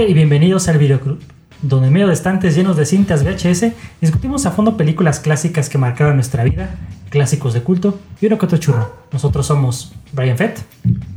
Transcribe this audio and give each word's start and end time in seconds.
Y 0.00 0.14
bienvenidos 0.14 0.68
al 0.68 0.78
Videoclub, 0.78 1.18
donde 1.60 1.88
en 1.88 1.92
medio 1.92 2.06
de 2.06 2.14
estantes 2.14 2.56
llenos 2.56 2.78
de 2.78 2.86
cintas 2.86 3.24
VHS 3.24 3.72
discutimos 4.00 4.46
a 4.46 4.50
fondo 4.50 4.78
películas 4.78 5.20
clásicas 5.20 5.68
que 5.68 5.76
marcaron 5.76 6.14
nuestra 6.14 6.44
vida, 6.44 6.76
clásicos 7.10 7.52
de 7.52 7.60
culto 7.60 8.00
y 8.18 8.24
uno 8.24 8.38
que 8.38 8.46
otro 8.46 8.56
churro. 8.56 8.96
Nosotros 9.12 9.44
somos 9.44 9.92
Brian 10.12 10.38
Fett 10.38 10.64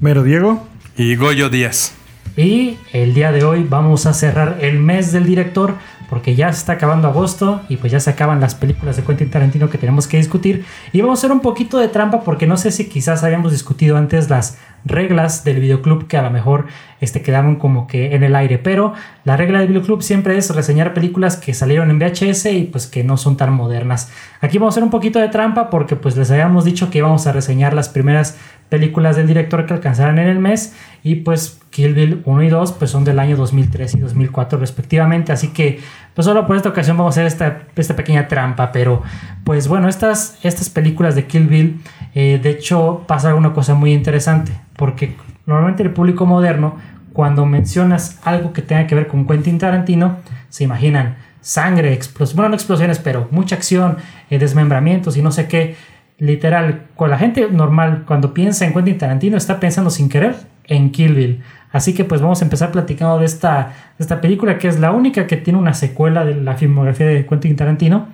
Mero 0.01 0.23
Diego. 0.23 0.67
Y 0.97 1.15
Goyo 1.15 1.49
Díaz. 1.49 1.93
y 2.35 2.77
el 2.91 3.13
día 3.13 3.31
de 3.31 3.45
hoy 3.45 3.63
vamos 3.63 4.05
a 4.07 4.13
cerrar 4.13 4.57
el 4.59 4.77
mes 4.77 5.13
del 5.13 5.25
director 5.25 5.75
porque 6.09 6.35
ya 6.35 6.51
se 6.51 6.59
está 6.59 6.73
acabando 6.73 7.07
agosto 7.07 7.61
y 7.69 7.77
pues 7.77 7.93
ya 7.93 8.01
se 8.01 8.09
acaban 8.09 8.41
las 8.41 8.55
películas 8.55 8.97
de 8.97 9.03
Quentin 9.03 9.31
Tarantino 9.31 9.69
que 9.69 9.77
tenemos 9.77 10.05
que 10.05 10.17
discutir 10.17 10.65
y 10.91 10.99
vamos 10.99 11.19
a 11.19 11.21
hacer 11.21 11.31
un 11.31 11.39
poquito 11.39 11.77
de 11.77 11.87
trampa 11.87 12.21
porque 12.25 12.45
no 12.45 12.57
sé 12.57 12.71
si 12.71 12.89
quizás 12.89 13.23
habíamos 13.23 13.53
discutido 13.53 13.95
antes 13.95 14.29
las 14.29 14.57
reglas 14.85 15.43
del 15.43 15.59
videoclub 15.59 16.07
que 16.07 16.17
a 16.17 16.21
lo 16.21 16.29
mejor 16.29 16.67
este, 17.01 17.21
quedaron 17.21 17.55
como 17.57 17.87
que 17.87 18.15
en 18.15 18.23
el 18.23 18.35
aire, 18.35 18.57
pero 18.59 18.93
la 19.23 19.35
regla 19.35 19.59
del 19.59 19.69
videoclub 19.69 20.01
siempre 20.01 20.37
es 20.37 20.53
reseñar 20.55 20.93
películas 20.93 21.37
que 21.37 21.53
salieron 21.53 21.89
en 21.89 21.99
VHS 21.99 22.45
y 22.45 22.63
pues 22.71 22.87
que 22.87 23.03
no 23.03 23.17
son 23.17 23.35
tan 23.35 23.51
modernas. 23.51 24.11
Aquí 24.41 24.57
vamos 24.57 24.73
a 24.73 24.75
hacer 24.75 24.83
un 24.83 24.91
poquito 24.91 25.19
de 25.19 25.29
trampa 25.29 25.69
porque 25.69 25.95
pues 25.95 26.15
les 26.15 26.31
habíamos 26.31 26.63
dicho 26.63 26.89
que 26.89 26.99
íbamos 26.99 27.25
a 27.27 27.31
reseñar 27.31 27.73
las 27.73 27.89
primeras 27.89 28.37
películas 28.69 29.15
del 29.15 29.27
director 29.27 29.65
que 29.65 29.73
alcanzaran 29.73 30.17
en 30.19 30.27
el 30.27 30.39
mes 30.39 30.75
y 31.03 31.15
pues 31.15 31.59
Kill 31.69 31.93
Bill 31.93 32.21
1 32.25 32.43
y 32.43 32.49
2 32.49 32.71
pues 32.73 32.89
son 32.89 33.03
del 33.03 33.19
año 33.19 33.35
2003 33.35 33.95
y 33.95 33.99
2004 33.99 34.57
respectivamente, 34.57 35.31
así 35.31 35.49
que 35.49 35.79
pues 36.13 36.25
solo 36.25 36.47
por 36.47 36.55
esta 36.55 36.69
ocasión 36.69 36.97
vamos 36.97 37.15
a 37.17 37.21
hacer 37.21 37.27
esta, 37.27 37.63
esta 37.75 37.95
pequeña 37.95 38.27
trampa, 38.27 38.71
pero 38.71 39.03
pues 39.43 39.67
bueno, 39.67 39.87
estas, 39.87 40.39
estas 40.43 40.69
películas 40.69 41.15
de 41.15 41.25
Kill 41.25 41.47
Bill 41.47 41.81
eh, 42.15 42.39
de 42.41 42.49
hecho 42.49 43.03
pasa 43.07 43.35
una 43.35 43.53
cosa 43.53 43.75
muy 43.75 43.93
interesante, 43.93 44.53
porque 44.77 45.15
normalmente 45.45 45.83
el 45.83 45.91
público 45.91 46.25
moderno 46.25 46.77
cuando 47.13 47.45
mencionas 47.45 48.19
algo 48.23 48.51
que 48.51 48.61
tenga 48.61 48.87
que 48.87 48.95
ver 48.95 49.07
con 49.07 49.25
Quentin 49.25 49.57
Tarantino 49.57 50.17
se 50.49 50.63
imaginan 50.65 51.15
sangre, 51.41 51.93
explosiones, 51.93 52.35
bueno 52.35 52.49
no 52.49 52.55
explosiones, 52.55 52.99
pero 52.99 53.27
mucha 53.31 53.55
acción, 53.55 53.97
eh, 54.29 54.39
desmembramientos 54.39 55.15
y 55.15 55.21
no 55.21 55.31
sé 55.31 55.47
qué, 55.47 55.75
literal, 56.17 56.87
con 56.95 57.09
la 57.09 57.17
gente 57.17 57.47
normal 57.51 58.03
cuando 58.05 58.33
piensa 58.33 58.65
en 58.65 58.73
Quentin 58.73 58.97
Tarantino 58.97 59.37
está 59.37 59.59
pensando 59.59 59.89
sin 59.89 60.09
querer 60.09 60.35
en 60.65 60.91
Kill 60.91 61.15
Bill. 61.15 61.43
Así 61.71 61.93
que 61.93 62.05
pues 62.05 62.21
vamos 62.21 62.41
a 62.41 62.45
empezar 62.45 62.71
platicando 62.71 63.19
de 63.19 63.25
esta, 63.25 63.73
de 63.97 64.03
esta 64.03 64.21
película 64.21 64.57
que 64.57 64.67
es 64.67 64.79
la 64.79 64.91
única 64.91 65.27
que 65.27 65.37
tiene 65.37 65.59
una 65.59 65.73
secuela 65.73 66.25
de 66.25 66.35
la 66.35 66.55
filmografía 66.55 67.05
de 67.05 67.25
Quentin 67.25 67.55
Tarantino. 67.55 68.07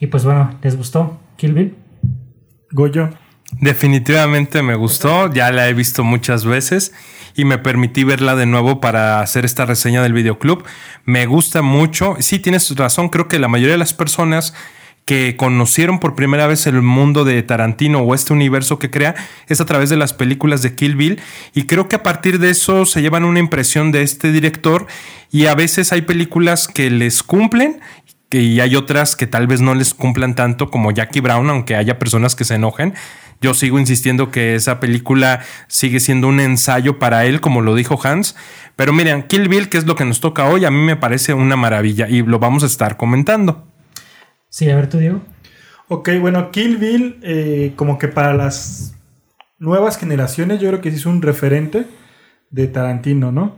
Y 0.00 0.08
pues 0.08 0.24
bueno, 0.24 0.50
¿les 0.62 0.76
gustó 0.76 1.20
Kill 1.36 1.52
Bill? 1.52 1.74
Goyo. 2.70 3.10
Definitivamente 3.60 4.62
me 4.62 4.74
gustó, 4.74 5.32
ya 5.32 5.52
la 5.52 5.68
he 5.68 5.74
visto 5.74 6.04
muchas 6.04 6.44
veces 6.44 6.92
y 7.34 7.44
me 7.44 7.58
permití 7.58 8.04
verla 8.04 8.34
de 8.34 8.46
nuevo 8.46 8.80
para 8.80 9.20
hacer 9.20 9.44
esta 9.44 9.66
reseña 9.66 10.02
del 10.02 10.12
videoclub. 10.12 10.64
Me 11.04 11.26
gusta 11.26 11.62
mucho, 11.62 12.16
sí 12.20 12.38
tienes 12.38 12.74
razón, 12.76 13.08
creo 13.08 13.28
que 13.28 13.38
la 13.38 13.48
mayoría 13.48 13.72
de 13.72 13.78
las 13.78 13.94
personas 13.94 14.54
que 15.04 15.36
conocieron 15.36 15.98
por 15.98 16.14
primera 16.14 16.46
vez 16.46 16.66
el 16.66 16.80
mundo 16.80 17.24
de 17.24 17.42
Tarantino 17.42 18.00
o 18.00 18.14
este 18.14 18.32
universo 18.32 18.78
que 18.78 18.90
crea 18.90 19.16
es 19.48 19.60
a 19.60 19.66
través 19.66 19.90
de 19.90 19.96
las 19.96 20.12
películas 20.12 20.62
de 20.62 20.76
Kill 20.76 20.94
Bill 20.94 21.20
y 21.54 21.64
creo 21.64 21.88
que 21.88 21.96
a 21.96 22.02
partir 22.04 22.38
de 22.38 22.50
eso 22.50 22.86
se 22.86 23.02
llevan 23.02 23.24
una 23.24 23.40
impresión 23.40 23.90
de 23.90 24.02
este 24.02 24.30
director 24.30 24.86
y 25.32 25.46
a 25.46 25.54
veces 25.54 25.92
hay 25.92 26.02
películas 26.02 26.68
que 26.68 26.88
les 26.88 27.22
cumplen 27.24 27.80
y 28.30 28.60
hay 28.60 28.76
otras 28.76 29.16
que 29.16 29.26
tal 29.26 29.46
vez 29.46 29.60
no 29.60 29.74
les 29.74 29.92
cumplan 29.92 30.34
tanto 30.34 30.70
como 30.70 30.90
Jackie 30.90 31.20
Brown, 31.20 31.50
aunque 31.50 31.76
haya 31.76 31.98
personas 31.98 32.34
que 32.34 32.44
se 32.44 32.54
enojen. 32.54 32.94
Yo 33.42 33.54
sigo 33.54 33.78
insistiendo 33.78 34.30
que 34.30 34.54
esa 34.54 34.80
película 34.80 35.40
sigue 35.66 36.00
siendo 36.00 36.28
un 36.28 36.40
ensayo 36.40 36.98
para 36.98 37.26
él, 37.26 37.40
como 37.40 37.60
lo 37.60 37.74
dijo 37.74 37.98
Hans. 38.02 38.36
Pero 38.76 38.92
miren, 38.92 39.24
Kill 39.24 39.48
Bill, 39.48 39.68
que 39.68 39.78
es 39.78 39.86
lo 39.86 39.96
que 39.96 40.04
nos 40.04 40.20
toca 40.20 40.46
hoy, 40.46 40.64
a 40.64 40.70
mí 40.70 40.78
me 40.78 40.96
parece 40.96 41.34
una 41.34 41.56
maravilla 41.56 42.08
y 42.08 42.22
lo 42.22 42.38
vamos 42.38 42.62
a 42.62 42.66
estar 42.66 42.96
comentando. 42.96 43.66
Sí, 44.48 44.70
a 44.70 44.76
ver 44.76 44.88
tú, 44.88 44.98
Diego. 44.98 45.20
Ok, 45.88 46.10
bueno, 46.20 46.50
Kill 46.52 46.78
Bill, 46.78 47.18
eh, 47.22 47.72
como 47.76 47.98
que 47.98 48.08
para 48.08 48.32
las 48.32 48.94
nuevas 49.58 49.98
generaciones, 49.98 50.60
yo 50.60 50.68
creo 50.68 50.80
que 50.80 50.90
sí 50.90 50.96
es 50.96 51.06
un 51.06 51.20
referente 51.20 51.84
de 52.50 52.66
Tarantino, 52.68 53.32
¿no? 53.32 53.56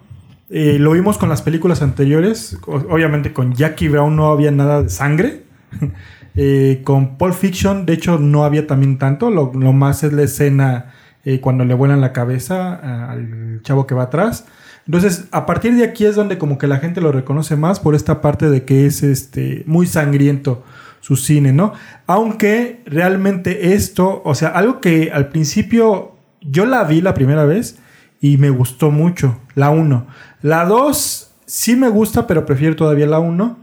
Eh, 0.50 0.78
lo 0.78 0.92
vimos 0.92 1.18
con 1.18 1.28
las 1.28 1.42
películas 1.42 1.82
anteriores. 1.82 2.58
Obviamente 2.66 3.32
con 3.32 3.54
Jackie 3.54 3.88
Brown 3.88 4.16
no 4.16 4.30
había 4.30 4.50
nada 4.50 4.82
de 4.82 4.88
sangre. 4.88 5.42
Eh, 6.36 6.82
con 6.84 7.16
Pulp 7.16 7.34
Fiction, 7.34 7.86
de 7.86 7.92
hecho, 7.92 8.18
no 8.18 8.44
había 8.44 8.66
también 8.66 8.98
tanto. 8.98 9.30
Lo, 9.30 9.52
más 9.52 10.02
es 10.02 10.12
la 10.12 10.22
escena 10.22 10.92
eh, 11.24 11.40
cuando 11.40 11.64
le 11.64 11.74
vuelan 11.74 12.00
la 12.00 12.12
cabeza 12.12 13.10
al 13.10 13.60
chavo 13.62 13.86
que 13.86 13.94
va 13.94 14.04
atrás. 14.04 14.46
Entonces, 14.86 15.26
a 15.30 15.46
partir 15.46 15.74
de 15.76 15.84
aquí 15.84 16.04
es 16.04 16.16
donde 16.16 16.36
como 16.38 16.58
que 16.58 16.66
la 16.66 16.78
gente 16.78 17.00
lo 17.00 17.12
reconoce 17.12 17.56
más 17.56 17.80
por 17.80 17.94
esta 17.94 18.20
parte 18.20 18.50
de 18.50 18.64
que 18.64 18.86
es 18.86 19.02
este 19.02 19.62
muy 19.66 19.86
sangriento 19.86 20.62
su 21.00 21.16
cine, 21.16 21.52
¿no? 21.52 21.72
Aunque 22.06 22.82
realmente 22.86 23.74
esto, 23.74 24.22
o 24.24 24.34
sea, 24.34 24.48
algo 24.48 24.80
que 24.80 25.10
al 25.12 25.28
principio 25.28 26.16
yo 26.40 26.66
la 26.66 26.84
vi 26.84 27.00
la 27.00 27.14
primera 27.14 27.44
vez 27.44 27.78
y 28.20 28.38
me 28.38 28.50
gustó 28.50 28.90
mucho, 28.90 29.38
la 29.54 29.70
1. 29.70 30.06
La 30.42 30.64
2 30.64 31.34
sí 31.46 31.76
me 31.76 31.88
gusta, 31.88 32.26
pero 32.26 32.46
prefiero 32.46 32.76
todavía 32.76 33.06
la 33.06 33.18
1. 33.18 33.58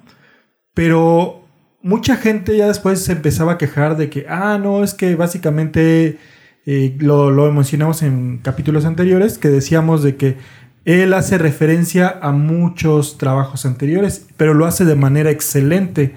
Pero 0.74 1.41
mucha 1.84 2.16
gente 2.16 2.56
ya 2.58 2.68
después 2.68 3.04
se 3.04 3.14
empezaba 3.14 3.54
a 3.54 3.58
quejar 3.58 3.98
de 3.98 4.10
que, 4.10 4.26
ah, 4.30 4.60
no, 4.62 4.84
es 4.84 4.94
que 4.94 5.16
básicamente 5.16 6.18
eh, 6.66 6.96
lo, 7.00 7.32
lo 7.32 7.52
mencionamos 7.52 8.04
en 8.04 8.40
capítulos 8.40 8.86
anteriores, 8.86 9.38
que 9.38 9.50
decíamos 9.50 10.04
de 10.04 10.16
que 10.16 10.38
él 10.86 11.14
hace 11.14 11.38
referencia 11.38 12.20
a 12.22 12.32
muchos 12.32 13.18
trabajos 13.18 13.66
anteriores, 13.66 14.26
pero 14.38 14.54
lo 14.54 14.66
hace 14.66 14.86
de 14.86 14.96
manera 14.96 15.30
excelente. 15.30 16.16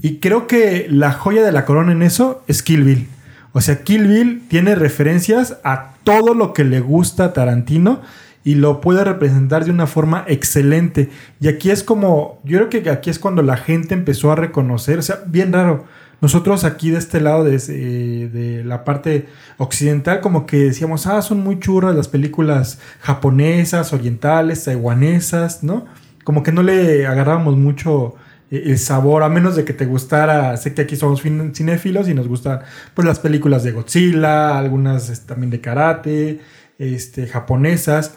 Y 0.00 0.16
creo 0.16 0.46
que 0.46 0.86
la 0.90 1.12
joya 1.12 1.44
de 1.44 1.52
la 1.52 1.64
corona 1.64 1.92
en 1.92 2.02
eso 2.02 2.42
es 2.48 2.62
Kill 2.62 2.82
Bill. 2.82 3.08
O 3.52 3.60
sea, 3.60 3.84
Kill 3.84 4.08
Bill 4.08 4.42
tiene 4.48 4.74
referencias 4.74 5.58
a 5.62 5.94
todo 6.04 6.34
lo 6.34 6.52
que 6.52 6.64
le 6.64 6.80
gusta 6.80 7.26
a 7.26 7.32
Tarantino 7.32 8.00
y 8.44 8.56
lo 8.56 8.80
puede 8.80 9.04
representar 9.04 9.64
de 9.64 9.70
una 9.70 9.86
forma 9.86 10.24
excelente. 10.26 11.10
Y 11.40 11.48
aquí 11.48 11.70
es 11.70 11.82
como, 11.82 12.40
yo 12.44 12.58
creo 12.58 12.82
que 12.82 12.90
aquí 12.90 13.10
es 13.10 13.18
cuando 13.18 13.42
la 13.42 13.56
gente 13.56 13.94
empezó 13.94 14.32
a 14.32 14.36
reconocer, 14.36 14.98
o 14.98 15.02
sea, 15.02 15.20
bien 15.26 15.52
raro. 15.52 15.84
Nosotros 16.20 16.62
aquí 16.62 16.90
de 16.90 16.98
este 16.98 17.20
lado, 17.20 17.42
de, 17.42 17.56
eh, 17.56 18.28
de 18.32 18.64
la 18.64 18.84
parte 18.84 19.26
occidental, 19.58 20.20
como 20.20 20.46
que 20.46 20.58
decíamos, 20.58 21.08
ah, 21.08 21.20
son 21.20 21.40
muy 21.40 21.58
churras 21.58 21.96
las 21.96 22.06
películas 22.06 22.78
japonesas, 23.00 23.92
orientales, 23.92 24.64
taiwanesas, 24.64 25.64
¿no? 25.64 25.86
Como 26.22 26.44
que 26.44 26.52
no 26.52 26.62
le 26.62 27.06
agarrábamos 27.08 27.56
mucho 27.56 28.14
eh, 28.52 28.62
el 28.66 28.78
sabor, 28.78 29.24
a 29.24 29.28
menos 29.28 29.56
de 29.56 29.64
que 29.64 29.72
te 29.72 29.84
gustara, 29.86 30.56
sé 30.58 30.74
que 30.74 30.82
aquí 30.82 30.94
somos 30.94 31.22
cinéfilos 31.22 32.08
y 32.08 32.14
nos 32.14 32.28
gustan 32.28 32.60
pues 32.94 33.04
las 33.04 33.18
películas 33.18 33.64
de 33.64 33.72
Godzilla, 33.72 34.58
algunas 34.58 35.08
este, 35.08 35.26
también 35.26 35.50
de 35.50 35.60
karate, 35.60 36.40
este, 36.78 37.26
japonesas, 37.26 38.14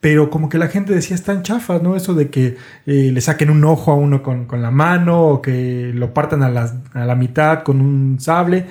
pero 0.00 0.30
como 0.30 0.48
que 0.48 0.58
la 0.58 0.68
gente 0.68 0.94
decía 0.94 1.16
están 1.16 1.42
chafas, 1.42 1.82
¿no? 1.82 1.96
Eso 1.96 2.14
de 2.14 2.30
que 2.30 2.56
eh, 2.86 3.10
le 3.12 3.20
saquen 3.20 3.50
un 3.50 3.64
ojo 3.64 3.92
a 3.92 3.94
uno 3.96 4.22
con, 4.22 4.46
con 4.46 4.62
la 4.62 4.70
mano 4.70 5.22
o 5.28 5.42
que 5.42 5.92
lo 5.94 6.14
partan 6.14 6.42
a, 6.42 6.50
las- 6.50 6.74
a 6.94 7.04
la 7.06 7.14
mitad 7.16 7.62
con 7.64 7.80
un 7.80 8.18
sable. 8.20 8.66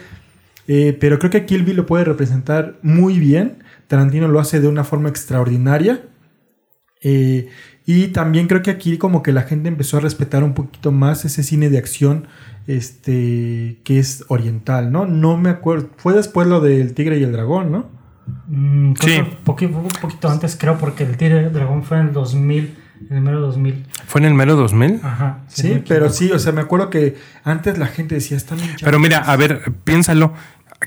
Eh, 0.68 0.98
pero 1.00 1.20
creo 1.20 1.32
que 1.32 1.46
Kill 1.46 1.64
Bill 1.64 1.78
lo 1.78 1.86
puede 1.86 2.06
representar 2.06 2.78
muy 2.84 3.20
bien. 3.20 3.64
Tarantino 3.88 4.28
lo 4.28 4.40
hace 4.40 4.60
de 4.62 4.68
una 4.68 4.84
forma 4.84 5.10
extraordinaria. 5.10 6.04
Eh, 7.02 7.50
y 7.86 8.08
también 8.08 8.48
creo 8.48 8.64
que 8.64 8.72
aquí 8.72 8.98
como 8.98 9.22
que 9.22 9.32
la 9.32 9.44
gente 9.44 9.68
empezó 9.70 9.98
a 9.98 10.00
respetar 10.00 10.44
un 10.44 10.54
poquito 10.56 10.92
más 10.92 11.24
ese 11.26 11.44
cine 11.44 11.70
de 11.70 11.78
acción 11.78 12.28
este 12.68 13.80
que 13.84 14.00
es 14.00 14.26
oriental, 14.28 14.92
¿no? 14.92 15.06
No 15.06 15.38
me 15.38 15.50
acuerdo. 15.50 15.90
Fue 15.98 16.14
después 16.14 16.48
lo 16.48 16.62
del 16.62 16.94
Tigre 16.96 17.20
y 17.20 17.24
el 17.24 17.32
Dragón, 17.32 17.72
¿no? 17.72 17.90
Mm, 18.48 18.94
creo 18.94 19.16
Sí. 19.16 19.20
un 19.22 19.88
poquito 20.02 20.30
antes, 20.30 20.56
creo, 20.60 20.78
porque 20.78 21.04
el 21.04 21.18
Tigre 21.18 21.50
Dragón 21.50 21.84
fue 21.84 21.98
en 22.00 22.08
el 22.08 22.14
2000, 22.14 22.76
en 23.10 23.16
el 23.18 23.22
mero 23.22 23.40
2000. 23.42 23.86
¿Fue 24.08 24.20
en 24.22 24.26
el 24.26 24.34
mero 24.34 24.56
2000? 24.56 25.00
Ajá. 25.04 25.40
Sí, 25.48 25.84
pero 25.88 26.10
sí, 26.10 26.32
o 26.32 26.40
sea, 26.40 26.52
me 26.52 26.62
acuerdo 26.62 26.90
que 26.90 27.16
antes 27.44 27.78
la 27.78 27.88
gente 27.88 28.16
decía, 28.16 28.38
están 28.38 28.58
Pero 28.84 29.00
mira, 29.00 29.18
chavos". 29.18 29.30
a 29.30 29.36
ver, 29.36 29.62
piénsalo. 29.84 30.34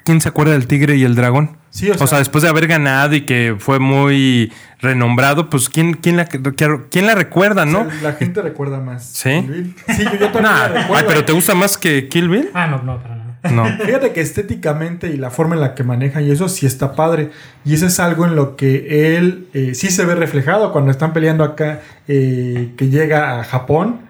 ¿Quién 0.04 0.20
se 0.20 0.28
acuerda 0.28 0.52
del 0.52 0.66
Tigre 0.66 0.96
y 0.96 1.04
el 1.04 1.14
Dragón? 1.14 1.56
Sí, 1.70 1.88
o 1.90 1.94
o, 1.94 1.98
sea, 1.98 2.06
sea- 2.06 2.18
después 2.18 2.42
de 2.42 2.48
haber 2.50 2.66
ganado 2.66 3.14
y 3.14 3.22
que 3.22 3.56
fue 3.58 3.78
muy 3.78 4.52
renombrado, 4.80 5.48
pues 5.50 5.68
¿quién, 5.68 5.94
quién, 5.94 6.16
la, 6.16 6.26
quién 6.26 7.06
la 7.06 7.14
recuerda, 7.14 7.62
O 7.62 7.66
no? 7.66 7.90
sea, 7.90 8.02
la 8.02 8.12
gente 8.12 8.42
recuerda 8.42 8.80
más. 8.80 9.04
¿Sí? 9.06 9.30
Kill 9.30 9.50
Bill. 9.50 9.74
Sí, 9.96 10.04
yo, 10.04 10.10
yo 10.12 10.30
también 10.30 10.42
Nah, 10.44 10.58
la 10.58 10.68
recuerdo. 10.68 10.94
ay, 10.96 11.04
pero 11.08 11.24
¿te 11.24 11.32
gusta 11.32 11.54
más 11.54 11.76
que 11.78 12.08
Kill 12.08 12.28
Bill? 12.28 12.50
Ah, 12.54 12.66
no, 12.68 12.82
no, 12.82 12.98
para. 13.02 13.17
No. 13.52 13.66
Fíjate 13.84 14.12
que 14.12 14.20
estéticamente 14.20 15.08
y 15.08 15.16
la 15.16 15.30
forma 15.30 15.54
en 15.54 15.60
la 15.60 15.74
que 15.74 15.84
manejan 15.84 16.24
y 16.24 16.30
eso 16.30 16.48
sí 16.48 16.66
está 16.66 16.94
padre. 16.94 17.30
Y 17.64 17.74
eso 17.74 17.86
es 17.86 18.00
algo 18.00 18.26
en 18.26 18.34
lo 18.34 18.56
que 18.56 19.16
él 19.16 19.48
eh, 19.54 19.74
sí 19.74 19.90
se 19.90 20.04
ve 20.04 20.14
reflejado 20.14 20.72
cuando 20.72 20.90
están 20.90 21.12
peleando 21.12 21.44
acá, 21.44 21.80
eh, 22.08 22.72
que 22.76 22.88
llega 22.88 23.40
a 23.40 23.44
Japón. 23.44 24.00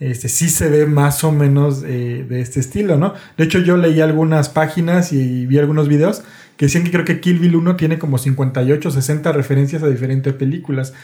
Este, 0.00 0.30
sí 0.30 0.48
se 0.48 0.70
ve 0.70 0.86
más 0.86 1.24
o 1.24 1.32
menos 1.32 1.82
eh, 1.84 2.24
de 2.26 2.40
este 2.40 2.60
estilo, 2.60 2.96
¿no? 2.96 3.12
De 3.36 3.44
hecho, 3.44 3.58
yo 3.58 3.76
leí 3.76 4.00
algunas 4.00 4.48
páginas 4.48 5.12
y 5.12 5.44
vi 5.44 5.58
algunos 5.58 5.88
videos 5.88 6.22
que 6.56 6.66
decían 6.66 6.84
que 6.84 6.90
creo 6.90 7.04
que 7.04 7.20
Kill 7.20 7.38
Bill 7.38 7.56
1 7.56 7.76
tiene 7.76 7.98
como 7.98 8.16
58, 8.16 8.90
60 8.90 9.32
referencias 9.32 9.82
a 9.82 9.88
diferentes 9.88 10.32
películas 10.32 10.94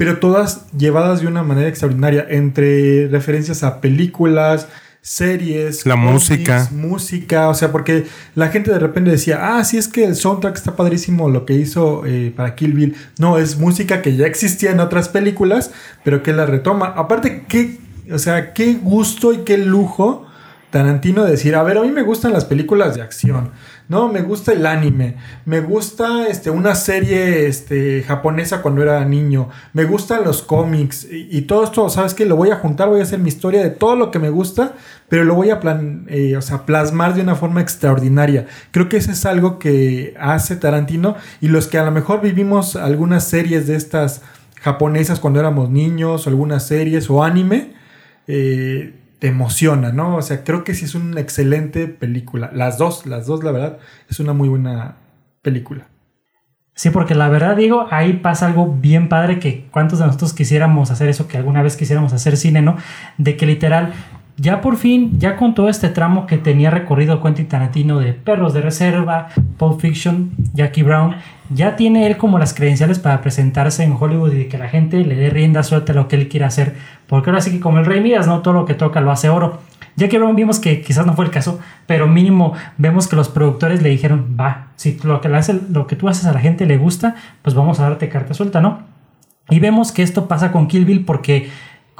pero 0.00 0.18
todas 0.18 0.66
llevadas 0.72 1.20
de 1.20 1.26
una 1.26 1.42
manera 1.42 1.68
extraordinaria, 1.68 2.26
entre 2.30 3.06
referencias 3.08 3.62
a 3.62 3.82
películas, 3.82 4.66
series, 5.02 5.86
la 5.86 5.96
música. 5.96 6.68
música, 6.72 7.48
o 7.48 7.54
sea, 7.54 7.72
porque 7.72 8.06
la 8.34 8.48
gente 8.48 8.70
de 8.70 8.78
repente 8.78 9.10
decía, 9.10 9.56
ah, 9.56 9.64
sí 9.64 9.78
es 9.78 9.88
que 9.88 10.04
el 10.04 10.14
soundtrack 10.14 10.56
está 10.56 10.76
padrísimo 10.76 11.30
lo 11.30 11.46
que 11.46 11.54
hizo 11.54 12.04
eh, 12.06 12.32
para 12.36 12.54
Kill 12.54 12.74
Bill. 12.74 12.96
No, 13.18 13.38
es 13.38 13.58
música 13.58 14.02
que 14.02 14.16
ya 14.16 14.26
existía 14.26 14.70
en 14.70 14.80
otras 14.80 15.08
películas, 15.08 15.72
pero 16.04 16.22
que 16.22 16.32
la 16.32 16.46
retoma. 16.46 16.86
Aparte, 16.86 17.44
qué, 17.48 17.78
o 18.12 18.18
sea, 18.18 18.52
qué 18.52 18.74
gusto 18.74 19.32
y 19.32 19.38
qué 19.38 19.58
lujo 19.58 20.26
Tarantino 20.70 21.24
decir, 21.24 21.56
a 21.56 21.62
ver, 21.62 21.78
a 21.78 21.82
mí 21.82 21.90
me 21.90 22.02
gustan 22.02 22.32
las 22.32 22.44
películas 22.44 22.94
de 22.94 23.02
acción. 23.02 23.50
No, 23.90 24.06
me 24.08 24.22
gusta 24.22 24.52
el 24.52 24.66
anime. 24.66 25.16
Me 25.46 25.60
gusta 25.60 26.28
este, 26.28 26.48
una 26.48 26.76
serie 26.76 27.48
este, 27.48 28.04
japonesa 28.04 28.62
cuando 28.62 28.82
era 28.82 29.04
niño. 29.04 29.48
Me 29.72 29.84
gustan 29.84 30.22
los 30.22 30.42
cómics. 30.42 31.08
Y, 31.10 31.42
todo 31.42 31.64
esto, 31.64 31.90
¿sabes 31.90 32.14
qué? 32.14 32.24
Lo 32.24 32.36
voy 32.36 32.50
a 32.50 32.56
juntar, 32.56 32.88
voy 32.88 33.00
a 33.00 33.02
hacer 33.02 33.18
mi 33.18 33.30
historia 33.30 33.64
de 33.64 33.70
todo 33.70 33.96
lo 33.96 34.12
que 34.12 34.20
me 34.20 34.30
gusta, 34.30 34.74
pero 35.08 35.24
lo 35.24 35.34
voy 35.34 35.50
a 35.50 35.58
plan, 35.58 36.06
eh, 36.08 36.36
o 36.36 36.40
sea, 36.40 36.66
plasmar 36.66 37.14
de 37.14 37.22
una 37.22 37.34
forma 37.34 37.62
extraordinaria. 37.62 38.46
Creo 38.70 38.88
que 38.88 38.96
eso 38.96 39.10
es 39.10 39.26
algo 39.26 39.58
que 39.58 40.14
hace 40.20 40.54
Tarantino. 40.54 41.16
Y 41.40 41.48
los 41.48 41.66
que 41.66 41.78
a 41.78 41.84
lo 41.84 41.90
mejor 41.90 42.20
vivimos 42.20 42.76
algunas 42.76 43.24
series 43.24 43.66
de 43.66 43.74
estas 43.74 44.22
japonesas 44.62 45.18
cuando 45.18 45.40
éramos 45.40 45.68
niños, 45.68 46.28
o 46.28 46.30
algunas 46.30 46.64
series 46.64 47.10
o 47.10 47.24
anime, 47.24 47.72
eh, 48.28 48.99
te 49.20 49.28
emociona, 49.28 49.92
¿no? 49.92 50.16
O 50.16 50.22
sea, 50.22 50.42
creo 50.42 50.64
que 50.64 50.74
sí 50.74 50.86
es 50.86 50.94
una 50.94 51.20
excelente 51.20 51.86
película. 51.86 52.50
Las 52.52 52.78
dos, 52.78 53.06
las 53.06 53.26
dos, 53.26 53.44
la 53.44 53.52
verdad, 53.52 53.78
es 54.08 54.18
una 54.18 54.32
muy 54.32 54.48
buena 54.48 54.96
película. 55.42 55.86
Sí, 56.74 56.88
porque 56.88 57.14
la 57.14 57.28
verdad 57.28 57.56
digo, 57.56 57.86
ahí 57.90 58.14
pasa 58.14 58.46
algo 58.46 58.66
bien 58.72 59.10
padre 59.10 59.38
que 59.38 59.66
cuántos 59.70 59.98
de 59.98 60.06
nosotros 60.06 60.32
quisiéramos 60.32 60.90
hacer 60.90 61.10
eso, 61.10 61.28
que 61.28 61.36
alguna 61.36 61.62
vez 61.62 61.76
quisiéramos 61.76 62.14
hacer 62.14 62.38
cine, 62.38 62.62
¿no? 62.62 62.78
De 63.18 63.36
que 63.36 63.44
literal, 63.44 63.92
ya 64.40 64.62
por 64.62 64.78
fin, 64.78 65.18
ya 65.18 65.36
con 65.36 65.54
todo 65.54 65.68
este 65.68 65.90
tramo 65.90 66.26
que 66.26 66.38
tenía 66.38 66.70
recorrido 66.70 67.22
Quentin 67.22 67.46
Tarantino 67.46 67.98
de 67.98 68.14
Perros 68.14 68.54
de 68.54 68.62
Reserva, 68.62 69.28
Pulp 69.58 69.80
Fiction, 69.80 70.30
Jackie 70.54 70.82
Brown, 70.82 71.16
ya 71.50 71.76
tiene 71.76 72.06
él 72.06 72.16
como 72.16 72.38
las 72.38 72.54
credenciales 72.54 72.98
para 72.98 73.20
presentarse 73.20 73.84
en 73.84 73.94
Hollywood 73.98 74.32
y 74.32 74.48
que 74.48 74.56
la 74.56 74.68
gente 74.68 75.04
le 75.04 75.14
dé 75.14 75.28
rienda 75.28 75.62
suelta 75.62 75.92
a 75.92 75.94
lo 75.94 76.08
que 76.08 76.16
él 76.16 76.28
quiera 76.28 76.46
hacer. 76.46 76.74
Porque 77.06 77.28
ahora 77.28 77.42
sí 77.42 77.50
que 77.50 77.60
como 77.60 77.80
el 77.80 77.84
Rey 77.84 78.00
Midas, 78.00 78.26
no 78.26 78.40
todo 78.40 78.54
lo 78.54 78.64
que 78.64 78.72
toca 78.72 79.02
lo 79.02 79.10
hace 79.10 79.28
oro. 79.28 79.60
Ya 79.96 80.08
que 80.08 80.18
vimos 80.18 80.58
que 80.58 80.80
quizás 80.80 81.04
no 81.04 81.12
fue 81.12 81.26
el 81.26 81.30
caso, 81.30 81.60
pero 81.86 82.06
mínimo 82.06 82.54
vemos 82.78 83.08
que 83.08 83.16
los 83.16 83.28
productores 83.28 83.82
le 83.82 83.90
dijeron, 83.90 84.36
va, 84.40 84.68
si 84.76 84.98
lo 85.02 85.20
que, 85.20 85.28
le 85.28 85.38
lo 85.70 85.86
que 85.86 85.96
tú 85.96 86.08
haces 86.08 86.24
a 86.24 86.32
la 86.32 86.40
gente 86.40 86.64
le 86.64 86.78
gusta, 86.78 87.16
pues 87.42 87.54
vamos 87.54 87.78
a 87.78 87.82
darte 87.82 88.08
carta 88.08 88.32
suelta, 88.32 88.62
¿no? 88.62 88.88
Y 89.50 89.58
vemos 89.58 89.92
que 89.92 90.02
esto 90.02 90.28
pasa 90.28 90.52
con 90.52 90.68
Kill 90.68 90.86
Bill 90.86 91.04
porque 91.04 91.50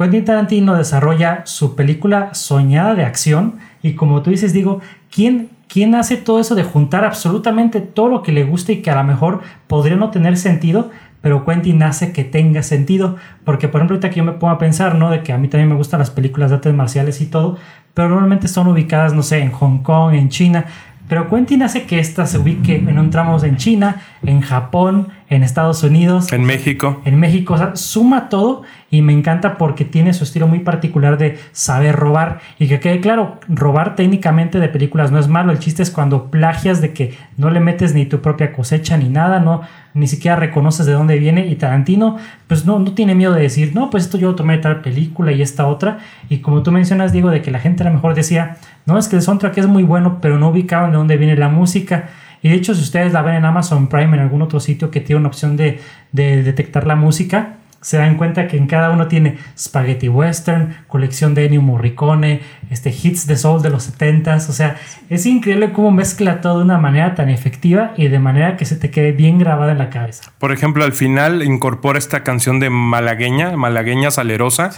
Quentin 0.01 0.25
Tarantino 0.25 0.77
desarrolla 0.77 1.43
su 1.45 1.77
película 1.77 2.33
soñada 2.33 2.95
de 2.95 3.05
acción 3.05 3.59
y 3.83 3.93
como 3.97 4.23
tú 4.23 4.31
dices, 4.31 4.55
digo, 4.55 4.81
¿quién 5.11 5.51
¿quién 5.69 5.95
hace 5.95 6.17
todo 6.17 6.41
eso 6.41 6.55
de 6.55 6.65
juntar 6.65 7.05
absolutamente 7.05 7.83
todo 7.83 8.09
lo 8.09 8.23
que 8.23 8.33
le 8.33 8.45
gusta 8.45 8.73
y 8.73 8.83
que 8.83 8.91
a 8.91 8.97
lo 8.97 9.05
mejor 9.05 9.41
podría 9.67 9.97
no 9.97 10.11
tener 10.11 10.37
sentido? 10.37 10.91
Pero 11.21 11.45
Quentin 11.45 11.83
hace 11.83 12.13
que 12.13 12.25
tenga 12.25 12.63
sentido. 12.63 13.17
Porque, 13.45 13.69
por 13.69 13.81
ejemplo, 13.81 13.97
ahorita 13.97 14.09
que 14.09 14.17
yo 14.17 14.25
me 14.25 14.33
pongo 14.33 14.55
a 14.55 14.59
pensar, 14.59 14.95
¿no? 14.95 15.11
De 15.11 15.23
que 15.23 15.35
a 15.35 15.39
mí 15.39 15.49
también 15.49 15.69
me 15.69 15.75
gustan 15.75 16.01
las 16.01 16.11
películas 16.11 16.49
de 16.49 16.57
artes 16.57 16.75
marciales 16.75 17.21
y 17.21 17.27
todo. 17.27 17.59
Pero 17.93 18.09
normalmente 18.09 18.49
son 18.49 18.69
ubicadas, 18.69 19.13
no 19.13 19.23
sé, 19.23 19.41
en 19.41 19.53
Hong 19.53 19.83
Kong, 19.83 20.15
en 20.15 20.31
China. 20.31 20.65
Pero 21.11 21.29
Quentin 21.29 21.63
hace 21.63 21.85
que 21.85 21.99
esta 21.99 22.25
se 22.25 22.39
ubique 22.39 22.77
en 22.77 22.99
un 22.99 23.11
tramo 23.11 23.39
en 23.43 23.57
China, 23.57 24.01
en 24.23 24.41
Japón, 24.41 25.09
en 25.31 25.45
Estados 25.45 25.85
Unidos. 25.85 26.33
En 26.33 26.45
México. 26.45 27.01
En 27.05 27.19
México. 27.19 27.55
O 27.55 27.59
sea, 27.59 27.77
suma 27.77 28.29
todo 28.29 28.63
y 28.91 29.01
me 29.01 29.13
encanta 29.13 29.57
porque 29.59 29.85
tiene 29.85 30.13
su 30.13 30.25
estilo 30.25 30.49
muy 30.49 30.59
particular 30.59 31.19
de 31.19 31.39
saber 31.53 31.95
robar. 31.95 32.41
Y 32.59 32.67
que 32.67 32.81
quede 32.81 33.01
claro, 33.01 33.39
robar 33.49 33.95
técnicamente 33.95 34.59
de 34.59 34.69
películas 34.69 35.13
no 35.13 35.21
es 35.21 35.29
malo. 35.29 35.53
El 35.53 35.61
chiste 35.61 35.85
es 35.85 35.93
cuando 35.93 36.33
plagias 36.33 36.81
de 36.81 36.93
que 36.93 37.15
no 37.37 37.49
le 37.51 37.61
metes 37.61 37.95
ni 37.95 38.07
tu 38.07 38.21
propia 38.21 38.53
cosecha 38.53 38.97
ni 38.97 39.09
nada, 39.09 39.39
no, 39.39 39.63
ni 39.95 40.09
siquiera 40.09 40.37
reconoces 40.37 40.85
de 40.85 40.93
dónde 40.93 41.17
viene. 41.17 41.47
Y 41.47 41.55
Tarantino, 41.55 42.17
pues 42.49 42.67
no, 42.67 42.81
no 42.81 42.93
tiene 42.95 43.15
miedo 43.15 43.33
de 43.33 43.43
decir, 43.43 43.71
no, 43.73 43.89
pues 43.89 44.07
esto 44.07 44.19
yo 44.19 44.35
tomé 44.35 44.57
de 44.57 44.63
tal 44.65 44.81
película 44.81 45.31
y 45.31 45.43
esta 45.43 45.69
otra. 45.69 45.99
Y 46.29 46.39
como 46.39 46.65
tú 46.65 46.73
mencionas, 46.73 47.13
digo, 47.13 47.31
de 47.31 47.41
que 47.41 47.53
la 47.53 47.61
gente 47.61 47.85
a 47.85 47.87
lo 47.87 47.95
mejor 47.95 48.15
decía, 48.15 48.57
no, 48.85 48.99
es 48.99 49.07
que 49.07 49.15
el 49.15 49.23
soundtrack 49.23 49.59
es 49.59 49.69
muy 49.69 49.85
bueno, 49.85 50.19
pero 50.21 50.41
no 50.41 50.49
ubicaban 50.49 50.91
de 50.91 50.97
dónde 50.97 51.17
viene 51.17 51.37
la 51.37 51.49
música. 51.49 52.09
Y 52.43 52.49
de 52.49 52.55
hecho, 52.55 52.75
si 52.75 52.83
ustedes 52.83 53.13
la 53.13 53.23
ven 53.23 53.37
en 53.37 53.45
Amazon 53.45 53.89
Prime, 53.89 54.17
en 54.17 54.23
algún 54.23 54.43
otro 54.43 54.61
sitio 54.61 54.91
que 54.91 55.01
tiene 55.01 55.21
una 55.21 55.29
opción 55.29 55.57
de, 55.57 55.81
de 56.13 56.43
detectar 56.43 56.87
la 56.87 56.97
música, 56.97 57.57
se 57.81 57.97
dan 57.97 58.17
cuenta 58.17 58.47
que 58.47 58.59
en 58.59 58.67
cada 58.67 58.91
uno 58.91 59.09
tiene 59.09 59.39
Spaghetti 59.59 60.09
Western, 60.09 60.77
colección 60.87 61.35
de 61.35 61.47
Ennio 61.47 61.63
Morricone, 61.63 62.43
este, 62.69 62.91
hits 62.91 63.27
de 63.27 63.37
soul 63.37 63.63
de 63.63 63.71
los 63.71 63.91
70s. 63.91 64.51
O 64.51 64.53
sea, 64.53 64.77
es 65.09 65.25
increíble 65.25 65.73
cómo 65.73 65.91
mezcla 65.91 66.43
todo 66.43 66.59
de 66.59 66.65
una 66.65 66.77
manera 66.77 67.15
tan 67.15 67.31
efectiva 67.31 67.93
y 67.97 68.09
de 68.09 68.19
manera 68.19 68.57
que 68.57 68.67
se 68.67 68.77
te 68.77 68.91
quede 68.91 69.13
bien 69.13 69.39
grabada 69.39 69.73
en 69.73 69.79
la 69.79 69.89
cabeza. 69.89 70.31
Por 70.39 70.53
ejemplo, 70.53 70.85
al 70.85 70.93
final 70.93 71.43
incorpora 71.43 71.99
esta 71.99 72.23
canción 72.23 72.61
de 72.61 72.69
Malagueña, 72.69 73.57
Malagueña 73.57 74.11
Salerosa, 74.11 74.71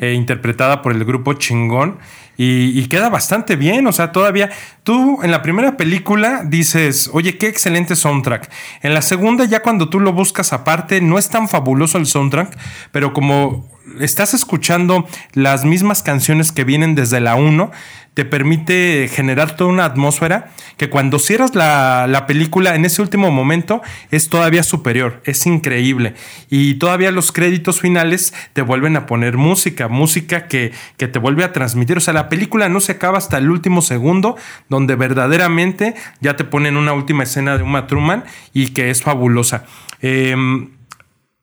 eh, 0.00 0.14
interpretada 0.14 0.82
por 0.82 0.92
el 0.92 1.04
grupo 1.04 1.34
Chingón. 1.34 1.98
Y, 2.38 2.78
y, 2.78 2.86
queda 2.86 3.10
bastante 3.10 3.56
bien. 3.56 3.86
O 3.88 3.92
sea, 3.92 4.12
todavía 4.12 4.48
tú 4.84 5.22
en 5.22 5.30
la 5.30 5.42
primera 5.42 5.76
película 5.76 6.44
dices, 6.46 7.10
oye, 7.12 7.36
qué 7.36 7.48
excelente 7.48 7.96
soundtrack. 7.96 8.48
En 8.82 8.94
la 8.94 9.02
segunda, 9.02 9.44
ya 9.44 9.60
cuando 9.60 9.90
tú 9.90 9.98
lo 9.98 10.12
buscas 10.12 10.52
aparte, 10.52 11.00
no 11.00 11.18
es 11.18 11.28
tan 11.28 11.48
fabuloso 11.48 11.98
el 11.98 12.06
soundtrack, 12.06 12.56
pero 12.92 13.12
como 13.12 13.68
estás 14.00 14.34
escuchando 14.34 15.06
las 15.32 15.64
mismas 15.64 16.02
canciones 16.02 16.52
que 16.52 16.64
vienen 16.64 16.94
desde 16.94 17.20
la 17.20 17.34
1, 17.34 17.70
te 18.18 18.24
permite 18.24 19.06
generar 19.06 19.54
toda 19.54 19.70
una 19.70 19.84
atmósfera 19.84 20.50
que 20.76 20.90
cuando 20.90 21.20
cierras 21.20 21.54
la, 21.54 22.24
película 22.26 22.74
en 22.74 22.84
ese 22.84 23.00
último 23.00 23.30
momento 23.30 23.80
es 24.10 24.28
todavía 24.28 24.64
superior, 24.64 25.22
es 25.24 25.46
increíble. 25.46 26.14
Y 26.50 26.74
todavía 26.74 27.12
los 27.12 27.30
créditos 27.30 27.80
finales 27.80 28.34
te 28.54 28.62
vuelven 28.62 28.96
a 28.96 29.06
poner 29.06 29.36
música, 29.36 29.86
música 29.86 30.48
que, 30.48 30.72
que 30.96 31.06
te 31.06 31.20
vuelve 31.20 31.44
a 31.44 31.52
transmitir. 31.52 31.96
O 31.96 32.00
sea, 32.00 32.12
la 32.12 32.28
película 32.28 32.68
no 32.68 32.80
se 32.80 32.90
acaba 32.90 33.18
hasta 33.18 33.38
el 33.38 33.52
último 33.52 33.82
segundo, 33.82 34.34
donde 34.68 34.96
verdaderamente 34.96 35.94
ya 36.20 36.34
te 36.34 36.42
ponen 36.42 36.76
una 36.76 36.94
última 36.94 37.22
escena 37.22 37.56
de 37.56 37.62
Uma 37.62 37.86
Truman 37.86 38.24
y 38.52 38.70
que 38.70 38.90
es 38.90 39.00
fabulosa. 39.00 39.64
Em, 40.02 40.70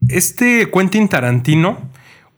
este 0.10 0.70
Quentin 0.70 1.08
Tarantino 1.08 1.90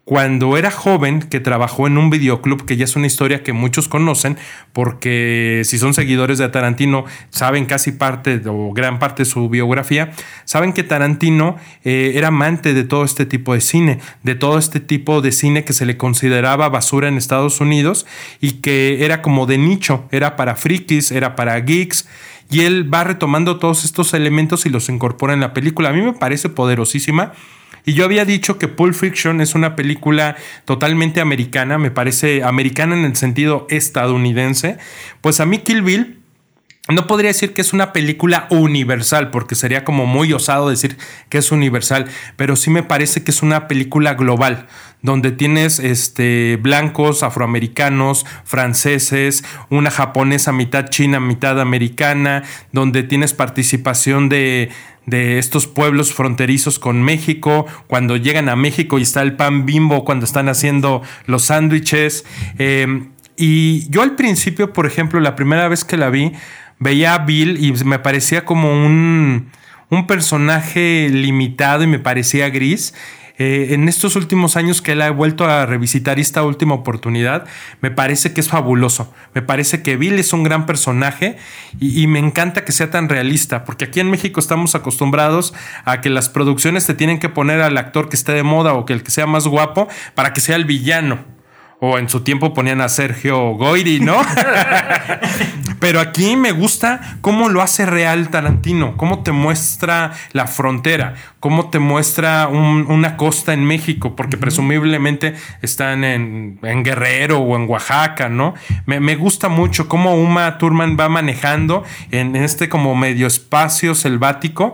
cuando 0.08 0.56
era 0.56 0.72
joven, 0.72 1.20
que 1.20 1.42
trabajó 1.42 1.86
en 1.86 1.98
un 1.98 2.10
videoclub, 2.10 2.64
que 2.64 2.78
ya 2.78 2.86
es 2.86 2.96
una 2.96 3.08
historia 3.08 3.44
que 3.44 3.52
muchos 3.52 3.90
conocen, 3.90 4.38
porque 4.72 5.64
si 5.66 5.78
son 5.78 5.94
seguidores 5.94 6.38
de 6.38 6.48
Tarantino, 6.48 7.04
saben 7.30 7.66
casi 7.66 7.92
parte 7.92 8.42
o 8.46 8.72
gran 8.72 9.00
parte 9.00 9.24
de 9.24 9.30
su 9.30 9.50
biografía, 9.50 10.14
saben 10.46 10.72
que 10.72 10.84
Tarantino 10.84 11.58
eh, 11.84 12.14
era 12.16 12.30
amante 12.30 12.74
de 12.74 12.86
todo 12.86 13.04
este 13.04 13.26
tipo 13.26 13.54
de 13.54 13.60
cine, 13.60 14.00
de 14.24 14.36
todo 14.36 14.58
este 14.58 14.80
tipo 14.80 15.20
de 15.20 15.34
cine 15.34 15.66
que 15.66 15.74
se 15.74 15.86
le 15.86 15.98
consideraba 15.98 16.70
basura 16.70 17.10
en 17.10 17.18
Estados 17.18 17.60
Unidos 17.60 18.06
y 18.40 18.62
que 18.62 19.04
era 19.04 19.22
como 19.22 19.46
de 19.46 19.58
nicho, 19.58 20.06
era 20.12 20.38
para 20.38 20.56
frikis, 20.56 21.12
era 21.12 21.36
para 21.36 21.60
geeks 21.60 22.08
y 22.50 22.62
él 22.62 22.92
va 22.94 23.04
retomando 23.04 23.60
todos 23.60 23.84
estos 23.84 24.14
elementos 24.14 24.66
y 24.66 24.70
los 24.70 24.88
incorpora 24.88 25.34
en 25.34 25.42
la 25.42 25.52
película. 25.52 25.90
A 25.90 25.92
mí 25.92 26.02
me 26.02 26.14
parece 26.14 26.48
poderosísima 26.48 27.34
y 27.88 27.94
yo 27.94 28.03
había 28.03 28.25
dicho 28.25 28.60
que 28.60 28.67
Pulp 28.67 28.94
Fiction 28.94 29.39
es 29.39 29.56
una 29.56 29.77
película 29.77 30.36
totalmente 30.65 31.22
americana, 31.22 31.77
me 31.77 31.89
parece 31.89 32.44
americana 32.44 32.98
en 32.98 33.06
el 33.06 33.15
sentido 33.15 33.65
estadounidense. 33.70 34.77
Pues 35.22 35.39
a 35.39 35.46
mí 35.46 35.60
Kill 35.60 35.84
Bill 35.84 36.20
no 36.89 37.08
podría 37.08 37.29
decir 37.29 37.53
que 37.53 37.62
es 37.62 37.72
una 37.72 37.94
película 37.94 38.48
universal, 38.50 39.32
porque 39.32 39.56
sería 39.56 39.86
como 39.86 40.06
muy 40.06 40.34
osado 40.34 40.70
decir 40.70 40.98
que 41.29 41.38
es 41.38 41.50
universal, 41.53 42.08
pero 42.36 42.58
sí 42.58 42.70
me 42.70 42.84
parece 42.84 43.24
que 43.24 43.32
es 43.32 43.41
una 43.41 43.70
película 43.70 44.15
global, 44.15 44.67
donde 45.01 45.32
tienes 45.32 45.79
este, 45.79 46.58
blancos, 46.62 47.24
afroamericanos, 47.24 48.25
franceses, 48.44 49.46
una 49.70 49.91
japonesa 49.91 50.51
mitad 50.51 50.89
china, 50.89 51.22
mitad 51.22 51.62
americana, 51.62 52.44
donde 52.74 53.03
tienes 53.03 53.34
participación 53.34 54.27
de, 54.27 54.72
de 55.08 55.40
estos 55.40 55.66
pueblos 55.66 56.14
fronterizos 56.14 56.78
con 56.78 57.02
México, 57.02 57.66
cuando 57.88 58.18
llegan 58.18 58.50
a 58.50 58.56
México 58.56 59.00
y 59.00 59.02
está 59.02 59.24
el 59.24 59.36
pan 59.36 59.66
bimbo, 59.66 60.06
cuando 60.06 60.26
están 60.26 60.50
haciendo 60.50 61.02
los 61.26 61.46
sándwiches. 61.46 62.26
Em, 62.60 63.10
Y 63.40 63.88
yo 63.92 64.02
al 64.02 64.16
principio, 64.16 64.74
por 64.74 64.88
ejemplo, 64.88 65.20
la 65.20 65.36
primera 65.36 65.68
vez 65.68 65.86
que 65.86 65.96
la 65.96 66.10
vi, 66.10 66.32
veía 66.80 67.14
a 67.14 67.20
Bill 67.20 67.64
y 67.64 67.72
me 67.86 68.00
parecía 68.00 68.46
como 68.46 68.72
un, 68.74 69.52
un 69.90 70.08
personaje 70.08 71.08
limitado 71.12 71.84
y 71.84 71.88
me 71.88 72.00
parecía 72.00 72.50
gris. 72.50 72.96
Eh, 73.38 73.67
en 73.72 73.88
estos 73.88 74.15
últimos 74.15 74.58
años 74.58 74.82
que 74.82 74.94
él 74.94 75.01
ha 75.01 75.12
vuelto 75.12 75.46
a 75.46 75.65
revisitar 75.65 76.20
esta 76.20 76.44
última 76.44 76.74
oportunidad, 76.74 77.46
me 77.82 77.91
parece 77.91 78.34
que 78.34 78.41
es 78.41 78.48
fabuloso. 78.50 79.13
Me 79.34 79.41
parece 79.41 79.84
que 79.84 79.96
Bill 79.96 80.17
es 80.17 80.34
un 80.34 80.44
gran 80.44 80.65
personaje 80.65 81.38
y, 81.79 82.01
y, 82.01 82.08
me 82.08 82.20
encanta 82.20 82.65
que 82.65 82.72
sea 82.72 82.89
tan 82.89 83.10
realista, 83.10 83.63
porque 83.63 83.86
aquí 83.86 84.00
en 84.00 84.10
México 84.10 84.39
estamos 84.39 84.74
acostumbrados 84.74 85.53
a 85.86 86.01
que 86.01 86.10
las 86.10 86.29
producciones 86.29 86.88
te 86.88 86.96
tienen 86.96 87.20
que 87.20 87.29
poner 87.29 87.62
al 87.62 87.77
actor 87.77 88.10
que 88.10 88.15
esté 88.15 88.34
de 88.34 88.44
moda 88.44 88.74
o 88.74 88.86
que 88.86 88.94
el 88.94 89.03
que 89.03 89.12
sea 89.12 89.27
más 89.27 89.48
guapo 89.48 89.88
para 90.15 90.34
que 90.34 90.41
sea 90.41 90.56
el 90.56 90.65
villano. 90.65 91.37
O 91.79 92.00
en 92.00 92.10
su 92.10 92.22
tiempo 92.22 92.55
ponían 92.55 92.81
a 92.81 92.89
Sergio 92.89 93.51
Goyri, 93.51 94.00
¿no? 94.00 94.19
Pero 95.79 96.00
aquí 96.00 96.36
me 96.36 96.51
gusta 96.51 97.19
cómo 97.22 97.50
lo 97.50 97.62
hace 97.62 97.86
real 97.86 98.29
Tarantino, 98.29 98.98
cómo 98.98 99.22
te 99.22 99.31
muestra 99.31 100.12
la 100.31 100.48
frontera, 100.48 101.13
cómo 101.39 101.69
te 101.69 101.77
muestra 101.77 102.48
un, 102.48 102.88
una 102.89 103.15
costa 103.15 103.53
en 103.53 103.63
México, 103.63 104.15
porque 104.15 104.38
presumiblemente 104.38 105.36
están 105.62 106.03
en, 106.03 106.57
en, 106.63 106.84
Guerrero 106.84 107.39
o 107.39 107.55
en 107.55 107.69
Oaxaca, 107.69 108.27
¿no? 108.27 108.55
Me, 108.88 109.00
me, 109.00 109.15
gusta 109.15 109.48
mucho 109.48 109.88
cómo 109.88 110.15
Uma 110.15 110.57
Thurman 110.57 110.98
va 111.00 111.10
manejando 111.10 111.84
en 112.10 112.36
este 112.36 112.69
como 112.69 112.96
medio 112.96 113.27
espacio 113.27 113.93
selvático. 113.93 114.74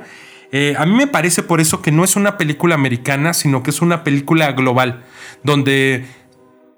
Eh, 0.53 0.75
a 0.77 0.85
mí 0.85 0.93
me 0.95 1.07
parece 1.07 1.43
por 1.43 1.59
eso 1.59 1.81
que 1.81 1.91
no 1.91 2.03
es 2.03 2.15
una 2.15 2.37
película 2.37 2.75
americana, 2.75 3.33
sino 3.33 3.61
que 3.61 3.71
es 3.71 3.81
una 3.81 4.03
película 4.03 4.51
global, 4.51 5.03
donde 5.43 6.05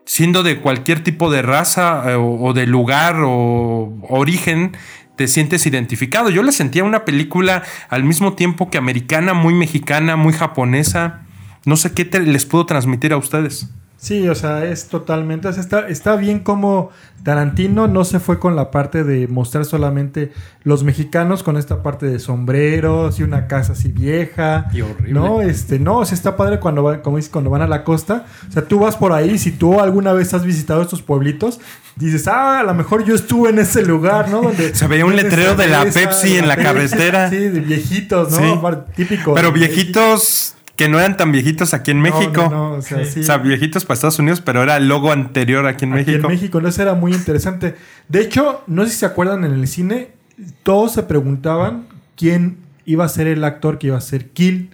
siendo 0.05 0.43
de 0.43 0.59
cualquier 0.59 1.03
tipo 1.03 1.31
de 1.31 1.41
raza 1.41 2.03
eh, 2.11 2.15
o, 2.15 2.53
de 2.53 2.67
lugar 2.67 3.17
o 3.23 3.97
origen, 4.07 4.77
te 5.15 5.27
sientes 5.27 5.65
identificado. 5.65 6.29
Yo 6.29 6.43
la 6.43 6.51
sentía 6.51 6.83
una 6.83 7.05
película 7.05 7.63
al 7.89 8.03
mismo 8.03 8.33
tiempo 8.33 8.69
que 8.69 8.77
americana, 8.77 9.33
muy 9.33 9.53
mexicana, 9.53 10.15
muy 10.15 10.33
japonesa. 10.33 11.21
No 11.65 11.77
sé 11.77 11.93
qué 11.93 12.05
les 12.19 12.45
puedo 12.45 12.65
transmitir 12.65 13.13
a 13.13 13.17
ustedes. 13.17 13.69
Sí, 13.97 14.27
o 14.27 14.35
sea, 14.35 14.65
es 14.65 14.87
totalmente. 14.87 15.47
O 15.47 15.53
sea, 15.53 15.61
está, 15.61 15.87
está 15.87 16.15
bien 16.15 16.39
como 16.39 16.91
Tarantino 17.23 17.87
no 17.87 18.05
se 18.05 18.19
fue 18.19 18.37
con 18.37 18.55
la 18.55 18.69
parte 18.69 19.03
de 19.03 19.27
mostrar 19.27 19.65
solamente 19.65 20.31
los 20.63 20.83
mexicanos 20.83 21.41
con 21.41 21.57
esta 21.57 21.81
parte 21.81 22.05
de 22.05 22.19
sombreros 22.19 23.19
y 23.19 23.23
una 23.23 23.47
casa 23.47 23.73
así 23.73 23.91
vieja. 23.91 24.67
Y 24.73 24.81
horrible. 24.81 25.13
No, 25.13 25.41
este, 25.41 25.79
no, 25.79 25.99
o 25.99 26.05
sea, 26.05 26.15
está 26.15 26.37
padre 26.37 26.59
cuando 26.59 26.83
van, 26.83 27.01
como 27.01 27.17
dices, 27.17 27.31
cuando 27.31 27.49
van 27.49 27.63
a 27.63 27.67
la 27.67 27.83
costa. 27.83 28.25
O 28.47 28.51
sea, 28.51 28.67
tú 28.67 28.79
vas 28.79 28.95
por 28.95 29.11
ahí, 29.11 29.39
si 29.39 29.51
tú 29.51 29.79
alguna 29.79 30.13
vez 30.13 30.33
has 30.33 30.45
visitado 30.45 30.83
estos 30.83 31.01
pueblitos, 31.01 31.59
dices, 31.95 32.27
ah, 32.27 32.59
a 32.59 32.63
lo 32.63 32.73
mejor 32.73 33.05
yo 33.05 33.15
estuve 33.15 33.49
en 33.49 33.59
ese 33.59 33.83
lugar, 33.83 34.29
¿no? 34.29 34.41
Donde 34.41 34.75
se 34.75 34.87
veía 34.87 35.05
un 35.05 35.15
letrero 35.15 35.55
de 35.55 35.67
la 35.67 35.85
Pepsi 35.85 36.37
en 36.37 36.47
la 36.47 36.57
carretera. 36.57 37.29
Sí, 37.35 37.37
de 37.37 37.59
viejitos, 37.59 38.31
¿no? 38.31 38.37
Sí. 38.37 38.77
Típico. 38.95 39.33
Pero 39.33 39.51
viejitos 39.51 40.54
que 40.75 40.89
no 40.89 40.99
eran 40.99 41.17
tan 41.17 41.31
viejitos 41.31 41.73
aquí 41.73 41.91
en 41.91 42.01
México. 42.01 42.43
No, 42.43 42.49
no, 42.49 42.69
no, 42.69 42.71
o, 42.73 42.81
sea, 42.81 43.05
sí. 43.05 43.21
o, 43.21 43.23
sea, 43.23 43.37
viejitos 43.37 43.85
para 43.85 43.95
Estados 43.95 44.19
Unidos, 44.19 44.41
pero 44.41 44.61
era 44.61 44.77
el 44.77 44.87
logo 44.87 45.11
anterior 45.11 45.65
aquí 45.67 45.85
en 45.85 45.93
aquí 45.93 46.05
México. 46.05 46.27
En 46.27 46.33
México, 46.33 46.61
no, 46.61 46.67
eso 46.67 46.81
era 46.81 46.93
muy 46.93 47.13
interesante. 47.13 47.75
De 48.09 48.21
hecho, 48.21 48.63
no 48.67 48.83
sé 48.83 48.91
si 48.91 48.97
se 48.97 49.05
acuerdan 49.05 49.43
en 49.45 49.53
el 49.53 49.67
cine, 49.67 50.09
todos 50.63 50.93
se 50.93 51.03
preguntaban 51.03 51.87
quién 52.15 52.57
iba 52.85 53.05
a 53.05 53.09
ser 53.09 53.27
el 53.27 53.43
actor 53.43 53.77
que 53.77 53.87
iba 53.87 53.97
a 53.97 54.01
ser 54.01 54.29
Kill. 54.29 54.71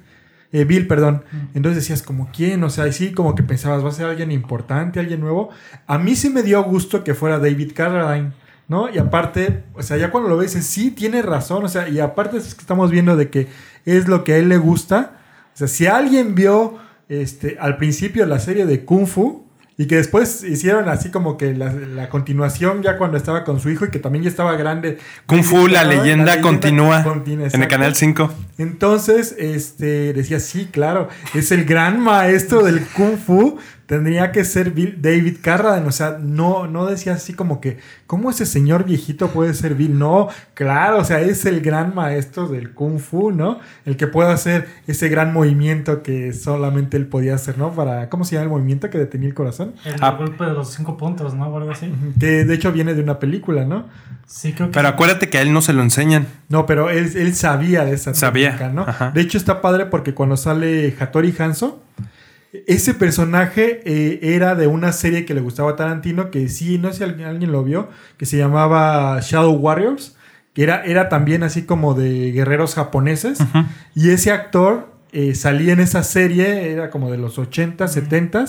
Eh, 0.54 0.66
Bill, 0.66 0.86
perdón. 0.86 1.24
Entonces 1.54 1.82
decías, 1.82 2.02
como 2.02 2.30
quién, 2.34 2.62
o 2.64 2.70
sea, 2.70 2.86
y 2.88 2.92
sí, 2.92 3.14
como 3.14 3.36
que 3.36 3.44
pensabas, 3.44 3.86
va 3.86 3.90
a 3.90 3.94
ser 3.94 4.08
alguien 4.08 4.32
importante, 4.32 5.00
alguien 5.00 5.22
nuevo. 5.22 5.50
A 5.88 5.98
mí 5.98 6.16
sí 6.16 6.30
me 6.30 6.44
dio 6.44 6.62
gusto 6.64 7.04
que 7.04 7.14
fuera 7.14 7.40
David 7.40 7.72
Carradine. 7.74 8.34
¿No? 8.68 8.90
Y 8.90 9.00
aparte, 9.00 9.64
o 9.74 9.84
sea, 9.84 9.98
ya 9.98 10.12
cuando 10.12 10.30
lo 10.30 10.38
ves, 10.38 10.54
sí, 10.54 10.92
tiene 10.92 11.22
razón, 11.22 11.66
o 11.66 11.68
sea, 11.68 11.90
y 11.90 12.00
aparte 12.00 12.38
es 12.38 12.56
que 12.56 12.62
estamos 12.62 12.90
viendo 12.90 13.18
de 13.18 13.30
que 13.30 13.50
es 13.84 14.08
lo 14.08 14.24
que 14.24 14.36
a 14.36 14.38
él 14.38 14.48
le 14.48 14.58
gusta, 14.58 15.21
o 15.54 15.58
sea, 15.58 15.68
si 15.68 15.86
alguien 15.86 16.36
vio 16.36 16.78
este, 17.10 17.58
al 17.60 17.78
principio 17.78 18.26
la 18.26 18.40
serie 18.40 18.66
de 18.66 18.86
Kung 18.86 19.06
Fu 19.06 19.46
y 19.78 19.88
que 19.88 19.96
después 19.96 20.44
hicieron 20.44 20.88
así 20.90 21.10
como 21.10 21.38
que 21.38 21.54
la, 21.56 21.74
la 21.74 22.08
continuación 22.08 22.84
ya 22.84 22.98
cuando 22.98 23.18
estaba 23.18 23.44
con 23.44 23.60
su 23.60 23.70
hijo 23.70 23.86
y 23.86 23.90
que 23.90 24.00
también 24.00 24.24
ya 24.24 24.30
estaba 24.30 24.56
grande. 24.56 25.00
Kung 25.26 25.44
Fu, 25.44 25.68
la 25.68 25.84
leyenda, 25.84 25.86
la 25.86 26.04
leyenda 26.04 26.42
continúa, 26.42 27.04
continúa 27.04 27.48
en 27.52 27.62
el 27.62 27.68
canal 27.68 27.96
5. 27.96 28.32
Entonces, 28.60 29.36
este, 29.40 30.14
decía, 30.14 30.40
sí, 30.40 30.70
claro, 30.72 31.10
es 31.34 31.52
el 31.52 31.66
gran 31.66 32.00
maestro 32.00 32.64
del 32.64 32.86
Kung 32.86 33.18
Fu. 33.18 33.58
Tendría 33.92 34.32
que 34.32 34.46
ser 34.46 34.72
Bill, 34.72 35.02
David 35.02 35.40
Carradine. 35.42 35.86
O 35.86 35.92
sea, 35.92 36.18
no, 36.18 36.66
no 36.66 36.86
decía 36.86 37.12
así 37.12 37.34
como 37.34 37.60
que, 37.60 37.78
¿cómo 38.08 38.30
ese 38.30 38.46
señor 38.46 38.86
viejito 38.86 39.28
puede 39.32 39.54
ser 39.54 39.76
Bill? 39.76 40.00
No, 40.00 40.30
claro, 40.54 41.00
o 41.00 41.04
sea, 41.04 41.20
es 41.20 41.46
el 41.46 41.60
gran 41.60 41.94
maestro 41.94 42.48
del 42.48 42.72
Kung 42.72 43.00
Fu, 43.00 43.34
¿no? 43.34 43.60
El 43.86 43.98
que 43.98 44.08
puede 44.08 44.32
hacer 44.32 44.70
ese 44.88 45.10
gran 45.10 45.34
movimiento 45.34 46.04
que 46.04 46.32
solamente 46.32 46.96
él 46.96 47.06
podía 47.08 47.36
hacer, 47.36 47.58
¿no? 47.58 47.74
Para, 47.74 48.08
¿cómo 48.08 48.24
se 48.24 48.36
llama 48.36 48.46
el 48.46 48.50
movimiento 48.52 48.90
que 48.90 48.98
detenía 48.98 49.28
el 49.28 49.36
corazón? 49.36 49.74
El 49.84 49.96
ah. 50.00 50.12
golpe 50.12 50.46
de 50.46 50.54
los 50.54 50.72
cinco 50.72 50.96
puntos, 50.96 51.34
¿no? 51.34 51.50
O 51.50 51.58
algo 51.58 51.72
así. 51.72 51.92
Que 52.18 52.46
de 52.46 52.54
hecho 52.54 52.72
viene 52.72 52.94
de 52.94 53.04
una 53.04 53.20
película, 53.20 53.66
¿no? 53.66 53.90
Sí, 54.26 54.54
creo 54.54 54.70
que. 54.70 54.74
Pero 54.74 54.88
acuérdate 54.88 55.30
que 55.30 55.38
a 55.38 55.42
él 55.42 55.52
no 55.52 55.62
se 55.62 55.74
lo 55.74 55.82
enseñan. 55.84 56.28
No, 56.48 56.66
pero 56.66 56.90
él, 56.90 57.12
él 57.14 57.36
sabía 57.36 57.84
de 57.84 57.92
esa 57.92 58.14
sabía. 58.14 58.52
técnica, 58.52 58.74
¿no? 58.74 58.84
Ajá. 58.84 59.12
De 59.12 59.20
hecho, 59.20 59.38
está 59.38 59.60
padre 59.60 59.88
porque 59.88 60.14
cuando 60.14 60.38
sale 60.38 60.96
Hattori 60.98 61.36
Hanzo 61.38 61.84
ese 62.68 62.94
personaje 62.94 63.82
eh, 63.86 64.20
era 64.36 64.56
de 64.56 64.68
una 64.68 64.92
serie 64.92 65.26
que 65.26 65.34
le 65.34 65.42
gustaba 65.42 65.72
a 65.72 65.76
Tarantino, 65.76 66.32
que 66.32 66.50
sí, 66.50 66.78
no 66.78 66.90
sé 66.90 66.98
si 66.98 67.04
alguien, 67.04 67.28
alguien 67.28 67.52
lo 67.52 67.64
vio, 67.64 67.90
que 68.18 68.26
se 68.26 68.38
llamaba 68.38 69.20
Shadow 69.22 69.54
Warriors, 69.54 70.18
que 70.54 70.64
era, 70.64 70.84
era 70.84 71.08
también 71.08 71.44
así 71.44 71.64
como 71.64 71.94
de 71.94 72.32
guerreros 72.32 72.76
japoneses. 72.76 73.40
Uh 73.40 73.44
-huh. 73.44 73.68
Y 73.96 74.10
ese 74.10 74.32
actor 74.32 74.92
eh, 75.14 75.36
salía 75.36 75.74
en 75.74 75.82
esa 75.82 76.04
serie, 76.04 76.72
era 76.72 76.90
como 76.90 77.12
de 77.12 77.18
los 77.18 77.38
80, 77.38 77.86
70 77.88 78.46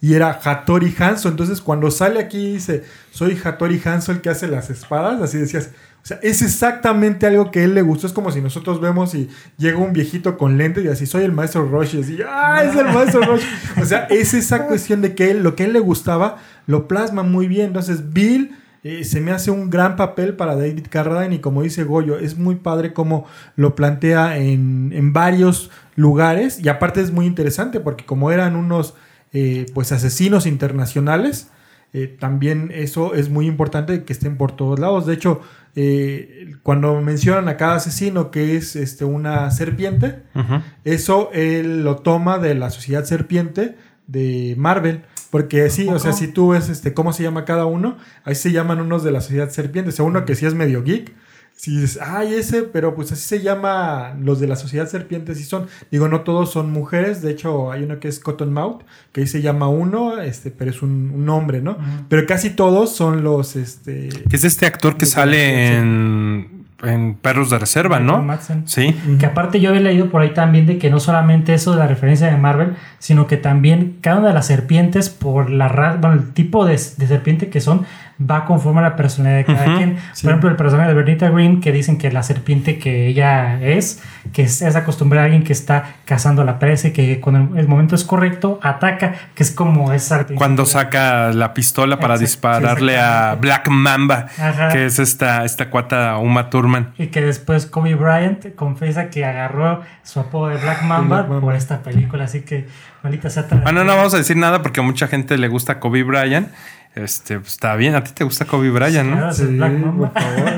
y 0.00 0.14
era 0.14 0.40
Hattori 0.42 0.94
Hanzo. 0.96 1.28
Entonces, 1.28 1.60
cuando 1.60 1.90
sale 1.90 2.20
aquí 2.20 2.38
y 2.38 2.52
dice, 2.54 2.84
soy 3.10 3.38
Hattori 3.42 3.80
Hanzo 3.84 4.12
el 4.12 4.20
que 4.20 4.30
hace 4.30 4.46
las 4.46 4.70
espadas, 4.70 5.20
así 5.20 5.38
decías, 5.38 5.70
o 6.04 6.06
sea, 6.06 6.18
es 6.22 6.42
exactamente 6.42 7.26
algo 7.26 7.50
que 7.50 7.60
a 7.60 7.64
él 7.64 7.74
le 7.74 7.80
gustó. 7.80 8.06
Es 8.06 8.12
como 8.12 8.30
si 8.30 8.42
nosotros 8.42 8.78
vemos 8.78 9.14
y 9.14 9.30
llega 9.56 9.78
un 9.78 9.94
viejito 9.94 10.36
con 10.36 10.58
lentes 10.58 10.84
y 10.84 10.88
así, 10.88 11.06
soy 11.06 11.24
el 11.24 11.32
maestro 11.32 11.66
Roche. 11.66 12.00
Y 12.06 12.18
¡ah, 12.28 12.62
es 12.62 12.76
el 12.76 12.84
maestro 12.92 13.20
Roche! 13.26 13.46
O 13.80 13.86
sea, 13.86 14.00
es 14.10 14.34
esa 14.34 14.66
cuestión 14.66 15.00
de 15.00 15.14
que 15.14 15.30
él, 15.30 15.42
lo 15.42 15.56
que 15.56 15.62
a 15.62 15.66
él 15.66 15.72
le 15.72 15.80
gustaba, 15.80 16.36
lo 16.66 16.88
plasma 16.88 17.22
muy 17.22 17.48
bien. 17.48 17.68
Entonces, 17.68 18.12
Bill 18.12 18.54
eh, 18.82 19.04
se 19.04 19.22
me 19.22 19.30
hace 19.30 19.50
un 19.50 19.70
gran 19.70 19.96
papel 19.96 20.34
para 20.34 20.56
David 20.56 20.88
Carradine. 20.90 21.36
Y 21.36 21.38
como 21.38 21.62
dice 21.62 21.84
Goyo, 21.84 22.18
es 22.18 22.36
muy 22.36 22.56
padre 22.56 22.92
cómo 22.92 23.26
lo 23.56 23.74
plantea 23.74 24.36
en, 24.36 24.92
en 24.92 25.14
varios 25.14 25.70
lugares. 25.96 26.60
Y 26.62 26.68
aparte 26.68 27.00
es 27.00 27.12
muy 27.12 27.24
interesante 27.24 27.80
porque 27.80 28.04
como 28.04 28.30
eran 28.30 28.56
unos 28.56 28.92
eh, 29.32 29.64
pues 29.72 29.90
asesinos 29.90 30.44
internacionales, 30.44 31.48
eh, 31.96 32.08
también 32.08 32.72
eso 32.74 33.14
es 33.14 33.30
muy 33.30 33.46
importante 33.46 34.02
que 34.02 34.12
estén 34.12 34.36
por 34.36 34.50
todos 34.50 34.80
lados. 34.80 35.06
De 35.06 35.14
hecho, 35.14 35.40
eh, 35.76 36.56
cuando 36.64 37.00
mencionan 37.00 37.48
a 37.48 37.56
cada 37.56 37.76
asesino 37.76 38.32
que 38.32 38.56
es 38.56 38.74
este, 38.74 39.04
una 39.04 39.48
serpiente, 39.52 40.22
uh 40.34 40.40
-huh. 40.40 40.62
eso 40.82 41.30
él 41.32 41.84
lo 41.84 41.98
toma 41.98 42.38
de 42.38 42.56
la 42.56 42.70
sociedad 42.70 43.04
serpiente 43.04 43.76
de 44.08 44.56
Marvel. 44.58 45.02
Porque 45.30 45.70
sí, 45.70 45.88
o 45.88 45.98
sea, 46.00 46.12
si 46.12 46.28
tú 46.28 46.48
ves 46.50 46.68
este, 46.68 46.94
cómo 46.94 47.12
se 47.12 47.22
llama 47.22 47.44
cada 47.44 47.66
uno, 47.66 47.96
ahí 48.24 48.34
se 48.34 48.50
llaman 48.50 48.80
unos 48.80 49.04
de 49.04 49.12
la 49.12 49.20
sociedad 49.20 49.50
serpiente. 49.50 49.90
O 49.90 49.92
sea, 49.92 50.04
uno 50.04 50.24
que 50.24 50.34
sí 50.34 50.46
es 50.46 50.54
medio 50.54 50.82
geek. 50.82 51.12
Si 51.56 51.70
dices, 51.74 51.98
ay, 52.02 52.34
ese, 52.34 52.64
pero 52.64 52.94
pues 52.94 53.12
así 53.12 53.22
se 53.22 53.40
llama 53.40 54.14
los 54.20 54.38
de 54.38 54.46
la 54.48 54.56
sociedad 54.56 54.86
serpiente, 54.88 55.34
sí 55.34 55.44
son, 55.44 55.66
digo, 55.90 56.08
no 56.08 56.20
todos 56.20 56.50
son 56.50 56.72
mujeres, 56.72 57.22
de 57.22 57.30
hecho 57.30 57.72
hay 57.72 57.84
uno 57.84 58.00
que 58.00 58.08
es 58.08 58.18
Cottonmouth, 58.20 58.82
que 59.12 59.22
ahí 59.22 59.26
se 59.26 59.40
llama 59.40 59.68
uno, 59.68 60.20
este, 60.20 60.50
pero 60.50 60.70
es 60.72 60.82
un, 60.82 61.10
un 61.14 61.28
hombre, 61.30 61.62
¿no? 61.62 61.72
Uh 61.72 61.74
-huh. 61.76 62.04
Pero 62.08 62.26
casi 62.26 62.50
todos 62.50 62.94
son 62.94 63.22
los, 63.22 63.56
este... 63.56 64.08
Que 64.28 64.36
es 64.36 64.44
este 64.44 64.66
actor 64.66 64.98
que 64.98 65.06
sale 65.06 65.78
en, 65.78 66.66
en 66.82 67.14
Perros 67.14 67.48
de 67.50 67.58
Reserva, 67.58 67.98
¿no? 67.98 68.20
Madsen. 68.20 68.68
Sí. 68.68 68.94
Que 69.18 69.24
aparte 69.24 69.58
yo 69.60 69.70
había 69.70 69.80
leído 69.80 70.10
por 70.10 70.20
ahí 70.20 70.34
también 70.34 70.66
de 70.66 70.76
que 70.78 70.90
no 70.90 71.00
solamente 71.00 71.54
eso 71.54 71.72
de 71.72 71.78
la 71.78 71.86
referencia 71.86 72.26
de 72.26 72.36
Marvel, 72.36 72.74
sino 72.98 73.26
que 73.26 73.36
también 73.38 73.96
cada 74.02 74.18
una 74.18 74.28
de 74.28 74.34
las 74.34 74.48
serpientes, 74.48 75.08
por 75.08 75.48
la 75.48 75.68
raza, 75.68 75.98
bueno, 75.98 76.16
el 76.16 76.32
tipo 76.32 76.66
de, 76.66 76.72
de 76.72 77.06
serpiente 77.06 77.48
que 77.48 77.60
son, 77.60 77.86
va 78.18 78.44
conforme 78.44 78.80
a 78.80 78.82
la 78.82 78.96
personalidad 78.96 79.38
de 79.38 79.44
cada 79.44 79.66
uh 79.66 79.70
-huh, 79.70 79.76
quien. 79.76 79.98
Sí. 80.12 80.22
Por 80.22 80.30
ejemplo, 80.30 80.50
el 80.50 80.56
personaje 80.56 80.88
de 80.88 80.94
Bernita 80.94 81.28
Green, 81.30 81.60
que 81.60 81.72
dicen 81.72 81.98
que 81.98 82.10
la 82.12 82.22
serpiente 82.22 82.78
que 82.78 83.08
ella 83.08 83.60
es, 83.60 84.02
que 84.32 84.42
es, 84.42 84.62
es 84.62 84.76
acostumbrada 84.76 85.24
a 85.24 85.26
alguien 85.26 85.42
que 85.42 85.52
está 85.52 85.96
cazando 86.04 86.44
la 86.44 86.58
presa 86.58 86.88
y 86.88 86.92
que 86.92 87.20
cuando 87.20 87.58
el 87.58 87.68
momento 87.68 87.94
es 87.94 88.04
correcto, 88.04 88.58
ataca, 88.62 89.14
que 89.34 89.42
es 89.42 89.50
como 89.50 89.92
esa 89.92 90.26
Cuando 90.34 90.64
saca 90.64 91.32
la 91.32 91.54
pistola 91.54 91.98
para 91.98 92.14
Exacto, 92.14 92.30
dispararle 92.30 92.92
sí, 92.92 92.98
a 93.00 93.36
Black 93.40 93.68
Mamba, 93.68 94.26
Ajá. 94.38 94.68
que 94.68 94.86
es 94.86 94.98
esta, 94.98 95.44
esta 95.44 95.70
cuata 95.70 96.18
Uma 96.18 96.50
Thurman. 96.50 96.92
Y 96.98 97.08
que 97.08 97.20
después 97.20 97.66
Kobe 97.66 97.94
Bryant 97.94 98.54
confiesa 98.54 99.10
que 99.10 99.24
agarró 99.24 99.82
su 100.02 100.20
apodo 100.20 100.48
de 100.48 100.56
Black 100.58 100.82
Mamba, 100.82 101.16
Black 101.16 101.28
Mamba. 101.28 101.40
por 101.40 101.54
esta 101.54 101.82
película, 101.82 102.24
así 102.24 102.42
que 102.42 102.66
maldita 103.02 103.30
sea. 103.30 103.46
Bueno, 103.62 103.84
no 103.84 103.96
vamos 103.96 104.14
a 104.14 104.18
decir 104.18 104.36
nada 104.36 104.62
porque 104.62 104.80
a 104.80 104.82
mucha 104.82 105.08
gente 105.08 105.36
le 105.36 105.48
gusta 105.48 105.80
Kobe 105.80 106.02
Bryant. 106.02 106.48
Este, 106.94 107.38
pues, 107.40 107.52
está 107.52 107.74
bien. 107.76 107.94
A 107.94 108.04
ti 108.04 108.12
te 108.14 108.24
gusta 108.24 108.44
Kobe 108.44 108.70
Bryant, 108.70 109.10
¿no? 109.10 109.30
Es 109.30 109.40
el 109.40 109.56
Black 109.56 109.72
Mamba. 109.72 110.12
por 110.12 110.22
favor. 110.22 110.52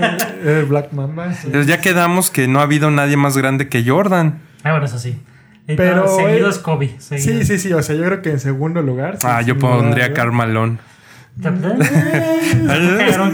El 0.47 0.65
Black 0.67 0.93
Mamba. 0.93 1.33
sí. 1.33 1.47
Entonces 1.47 1.67
ya 1.67 1.81
quedamos 1.81 2.31
que 2.31 2.47
no 2.47 2.61
ha 2.61 2.63
habido 2.65 2.91
nadie 2.91 3.17
más 3.17 3.37
grande 3.37 3.69
que 3.69 3.83
Jordan. 3.89 4.39
Ah, 4.63 4.73
bueno, 4.73 4.87
eso 4.87 4.99
sí. 4.99 5.19
Pero, 5.67 6.07
seguido 6.07 6.47
eh, 6.47 6.51
es 6.51 6.59
Kobe. 6.59 6.95
seguido. 6.99 7.39
Sí, 7.39 7.45
sí, 7.45 7.59
sí. 7.59 7.73
O 7.73 7.83
sea, 7.83 7.97
yo 7.97 8.05
creo 8.05 8.23
que 8.23 8.31
en 8.31 8.39
segundo 8.41 8.83
lugar. 8.83 9.19
sí, 9.19 9.27
Ah, 9.29 9.43
yo 9.43 9.57
pondría 9.59 10.13
Carmalón. 10.13 10.79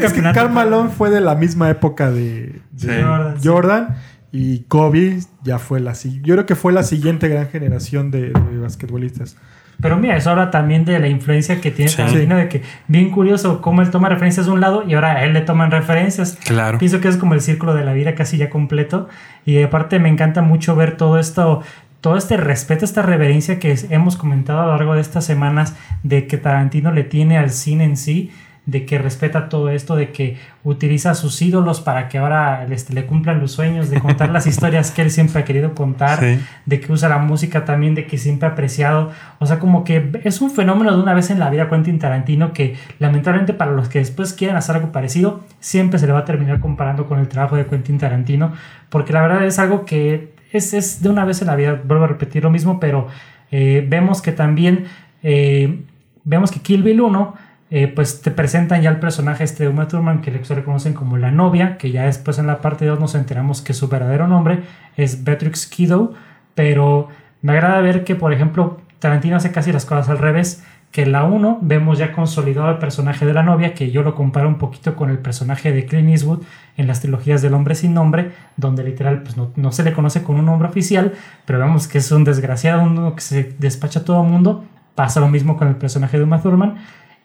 Es 0.03 0.13
que 0.13 0.49
Malone 0.49 0.91
fue 0.91 1.11
de 1.11 1.21
la 1.21 1.35
misma 1.37 1.71
época 1.71 2.11
de, 2.11 2.61
Sí. 2.77 2.87
de 2.89 3.03
Jordan, 3.03 3.37
sí. 3.41 3.49
Jordan 3.49 3.97
y 4.33 4.59
Kobe 4.65 5.19
ya 5.45 5.59
fue 5.59 5.79
la 5.81 5.93
yo 5.93 6.35
creo 6.35 6.47
que 6.47 6.57
fue 6.57 6.73
la 6.73 6.83
siguiente 6.83 7.29
gran 7.29 7.49
generación 7.49 8.11
de, 8.11 8.31
de 8.33 8.59
basquetbolistas. 8.61 9.37
Pero 9.83 9.99
mira, 9.99 10.17
eso 10.17 10.31
habla 10.31 10.51
también 10.51 10.85
de 10.85 10.99
la 11.01 11.09
influencia 11.09 11.61
que 11.61 11.71
tiene 11.73 11.91
Sí. 11.91 11.97
Tarantino, 11.97 12.37
de 12.37 12.49
que 12.49 12.62
bien 12.87 13.11
curioso 13.11 13.61
cómo 13.61 13.83
él 13.83 13.91
toma 13.91 14.09
referencias 14.09 14.47
de 14.47 14.53
un 14.53 14.61
lado 14.61 14.85
y 14.87 14.95
ahora 14.95 15.12
a 15.12 15.25
él 15.25 15.33
le 15.33 15.41
toman 15.43 15.71
referencias. 15.73 16.39
Claro. 16.45 16.79
Pienso 16.79 17.01
que 17.01 17.09
es 17.09 17.17
como 17.17 17.35
el 17.35 17.41
círculo 17.41 17.75
de 17.75 17.85
la 17.85 17.93
vida 17.93 18.15
casi 18.15 18.37
ya 18.39 18.49
completo. 18.49 19.09
Y 19.45 19.61
aparte 19.61 19.99
me 19.99 20.09
encanta 20.09 20.41
mucho 20.41 20.77
ver 20.77 20.97
todo 20.97 21.19
esto, 21.19 21.62
todo 22.01 22.17
este 22.17 22.37
respeto, 22.37 22.85
esta 22.85 23.03
reverencia 23.03 23.59
que 23.59 23.77
hemos 23.91 24.17
comentado 24.17 24.61
a 24.61 24.67
lo 24.67 24.71
largo 24.73 24.95
de 24.95 25.01
estas 25.01 25.25
semanas 25.25 25.75
de 26.05 26.27
que 26.29 26.39
Tarantino 26.39 26.93
le 26.93 27.03
tiene 27.05 27.37
al 27.37 27.51
cine 27.51 27.85
en 27.85 27.97
sí, 27.97 28.31
de 28.64 28.87
que 28.87 28.97
respeta 28.97 29.49
todo 29.49 29.71
esto, 29.71 29.97
de 29.97 30.12
que 30.12 30.37
utiliza 30.62 31.11
a 31.11 31.14
sus 31.16 31.42
ídolos 31.42 31.81
para 31.81 32.09
que 32.09 32.19
ahora 32.19 32.64
este, 32.71 32.95
le 32.95 33.07
cumplan 33.07 33.40
los 33.40 33.50
sueños, 33.50 33.90
de 33.90 33.99
contar 33.99 34.31
las 34.31 34.47
historias 34.52 34.92
que 34.92 35.02
él 35.02 35.11
siempre 35.11 35.40
ha 35.40 35.45
querido 35.45 35.75
contar, 35.75 36.21
Sí. 36.21 36.38
de 36.66 36.81
que 36.81 36.92
usa 36.92 37.09
la 37.09 37.19
música 37.19 37.64
también, 37.64 37.97
de 37.97 38.07
que 38.07 38.19
siempre 38.19 38.49
ha 38.49 38.52
apreciado. 38.52 39.11
O 39.40 39.47
sea, 39.47 39.59
como 39.59 39.83
que 39.83 40.21
es 40.23 40.40
un 40.40 40.50
fenómeno 40.52 40.97
de 40.97 41.02
una 41.02 41.12
vez 41.12 41.31
en 41.31 41.40
la 41.40 41.50
vida 41.50 41.69
Quentin 41.69 41.99
Tarantino 41.99 42.52
que 42.52 42.76
lamentablemente 43.00 43.52
para 43.52 43.73
los 43.73 43.88
que 43.88 43.99
después 43.99 44.33
quieran 44.33 44.57
hacer 44.57 44.76
algo 44.76 44.92
parecido, 44.92 45.40
siempre 45.59 45.99
se 45.99 46.07
le 46.07 46.12
va 46.12 46.21
a 46.21 46.25
terminar 46.25 46.61
comparando 46.61 47.07
con 47.07 47.19
el 47.19 47.26
trabajo 47.26 47.57
de 47.57 47.66
Quentin 47.66 47.99
Tarantino, 47.99 48.52
porque 48.90 49.12
la 49.12 49.23
verdad 49.23 49.45
es 49.45 49.59
algo 49.59 49.85
que 49.85 50.35
es, 50.52 50.73
es 50.73 51.02
de 51.02 51.09
una 51.09 51.25
vez 51.25 51.40
en 51.40 51.49
la 51.49 51.57
vida, 51.57 51.81
vuelvo 51.85 52.04
a 52.04 52.09
repetir 52.09 52.45
lo 52.45 52.50
mismo, 52.50 52.78
pero 52.78 53.09
eh, 53.50 53.85
vemos 53.88 54.23
que 54.23 54.31
también, 54.31 54.85
eh, 55.25 55.83
vemos 56.25 56.52
que 56.52 56.61
Kill 56.61 56.85
Bill 56.85 57.00
1 57.00 57.35
eh, 57.75 57.88
pues 57.88 58.21
te 58.21 58.31
presentan 58.31 58.83
ya 58.83 58.91
el 58.91 58.99
personaje 59.00 59.45
este 59.45 59.64
de 59.64 59.71
Uma 59.71 59.88
Thurman 59.88 60.21
que 60.21 60.31
le- 60.31 60.45
se 60.45 60.55
le 60.55 60.62
conocen 60.62 60.93
como 60.93 61.17
la 61.17 61.31
novia, 61.31 61.79
que 61.79 61.91
ya 61.91 62.05
después 62.05 62.38
en 62.38 62.47
la 62.47 62.61
parte 62.61 62.85
2 62.85 63.00
nos 63.00 63.14
enteramos 63.14 63.62
que 63.62 63.73
su 63.73 63.88
verdadero 63.88 64.29
nombre 64.29 64.61
es 64.97 65.25
Beatrix 65.25 65.67
Kiddo, 65.67 66.12
pero 66.55 67.09
me 67.41 67.52
agrada 67.52 67.81
ver 67.81 68.05
que, 68.05 68.14
por 68.14 68.33
ejemplo, 68.33 68.81
Tarantino 68.99 69.37
hace 69.37 69.50
casi 69.52 69.73
las 69.73 69.85
cosas 69.87 70.09
al 70.11 70.19
revés, 70.19 70.62
que 70.93 71.02
en 71.05 71.12
la 71.12 71.25
1 71.25 71.61
vemos 71.62 71.97
ya 71.99 72.12
consolidado 72.12 72.69
el 72.71 72.76
personaje 72.76 73.25
de 73.25 73.33
la 73.33 73.43
novia, 73.43 73.73
que 73.73 73.91
yo 73.91 74.02
lo 74.02 74.14
comparo 74.14 74.47
un 74.47 74.59
poquito 74.59 74.95
con 74.95 75.09
el 75.09 75.17
personaje 75.19 75.73
de 75.73 75.87
Clint 75.87 76.11
Eastwood 76.11 76.43
en 76.76 76.87
las 76.87 77.00
trilogías 77.00 77.41
del 77.41 77.55
hombre 77.55 77.75
sin 77.75 77.95
nombre, 77.95 78.33
donde 78.59 78.85
literal 78.85 79.23
pues 79.23 79.38
no, 79.38 79.50
no 79.57 79.73
se 79.73 79.83
le 79.83 79.95
conoce 79.95 80.23
con 80.23 80.37
un 80.37 80.45
nombre 80.45 80.69
oficial, 80.69 81.14
pero 81.47 81.59
vemos 81.59 81.88
que 81.88 81.97
es 81.97 82.12
un 82.12 82.25
desgraciado, 82.25 82.83
uno 82.83 83.14
que 83.14 83.23
se 83.23 83.55
despacha 83.59 84.00
a 84.00 84.05
todo 84.05 84.23
mundo, 84.23 84.64
pasa 84.95 85.21
lo 85.21 85.29
mismo 85.29 85.57
con 85.57 85.69
el 85.69 85.76
personaje 85.76 86.19
de 86.19 86.25
Uma 86.25 86.43
Thurman, 86.43 86.75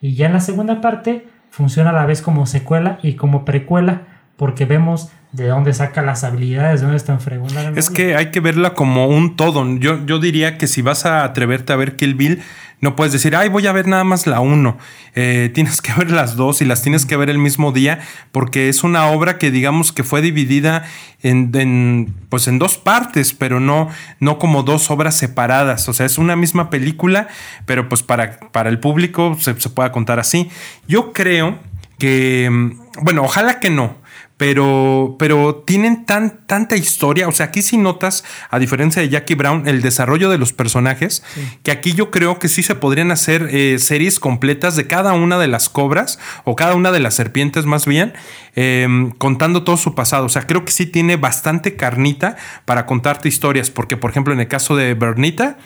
y 0.00 0.14
ya 0.14 0.26
en 0.26 0.32
la 0.32 0.40
segunda 0.40 0.80
parte 0.80 1.28
funciona 1.50 1.90
a 1.90 1.94
la 1.94 2.06
vez 2.06 2.22
como 2.22 2.46
secuela 2.46 2.98
y 3.02 3.14
como 3.14 3.44
precuela, 3.44 4.02
porque 4.36 4.64
vemos 4.64 5.10
de 5.32 5.48
dónde 5.48 5.74
saca 5.74 6.02
las 6.02 6.24
habilidades, 6.24 6.80
de 6.80 6.86
dónde 6.86 6.96
está 6.96 7.12
en 7.12 7.20
fregón 7.20 7.50
Es 7.76 7.90
que 7.90 8.16
hay 8.16 8.30
que 8.30 8.40
verla 8.40 8.74
como 8.74 9.08
un 9.08 9.36
todo. 9.36 9.64
Yo, 9.78 10.04
yo 10.06 10.18
diría 10.18 10.56
que 10.56 10.66
si 10.66 10.80
vas 10.80 11.04
a 11.04 11.24
atreverte 11.24 11.72
a 11.72 11.76
ver 11.76 11.96
Kill 11.96 12.14
Bill, 12.14 12.42
no 12.80 12.94
puedes 12.94 13.12
decir, 13.12 13.34
ay, 13.34 13.48
voy 13.48 13.66
a 13.66 13.72
ver 13.72 13.88
nada 13.88 14.04
más 14.04 14.26
la 14.26 14.40
uno. 14.40 14.78
Eh, 15.14 15.50
tienes 15.54 15.82
que 15.82 15.92
ver 15.92 16.10
las 16.10 16.36
dos 16.36 16.62
y 16.62 16.64
las 16.64 16.82
tienes 16.82 17.04
que 17.04 17.16
ver 17.16 17.28
el 17.28 17.38
mismo 17.38 17.72
día, 17.72 18.00
porque 18.32 18.68
es 18.68 18.84
una 18.84 19.06
obra 19.06 19.36
que 19.36 19.50
digamos 19.50 19.92
que 19.92 20.02
fue 20.02 20.22
dividida 20.22 20.84
en, 21.22 21.50
en, 21.54 22.14
pues 22.30 22.48
en 22.48 22.58
dos 22.58 22.78
partes, 22.78 23.34
pero 23.34 23.60
no, 23.60 23.90
no 24.20 24.38
como 24.38 24.62
dos 24.62 24.90
obras 24.90 25.16
separadas. 25.16 25.88
O 25.88 25.92
sea, 25.92 26.06
es 26.06 26.16
una 26.16 26.36
misma 26.36 26.70
película, 26.70 27.28
pero 27.66 27.88
pues 27.88 28.02
para, 28.02 28.38
para 28.52 28.70
el 28.70 28.78
público 28.78 29.36
se, 29.38 29.60
se 29.60 29.68
pueda 29.68 29.92
contar 29.92 30.18
así. 30.20 30.48
Yo 30.86 31.12
creo 31.12 31.58
que, 31.98 32.48
mm, 32.50 33.02
bueno, 33.02 33.24
ojalá 33.24 33.60
que 33.60 33.70
no. 33.70 33.96
Pero, 34.38 35.16
pero 35.18 35.64
tienen 35.66 36.06
tan, 36.06 36.46
tanta 36.46 36.76
historia. 36.76 37.26
O 37.26 37.32
sea, 37.32 37.46
aquí 37.46 37.60
sí 37.60 37.76
notas, 37.76 38.24
a 38.50 38.60
diferencia 38.60 39.02
de 39.02 39.08
Jackie 39.08 39.34
Brown, 39.34 39.66
el 39.66 39.82
desarrollo 39.82 40.30
de 40.30 40.38
los 40.38 40.52
personajes. 40.52 41.24
Que 41.64 41.72
aquí 41.72 41.92
yo 41.92 42.12
creo 42.12 42.38
que 42.38 42.48
sí 42.48 42.62
se 42.62 42.76
podrían 42.76 43.10
hacer 43.10 43.48
eh, 43.50 43.78
series 43.80 44.20
completas 44.20 44.76
de 44.76 44.86
cada 44.86 45.12
una 45.12 45.38
de 45.38 45.48
las 45.48 45.68
cobras 45.68 46.20
o 46.44 46.54
cada 46.54 46.76
una 46.76 46.92
de 46.92 47.00
las 47.00 47.14
serpientes, 47.14 47.66
más 47.66 47.84
bien, 47.84 48.14
eh, 48.54 49.10
contando 49.18 49.64
todo 49.64 49.76
su 49.76 49.96
pasado. 49.96 50.26
O 50.26 50.28
sea, 50.28 50.46
creo 50.46 50.64
que 50.64 50.70
sí 50.70 50.86
tiene 50.86 51.16
bastante 51.16 51.74
carnita 51.74 52.36
para 52.64 52.86
contarte 52.86 53.28
historias. 53.28 53.70
Porque, 53.70 53.96
por 53.96 54.12
ejemplo, 54.12 54.32
en 54.32 54.38
el 54.40 54.48
caso 54.48 54.76
de 54.76 54.94
Bernita. 54.94 55.58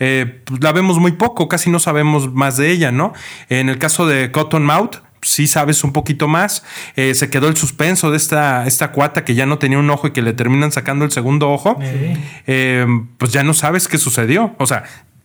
eh, 0.00 0.42
pues, 0.44 0.62
la 0.62 0.72
vemos 0.72 0.98
muy 0.98 1.12
poco, 1.12 1.48
casi 1.48 1.70
no 1.70 1.78
sabemos 1.78 2.32
más 2.32 2.56
de 2.56 2.70
ella, 2.70 2.92
¿no? 2.92 3.12
En 3.48 3.68
el 3.68 3.78
caso 3.78 4.06
de 4.06 4.30
Cottonmouth, 4.30 4.96
sí 5.28 5.46
sabes 5.46 5.84
un 5.84 5.92
poquito 5.92 6.28
más. 6.28 6.64
Eh, 6.96 7.14
se 7.14 7.30
quedó 7.30 7.48
el 7.48 7.56
suspenso 7.56 8.10
de 8.10 8.16
esta, 8.16 8.66
esta 8.66 8.92
cuata 8.92 9.24
que 9.24 9.34
ya 9.34 9.46
no 9.46 9.58
tenía 9.58 9.78
un 9.78 9.90
ojo 9.90 10.08
y 10.08 10.10
que 10.12 10.22
le 10.22 10.32
terminan 10.32 10.72
sacando 10.72 11.04
el 11.04 11.10
segundo 11.10 11.50
ojo. 11.50 11.78
Sí. 11.80 12.14
Eh, 12.46 12.86
pues 13.18 13.32
ya 13.32 13.42
no 13.42 13.54
sabes 13.54 13.88
qué 13.88 13.98
sucedió. 13.98 14.54
O 14.58 14.66
sea, 14.66 14.84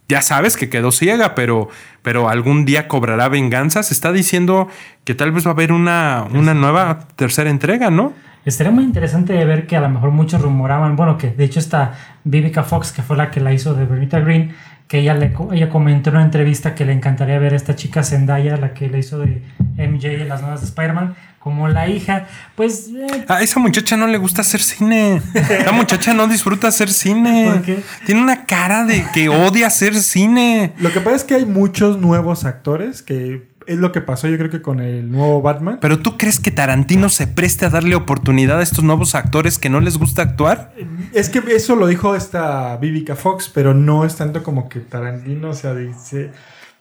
ya 0.10 0.22
sabes 0.22 0.58
que 0.58 0.70
quedó 0.70 0.92
ciega, 0.92 1.36
pero, 1.36 1.70
pero 2.02 2.30
algún 2.30 2.66
día 2.66 2.88
cobrará 2.88 3.30
venganza. 3.30 3.84
Se 3.84 3.94
está 3.94 4.12
diciendo 4.12 4.68
que 5.06 5.16
tal 5.16 5.32
vez 5.32 5.46
va 5.46 5.52
a 5.52 5.54
haber 5.54 5.72
una, 5.72 6.28
una 6.32 6.54
nueva 6.54 7.08
tercera 7.16 7.50
entrega, 7.50 7.90
¿no? 7.90 8.14
Estaría 8.46 8.74
muy 8.74 8.84
interesante 8.84 9.32
de 9.32 9.46
ver 9.46 9.68
que 9.68 9.78
a 9.78 9.82
lo 9.82 9.90
mejor 9.90 10.12
muchos 10.12 10.42
rumoraban, 10.42 10.98
bueno, 10.98 11.18
que 11.18 11.30
de 11.30 11.46
hecho 11.46 11.60
esta 11.60 11.94
Vivica 12.26 12.64
Fox, 12.64 12.92
que 12.92 13.02
fue 13.02 13.16
la 13.16 13.32
que 13.32 13.40
la 13.40 13.54
hizo 13.54 13.74
de 13.74 13.86
Bernita 13.86 14.20
Green, 14.20 14.54
que 14.88 15.00
ella, 15.00 15.14
le, 15.14 15.34
ella 15.52 15.70
comentó 15.70 16.10
en 16.10 16.18
una 16.18 16.26
entrevista 16.26 16.76
que 16.76 16.86
le 16.86 16.94
encantaría 16.94 17.40
ver 17.40 17.54
a 17.54 17.56
esta 17.56 17.76
chica 17.76 18.04
Zendaya, 18.04 18.58
la 18.58 18.74
que 18.74 18.90
le 18.90 19.00
hizo 19.00 19.20
de 19.20 19.42
MJ 19.78 20.22
en 20.22 20.30
las 20.30 20.42
nuevas 20.42 20.62
de 20.62 20.68
Spider-Man, 20.68 21.16
como 21.40 21.68
la 21.68 21.90
hija. 21.90 22.28
Pues, 22.56 22.90
eh, 22.90 23.26
A 23.28 23.42
esa 23.42 23.60
muchacha 23.60 23.98
no 23.98 24.08
le 24.08 24.18
gusta 24.18 24.42
hacer 24.42 24.62
cine. 24.62 25.22
La 25.66 25.72
muchacha 25.74 26.14
no 26.14 26.28
disfruta 26.28 26.68
hacer 26.68 26.90
cine. 26.90 27.50
¿Por 27.52 27.62
qué? 27.64 27.84
Tiene 28.06 28.22
una 28.22 28.46
cara 28.46 28.86
de 28.86 29.06
que 29.14 29.30
odia 29.30 29.68
hacer 29.68 29.96
cine. 29.96 30.74
Lo 30.78 30.92
que 30.94 31.02
pasa 31.02 31.18
es 31.18 31.24
que 31.24 31.36
hay 31.36 31.46
muchos 31.46 32.00
nuevos 32.00 32.46
actores 32.46 33.02
que 33.02 33.53
es 33.68 33.78
lo 33.78 33.92
que 33.92 34.02
pasó 34.02 34.28
yo 34.28 34.38
creo 34.38 34.50
que 34.50 34.62
con 34.62 34.80
el 34.80 35.12
nuevo 35.12 35.42
Batman. 35.42 35.80
Pero 35.82 36.00
tú 36.00 36.18
crees 36.18 36.40
que 36.40 36.52
Tarantino 36.52 37.10
se 37.10 37.28
preste 37.28 37.66
a 37.66 37.70
darle 37.70 37.96
oportunidad 37.96 38.60
a 38.60 38.64
estos 38.64 38.84
nuevos 38.84 39.16
actores 39.16 39.58
que 39.58 39.70
no 39.70 39.80
les 39.80 39.98
gusta 39.98 40.22
actuar? 40.22 40.74
Es 41.14 41.30
que 41.30 41.42
eso 41.54 41.76
lo 41.76 41.88
dijo 41.88 42.16
esta 42.16 42.78
Vivica 42.78 43.16
Fox, 43.16 43.50
pero 43.54 43.74
no 43.74 44.06
es 44.06 44.16
tanto 44.16 44.44
como 44.44 44.70
que 44.70 44.80
Tarantino, 44.80 45.50
o 45.50 45.54
sea, 45.54 45.74
dice, 45.74 46.32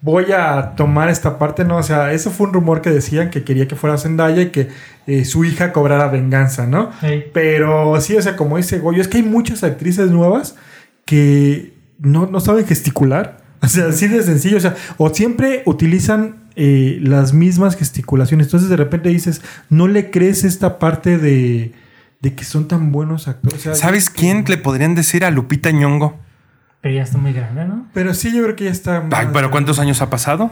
voy 0.01 0.33
a 0.33 0.75
tomar 0.77 1.09
esta 1.09 1.38
parte, 1.38 1.64
no, 1.64 1.79
o 1.79 1.83
sea, 1.83 2.12
eso 2.12 2.31
fue 2.31 2.49
un 2.49 2.53
rumor 2.53 2.83
que 2.83 2.90
decían 2.90 3.31
que 3.31 3.45
quería 3.45 3.68
que 3.68 3.77
fuera 3.77 3.97
Zendaya 3.97 4.42
y 4.42 4.51
que 4.51 4.68
eh, 5.07 5.25
su 5.25 5.45
hija 5.45 5.73
cobrara 5.73 6.09
venganza, 6.09 6.66
¿no? 6.66 6.90
Sí. 7.01 7.25
Pero 7.33 8.01
sí, 8.01 8.16
o 8.16 8.23
sea, 8.23 8.37
como 8.37 8.57
dice 8.57 8.79
Goyo, 8.79 9.01
es 9.01 9.09
que 9.09 9.18
hay 9.18 9.23
muchas 9.23 9.62
actrices 9.62 10.11
nuevas 10.11 10.57
que 11.05 11.75
no, 11.99 12.27
no 12.27 12.40
saben 12.40 12.66
gesticular. 12.66 13.40
O 13.62 13.68
sea, 13.68 13.87
así 13.87 14.09
de 14.09 14.23
sencillo, 14.25 14.57
o 14.57 14.61
sea, 14.61 14.75
o 14.97 15.14
siempre 15.14 15.62
utilizan 15.66 16.41
eh, 16.56 16.98
las 17.00 17.32
mismas 17.32 17.76
gesticulaciones. 17.76 18.46
Entonces 18.46 18.68
de 18.68 18.76
repente 18.76 19.08
dices, 19.08 19.42
no 19.70 19.88
le 19.88 20.10
crees 20.10 20.44
esta 20.44 20.78
parte 20.78 21.18
de, 21.18 21.72
de 22.20 22.34
que 22.34 22.44
son 22.44 22.68
tan 22.68 22.92
buenos 22.92 23.28
actores. 23.28 23.60
O 23.60 23.62
sea, 23.62 23.74
¿Sabes 23.74 24.10
quién 24.10 24.44
le 24.46 24.56
podrían 24.56 24.94
decir 24.94 25.24
a 25.24 25.30
Lupita 25.30 25.70
Ñongo? 25.70 26.18
pero 26.82 26.96
ya 26.96 27.02
está 27.04 27.16
muy 27.16 27.32
grande, 27.32 27.64
¿no? 27.64 27.86
Pero 27.94 28.12
sí, 28.12 28.34
yo 28.34 28.42
creo 28.42 28.56
que 28.56 28.64
ya 28.64 28.72
está. 28.72 29.06
Ay, 29.12 29.28
pero 29.32 29.52
¿cuántos 29.52 29.78
años 29.78 30.02
ha 30.02 30.10
pasado? 30.10 30.50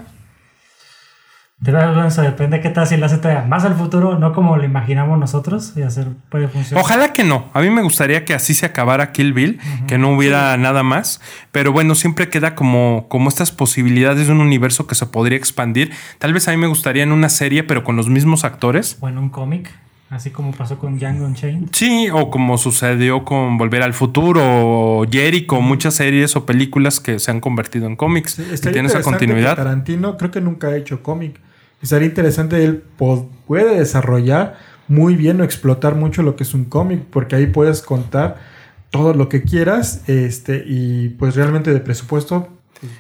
De 1.60 1.72
verdad, 1.72 2.06
eso 2.06 2.22
depende 2.22 2.56
de 2.56 2.62
qué 2.62 2.70
tal 2.70 2.86
si 2.86 2.96
la 2.96 3.04
hace 3.04 3.18
todavía 3.18 3.44
más 3.44 3.66
al 3.66 3.74
futuro, 3.74 4.18
no 4.18 4.32
como 4.32 4.56
lo 4.56 4.64
imaginamos 4.64 5.18
nosotros, 5.18 5.74
y 5.76 5.82
hacer 5.82 6.06
puede 6.30 6.48
funcionar. 6.48 6.82
Ojalá 6.82 7.12
que 7.12 7.22
no. 7.22 7.50
A 7.52 7.60
mí 7.60 7.68
me 7.68 7.82
gustaría 7.82 8.24
que 8.24 8.32
así 8.32 8.54
se 8.54 8.64
acabara 8.64 9.12
Kill 9.12 9.34
Bill, 9.34 9.60
que 9.86 9.98
no 9.98 10.16
hubiera 10.16 10.56
nada 10.56 10.82
más. 10.82 11.20
Pero 11.52 11.70
bueno, 11.70 11.94
siempre 11.94 12.30
queda 12.30 12.54
como, 12.54 13.08
como 13.10 13.28
estas 13.28 13.52
posibilidades 13.52 14.28
de 14.28 14.32
un 14.32 14.40
universo 14.40 14.86
que 14.86 14.94
se 14.94 15.04
podría 15.04 15.36
expandir. 15.36 15.92
Tal 16.18 16.32
vez 16.32 16.48
a 16.48 16.52
mí 16.52 16.56
me 16.56 16.66
gustaría 16.66 17.02
en 17.02 17.12
una 17.12 17.28
serie, 17.28 17.62
pero 17.62 17.84
con 17.84 17.94
los 17.94 18.08
mismos 18.08 18.44
actores. 18.44 18.96
O 19.00 19.08
en 19.10 19.18
un 19.18 19.28
cómic, 19.28 19.70
así 20.08 20.30
como 20.30 20.52
pasó 20.52 20.78
con 20.78 20.98
Django 20.98 21.26
Unchained. 21.26 21.68
Sí, 21.72 22.08
o 22.10 22.30
como 22.30 22.56
sucedió 22.56 23.22
con 23.26 23.58
Volver 23.58 23.82
al 23.82 23.92
Futuro, 23.92 24.40
o 24.42 25.06
Jericho, 25.10 25.60
muchas 25.60 25.92
series 25.92 26.34
o 26.36 26.46
películas 26.46 27.00
que 27.00 27.18
se 27.18 27.30
han 27.30 27.40
convertido 27.40 27.86
en 27.86 27.96
cómics. 27.96 28.32
Sí, 28.32 28.44
y 28.74 28.78
esa 28.78 29.02
continuidad. 29.02 29.56
Tarantino 29.56 30.16
creo 30.16 30.30
que 30.30 30.40
nunca 30.40 30.68
ha 30.68 30.76
hecho 30.78 31.02
cómic. 31.02 31.38
Estaría 31.82 32.08
interesante, 32.08 32.64
él 32.64 32.82
puede 33.46 33.78
desarrollar 33.78 34.58
muy 34.88 35.14
bien 35.16 35.40
o 35.40 35.44
explotar 35.44 35.94
mucho 35.94 36.22
lo 36.22 36.36
que 36.36 36.42
es 36.42 36.52
un 36.54 36.64
cómic, 36.64 37.00
porque 37.10 37.36
ahí 37.36 37.46
puedes 37.46 37.80
contar 37.82 38.36
todo 38.90 39.14
lo 39.14 39.28
que 39.28 39.42
quieras 39.42 40.02
este 40.08 40.64
y 40.66 41.10
pues 41.10 41.36
realmente 41.36 41.72
de 41.72 41.78
presupuesto 41.80 42.48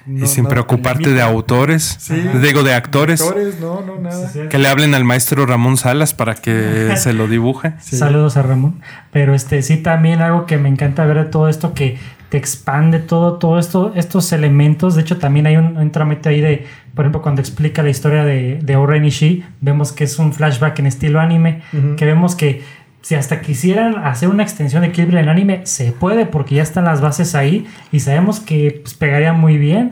no- 0.06 0.24
y 0.24 0.28
sin 0.28 0.44
preocuparte 0.46 1.04
te 1.04 1.10
de 1.14 1.22
autores, 1.22 1.96
Sí. 1.98 2.14
digo 2.42 2.62
de 2.62 2.74
actores, 2.74 3.20
Actores, 3.22 3.58
no, 3.60 3.80
no, 3.80 3.98
nada. 3.98 4.30
Que 4.50 4.58
le 4.58 4.68
hablen 4.68 4.94
al 4.94 5.04
maestro 5.04 5.46
Ramón 5.46 5.76
Salas 5.78 6.12
para 6.14 6.34
que 6.34 6.92
se 6.96 7.12
lo 7.14 7.26
dibuje. 7.28 7.72
Sí. 7.80 7.96
Saludos 7.96 8.36
a 8.36 8.42
Ramón. 8.42 8.82
Pero 9.10 9.34
este 9.34 9.62
sí 9.62 9.78
también 9.78 10.20
algo 10.20 10.44
que 10.46 10.58
me 10.58 10.68
encanta 10.68 11.04
ver 11.06 11.16
de 11.16 11.24
todo 11.24 11.48
esto 11.48 11.72
que 11.74 11.98
te 12.30 12.38
expande 12.38 13.00
todo, 13.00 13.34
todo 13.34 13.58
esto, 13.58 13.92
estos 13.96 14.32
elementos. 14.32 14.94
De 14.94 15.02
hecho, 15.02 15.18
también 15.18 15.46
hay 15.46 15.56
un, 15.56 15.76
un 15.76 15.90
trámite 15.90 16.28
ahí 16.28 16.40
de, 16.40 16.64
por 16.94 17.04
ejemplo, 17.04 17.20
cuando 17.22 17.40
explica 17.40 17.82
la 17.82 17.90
historia 17.90 18.24
de, 18.24 18.60
de 18.62 18.76
Oren 18.76 19.04
Ishii, 19.04 19.44
vemos 19.60 19.92
que 19.92 20.04
es 20.04 20.18
un 20.18 20.32
flashback 20.32 20.78
en 20.78 20.86
estilo 20.86 21.20
anime, 21.20 21.62
que 21.96 22.06
vemos 22.06 22.36
que 22.36 22.62
si 23.02 23.14
hasta 23.14 23.40
quisieran 23.40 23.96
hacer 24.04 24.28
una 24.28 24.42
extensión 24.42 24.82
de 24.82 24.92
Kill 24.92 25.06
Bill 25.06 25.18
en 25.18 25.28
anime, 25.28 25.62
se 25.64 25.92
puede 25.92 26.26
porque 26.26 26.56
ya 26.56 26.62
están 26.62 26.84
las 26.84 27.00
bases 27.00 27.34
ahí 27.34 27.66
y 27.90 28.00
sabemos 28.00 28.40
que 28.40 28.80
pues, 28.82 28.94
pegaría 28.94 29.32
muy 29.32 29.56
bien. 29.56 29.90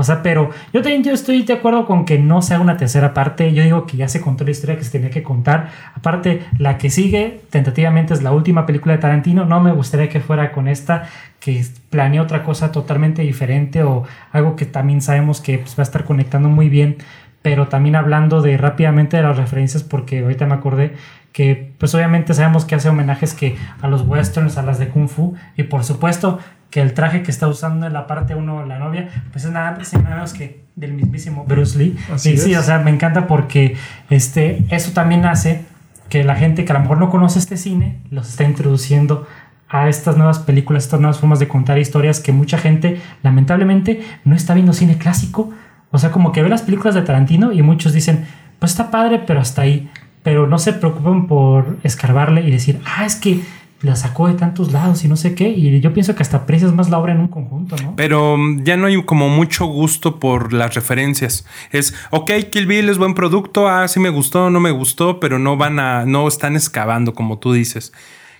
O 0.00 0.02
sea, 0.02 0.22
pero 0.22 0.48
yo 0.72 0.80
también 0.80 1.04
yo 1.04 1.12
estoy 1.12 1.42
de 1.42 1.52
acuerdo 1.52 1.84
con 1.84 2.06
que 2.06 2.18
no 2.18 2.40
se 2.40 2.54
haga 2.54 2.62
una 2.62 2.78
tercera 2.78 3.12
parte. 3.12 3.52
Yo 3.52 3.62
digo 3.62 3.86
que 3.86 3.98
ya 3.98 4.08
se 4.08 4.22
contó 4.22 4.44
la 4.44 4.50
historia 4.50 4.78
que 4.78 4.82
se 4.82 4.92
tenía 4.92 5.10
que 5.10 5.22
contar. 5.22 5.68
Aparte, 5.94 6.40
la 6.58 6.78
que 6.78 6.88
sigue 6.88 7.42
tentativamente 7.50 8.14
es 8.14 8.22
la 8.22 8.32
última 8.32 8.64
película 8.64 8.94
de 8.94 9.00
Tarantino. 9.02 9.44
No 9.44 9.60
me 9.60 9.72
gustaría 9.72 10.08
que 10.08 10.20
fuera 10.20 10.52
con 10.52 10.68
esta, 10.68 11.06
que 11.38 11.62
planea 11.90 12.22
otra 12.22 12.44
cosa 12.44 12.72
totalmente 12.72 13.20
diferente 13.20 13.82
o 13.82 14.04
algo 14.32 14.56
que 14.56 14.64
también 14.64 15.02
sabemos 15.02 15.42
que 15.42 15.58
pues, 15.58 15.78
va 15.78 15.82
a 15.82 15.82
estar 15.82 16.04
conectando 16.04 16.48
muy 16.48 16.70
bien. 16.70 16.96
Pero 17.42 17.68
también 17.68 17.94
hablando 17.94 18.40
de 18.40 18.56
rápidamente 18.56 19.18
de 19.18 19.22
las 19.22 19.36
referencias, 19.36 19.82
porque 19.82 20.20
ahorita 20.20 20.46
me 20.46 20.54
acordé 20.54 20.94
que 21.32 21.74
pues 21.78 21.94
obviamente 21.94 22.34
sabemos 22.34 22.64
que 22.64 22.74
hace 22.74 22.88
homenajes 22.88 23.34
que 23.34 23.56
a 23.80 23.88
los 23.88 24.02
westerns, 24.02 24.56
a 24.58 24.62
las 24.62 24.78
de 24.78 24.88
Kung 24.88 25.08
Fu 25.08 25.34
y 25.56 25.64
por 25.64 25.84
supuesto 25.84 26.38
que 26.70 26.80
el 26.80 26.94
traje 26.94 27.22
que 27.22 27.30
está 27.30 27.48
usando 27.48 27.86
en 27.86 27.92
la 27.92 28.06
parte 28.06 28.34
1 28.34 28.66
la 28.66 28.78
novia, 28.78 29.08
pues 29.32 29.44
es 29.44 29.50
nada, 29.50 29.72
más 29.72 29.92
y 29.92 29.96
nada 29.96 30.10
menos 30.10 30.32
que 30.32 30.64
del 30.76 30.92
mismísimo 30.92 31.44
Bruce 31.44 31.78
Lee. 31.78 31.96
Así 32.12 32.30
y 32.30 32.38
sí, 32.38 32.52
es. 32.52 32.58
o 32.58 32.62
sea, 32.62 32.78
me 32.78 32.90
encanta 32.90 33.26
porque 33.26 33.76
este, 34.08 34.64
eso 34.70 34.92
también 34.92 35.24
hace 35.24 35.64
que 36.08 36.24
la 36.24 36.36
gente 36.36 36.64
que 36.64 36.72
a 36.72 36.74
lo 36.74 36.80
mejor 36.80 36.98
no 36.98 37.10
conoce 37.10 37.38
este 37.38 37.56
cine 37.56 38.00
los 38.10 38.28
está 38.28 38.44
introduciendo 38.44 39.26
a 39.68 39.88
estas 39.88 40.16
nuevas 40.16 40.40
películas, 40.40 40.84
estas 40.84 41.00
nuevas 41.00 41.18
formas 41.18 41.38
de 41.38 41.46
contar 41.46 41.78
historias 41.78 42.18
que 42.18 42.32
mucha 42.32 42.58
gente 42.58 43.00
lamentablemente 43.22 44.02
no 44.24 44.34
está 44.34 44.54
viendo 44.54 44.72
cine 44.72 44.98
clásico. 44.98 45.50
O 45.92 45.98
sea, 45.98 46.10
como 46.10 46.32
que 46.32 46.42
ve 46.42 46.48
las 46.48 46.62
películas 46.62 46.94
de 46.94 47.02
Tarantino 47.02 47.52
y 47.52 47.62
muchos 47.62 47.92
dicen, 47.92 48.26
pues 48.58 48.72
está 48.72 48.90
padre, 48.90 49.22
pero 49.24 49.40
hasta 49.40 49.62
ahí. 49.62 49.88
Pero 50.22 50.46
no 50.46 50.58
se 50.58 50.72
preocupen 50.72 51.26
por 51.26 51.78
escarbarle 51.82 52.42
y 52.42 52.50
decir, 52.50 52.80
ah, 52.84 53.06
es 53.06 53.16
que 53.16 53.40
la 53.82 53.96
sacó 53.96 54.28
de 54.28 54.34
tantos 54.34 54.72
lados 54.72 55.04
y 55.04 55.08
no 55.08 55.16
sé 55.16 55.34
qué. 55.34 55.48
Y 55.48 55.80
yo 55.80 55.94
pienso 55.94 56.14
que 56.14 56.22
hasta 56.22 56.38
aprecias 56.38 56.74
más 56.74 56.90
la 56.90 56.98
obra 56.98 57.12
en 57.12 57.20
un 57.20 57.28
conjunto, 57.28 57.76
¿no? 57.82 57.94
Pero 57.96 58.36
mm, 58.36 58.64
ya 58.64 58.76
no 58.76 58.86
hay 58.86 59.02
como 59.04 59.28
mucho 59.28 59.64
gusto 59.64 60.20
por 60.20 60.52
las 60.52 60.74
referencias. 60.74 61.46
Es, 61.72 61.94
ok, 62.10 62.30
Kill 62.50 62.66
Bill 62.66 62.88
es 62.90 62.98
buen 62.98 63.14
producto, 63.14 63.68
ah, 63.68 63.88
sí 63.88 63.98
me 63.98 64.10
gustó, 64.10 64.50
no 64.50 64.60
me 64.60 64.70
gustó, 64.70 65.20
pero 65.20 65.38
no 65.38 65.56
van 65.56 65.78
a, 65.78 66.04
no 66.04 66.28
están 66.28 66.56
excavando 66.56 67.14
como 67.14 67.38
tú 67.38 67.52
dices. 67.52 67.92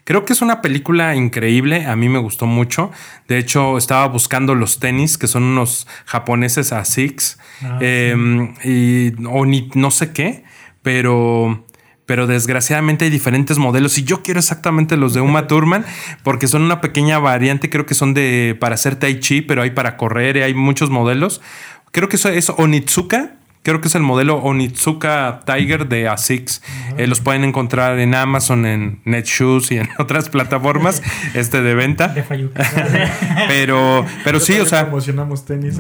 Creo 0.05 0.25
que 0.25 0.33
es 0.33 0.43
una 0.43 0.61
película 0.61 1.15
increíble, 1.15 1.87
a 1.87 1.95
mí 1.95 2.09
me 2.09 2.19
gustó 2.19 2.47
mucho. 2.47 2.91
De 3.29 3.39
hecho, 3.39 3.79
estaba 3.79 4.09
buscando 4.09 4.55
los 4.55 4.79
tenis, 4.81 5.17
que 5.17 5.29
son 5.29 5.45
unos 5.45 5.87
japoneses 6.05 6.73
ASICS, 6.73 7.39
Ah, 7.63 7.79
eh, 7.81 8.17
y, 8.65 9.13
o 9.27 9.45
ni, 9.45 9.71
no 9.75 9.91
sé 9.91 10.13
qué, 10.13 10.45
pero 10.83 11.65
pero 12.11 12.27
desgraciadamente 12.27 13.05
hay 13.05 13.11
diferentes 13.13 13.59
modelos 13.59 13.97
y 13.97 14.03
yo 14.03 14.21
quiero 14.25 14.41
exactamente 14.41 14.97
los 14.97 15.15
de 15.15 15.21
Uma 15.21 15.47
Thurman 15.47 15.85
porque 16.25 16.49
son 16.49 16.63
una 16.63 16.81
pequeña 16.81 17.21
variante, 17.21 17.71
creo 17.71 17.87
que 17.87 17.95
son 17.95 18.15
de 18.15 18.57
para 18.59 18.75
hacer 18.75 18.97
tai 18.97 19.21
chi, 19.21 19.43
pero 19.43 19.63
hay 19.63 19.71
para 19.71 19.97
correr, 19.97 20.37
y 20.37 20.43
hay 20.43 20.53
muchos 20.53 20.91
modelos. 20.91 21.41
Creo 21.93 22.09
que 22.09 22.17
eso 22.17 22.29
es 22.29 22.51
Onitsuka, 22.51 23.35
creo 23.63 23.81
que 23.81 23.87
es 23.87 23.95
el 23.95 24.03
modelo 24.03 24.39
Onitsuka 24.39 25.43
Tiger 25.47 25.87
de 25.87 26.09
ASICS. 26.09 26.63
Eh, 26.99 27.07
los 27.07 27.21
pueden 27.21 27.45
encontrar 27.45 27.97
en 28.01 28.17
Amazon, 28.17 28.67
en 28.67 29.03
Netshoes 29.05 29.71
y 29.71 29.79
en 29.79 29.89
otras 30.01 30.31
plataformas 30.31 31.05
este 31.35 31.63
de 31.63 31.77
venta. 31.77 32.09
De 32.09 32.25
Fayuca. 32.25 32.69
Pero 33.47 34.05
pero 34.25 34.41
sí, 34.41 34.59
o 34.59 34.67
sea, 34.67 34.87
Promocionamos 34.87 35.45
tenis. 35.45 35.77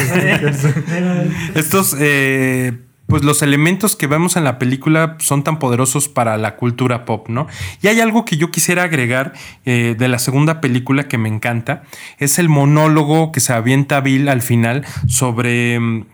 estos, 1.57 1.97
eh, 1.99 2.79
pues 3.11 3.23
los 3.25 3.43
elementos 3.43 3.97
que 3.97 4.07
vemos 4.07 4.37
en 4.37 4.45
la 4.45 4.59
película 4.59 5.17
son 5.19 5.45
tan 5.45 5.59
poderosos 5.59 6.09
para 6.09 6.39
la 6.39 6.57
cultura 6.57 7.05
pop, 7.05 7.29
¿no? 7.29 7.47
Y 7.83 7.89
hay 7.89 8.01
algo 8.01 8.25
que 8.25 8.39
yo 8.39 8.51
quisiera 8.51 8.85
agregar 8.85 9.35
eh, 9.67 9.95
de 9.99 10.09
la 10.09 10.19
segunda 10.19 10.61
película 10.63 11.09
que 11.09 11.19
me 11.19 11.29
encanta, 11.29 11.83
es 12.19 12.39
el 12.39 12.49
monólogo 12.49 13.33
que 13.33 13.41
se 13.41 13.53
avienta 13.53 14.01
Bill 14.01 14.29
al 14.29 14.41
final 14.41 14.87
sobre... 15.07 15.79
mm, 15.79 16.07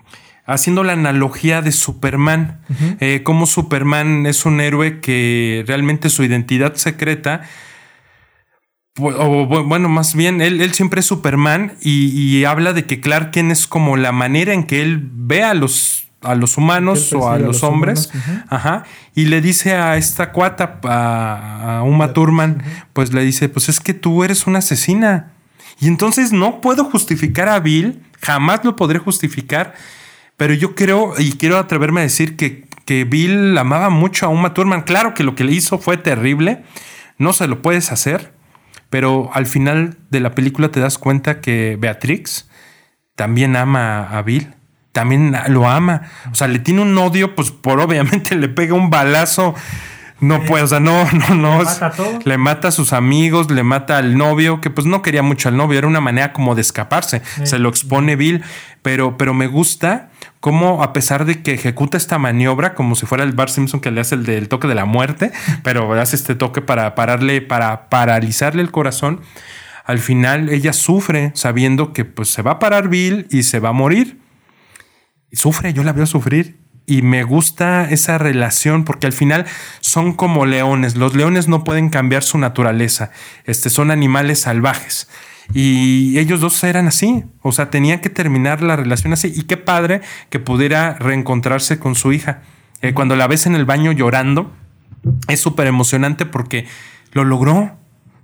Haciendo 0.48 0.85
la 0.85 0.92
analogía 0.92 1.61
de 1.61 1.72
Superman, 1.72 2.61
eh, 3.00 3.22
cómo 3.24 3.46
Superman 3.46 4.26
es 4.26 4.46
un 4.46 4.61
héroe 4.61 5.00
que 5.00 5.64
realmente 5.66 6.09
su 6.09 6.22
identidad 6.22 6.76
secreta 6.76 7.42
o 8.98 9.48
bu- 9.48 9.66
bueno, 9.66 9.88
más 9.88 10.14
bien, 10.14 10.40
él, 10.40 10.61
él 10.61 10.72
siempre 10.72 11.00
es 11.00 11.06
Superman 11.06 11.72
y, 11.82 12.06
y 12.16 12.44
habla 12.44 12.72
de 12.72 12.85
que 12.87 13.00
Clark 13.00 13.32
Kent 13.32 13.50
es 13.52 13.66
como 13.66 13.96
la 13.96 14.12
manera 14.12 14.54
en 14.54 14.64
que 14.64 14.82
él 14.82 15.00
ve 15.02 15.42
a 15.42 15.52
los, 15.52 16.06
a 16.26 16.34
los 16.34 16.56
humanos 16.56 17.12
o 17.12 17.30
a 17.30 17.38
los 17.38 17.62
hombres. 17.62 18.10
humanos. 18.12 18.44
Ajá. 18.48 18.84
Y 19.14 19.26
le 19.26 19.40
dice 19.40 19.74
a 19.74 19.96
esta 19.96 20.32
cuata, 20.32 20.80
a, 20.84 21.78
a 21.78 21.82
Uma 21.82 22.12
Thurman, 22.12 22.62
pues 22.92 23.12
le 23.12 23.22
dice, 23.22 23.48
pues 23.48 23.68
es 23.68 23.80
que 23.80 23.94
tú 23.94 24.24
eres 24.24 24.46
una 24.46 24.58
asesina. 24.58 25.32
Y 25.80 25.88
entonces 25.88 26.32
no 26.32 26.60
puedo 26.60 26.84
justificar 26.84 27.48
a 27.48 27.60
Bill, 27.60 28.02
jamás 28.22 28.64
lo 28.64 28.76
podré 28.76 28.98
justificar, 28.98 29.74
pero 30.36 30.54
yo 30.54 30.74
creo 30.74 31.14
y 31.18 31.32
quiero 31.32 31.58
atreverme 31.58 32.00
a 32.00 32.04
decir 32.04 32.36
que, 32.36 32.66
que 32.84 33.04
Bill 33.04 33.56
amaba 33.58 33.90
mucho 33.90 34.26
a 34.26 34.28
Uma 34.28 34.54
Thurman. 34.54 34.82
Claro 34.82 35.14
que 35.14 35.24
lo 35.24 35.34
que 35.34 35.44
le 35.44 35.52
hizo 35.52 35.78
fue 35.78 35.96
terrible, 35.96 36.64
no 37.18 37.32
se 37.32 37.46
lo 37.46 37.62
puedes 37.62 37.92
hacer, 37.92 38.32
pero 38.90 39.30
al 39.34 39.46
final 39.46 39.98
de 40.10 40.20
la 40.20 40.34
película 40.34 40.70
te 40.70 40.80
das 40.80 40.98
cuenta 40.98 41.40
que 41.40 41.76
Beatrix 41.78 42.48
también 43.14 43.56
ama 43.56 44.08
a 44.10 44.22
Bill. 44.22 44.56
También 44.96 45.37
lo 45.48 45.68
ama. 45.68 46.04
O 46.32 46.35
sea, 46.35 46.48
le 46.48 46.59
tiene 46.59 46.80
un 46.80 46.96
odio, 46.96 47.35
pues 47.35 47.50
por 47.50 47.80
obviamente 47.80 48.35
le 48.35 48.48
pega 48.48 48.72
un 48.72 48.88
balazo. 48.88 49.54
No 50.20 50.42
puede, 50.42 50.64
o 50.64 50.66
sea, 50.66 50.80
no, 50.80 51.06
no, 51.12 51.35
no. 51.35 51.59
Le 51.59 51.64
mata 51.64 51.87
a 51.87 51.90
todos. 51.90 52.24
le 52.24 52.38
mata 52.38 52.68
a 52.68 52.70
sus 52.70 52.94
amigos, 52.94 53.50
le 53.50 53.62
mata 53.62 53.98
al 53.98 54.16
novio, 54.16 54.62
que 54.62 54.70
pues 54.70 54.87
no 54.87 55.02
quería 55.02 55.22
mucho 55.22 55.50
al 55.50 55.59
novio, 55.59 55.76
era 55.76 55.87
una 55.87 56.00
manera 56.00 56.32
como 56.32 56.54
de 56.54 56.62
escaparse. 56.62 57.20
Se 57.44 57.59
lo 57.59 57.68
expone 57.68 58.16
Bill, 58.16 58.42
pero, 58.80 59.18
pero 59.18 59.35
me 59.35 59.48
gusta 59.48 60.09
cómo 60.40 60.82
a 60.82 60.94
pesar 60.94 61.26
de 61.26 61.42
que 61.42 61.52
ejecuta 61.52 61.98
esta 61.98 62.16
maniobra 62.16 62.72
como 62.72 62.94
si 62.94 63.04
fuera 63.04 63.22
el 63.22 63.32
Bart 63.32 63.50
Simpson 63.50 63.80
que 63.80 63.90
le 63.90 64.00
hace 64.00 64.14
el 64.14 64.24
del 64.24 64.48
toque 64.48 64.66
de 64.66 64.74
la 64.74 64.87
muerte, 64.87 65.30
pero 65.62 65.92
hace 65.92 66.16
este 66.16 66.35
toque 66.35 66.62
para 66.62 66.94
pararle, 66.94 67.42
para 67.42 67.90
paralizarle 67.90 68.62
el 68.62 68.70
corazón. 68.70 69.20
Al 69.85 69.98
final 69.98 70.48
ella 70.48 70.72
sufre 70.72 71.32
sabiendo 71.35 71.92
que 71.92 72.06
pues 72.06 72.30
se 72.30 72.40
va 72.40 72.52
a 72.52 72.59
parar 72.59 72.88
Bill 72.88 73.26
y 73.28 73.42
se 73.42 73.61
va 73.61 73.68
a 73.68 73.72
morir. 73.72 74.24
Sufre, 75.37 75.75
yo 75.75 75.85
la 75.85 75.92
veo 75.92 76.07
sufrir. 76.07 76.59
Y 76.87 77.03
me 77.03 77.25
gusta 77.25 77.90
esa 77.90 78.16
relación 78.16 78.85
porque 78.85 79.07
al 79.07 79.12
final 79.12 79.44
son 79.81 80.14
como 80.14 80.46
leones. 80.46 80.96
Los 80.96 81.14
leones 81.14 81.49
no 81.49 81.64
pueden 81.64 81.90
cambiar 81.90 82.22
su 82.22 82.38
naturaleza. 82.38 83.11
Este, 83.44 83.70
son 83.70 83.90
animales 83.90 84.40
salvajes. 84.40 85.09
Y 85.53 86.18
ellos 86.18 86.40
dos 86.40 86.62
eran 86.64 86.87
así. 86.87 87.25
O 87.42 87.53
sea, 87.53 87.70
tenían 87.70 88.01
que 88.01 88.09
terminar 88.09 88.62
la 88.62 88.77
relación 88.77 89.12
así. 89.12 89.33
Y 89.35 89.42
qué 89.42 89.57
padre 89.57 90.01
que 90.31 90.38
pudiera 90.38 90.94
reencontrarse 90.94 91.79
con 91.79 91.96
su 91.96 92.12
hija. 92.12 92.42
Eh, 92.81 92.94
cuando 92.94 93.16
la 93.16 93.27
ves 93.27 93.46
en 93.46 93.57
el 93.57 93.64
baño 93.64 93.92
llorando, 93.92 94.53
es 95.29 95.40
súper 95.40 95.66
emocionante 95.66 96.25
porque 96.25 96.66
lo 97.12 97.25
logró. 97.25 97.77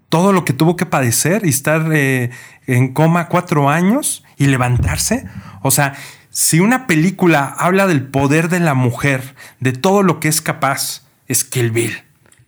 Todo 0.09 0.33
lo 0.33 0.44
que 0.44 0.53
tuvo 0.53 0.77
que 0.77 0.87
padecer 0.87 1.44
y 1.44 1.48
estar 1.48 1.90
eh, 1.92 2.31
en 2.66 2.92
coma 2.92 3.29
cuatro 3.29 3.68
años 3.70 4.25
y 4.37 4.46
levantarse. 4.46 5.27
O 5.62 5.70
sea, 5.70 5.94
si 6.33 6.61
una 6.61 6.87
película 6.87 7.55
habla 7.59 7.87
del 7.87 8.05
poder 8.05 8.49
de 8.49 8.59
la 8.59 8.73
mujer, 8.73 9.21
de 9.61 9.73
todo 9.73 10.03
lo 10.03 10.18
que 10.18 10.29
es 10.29 10.40
capaz, 10.40 11.03
es 11.29 11.45
Kill 11.45 11.71
Bill. 11.71 11.92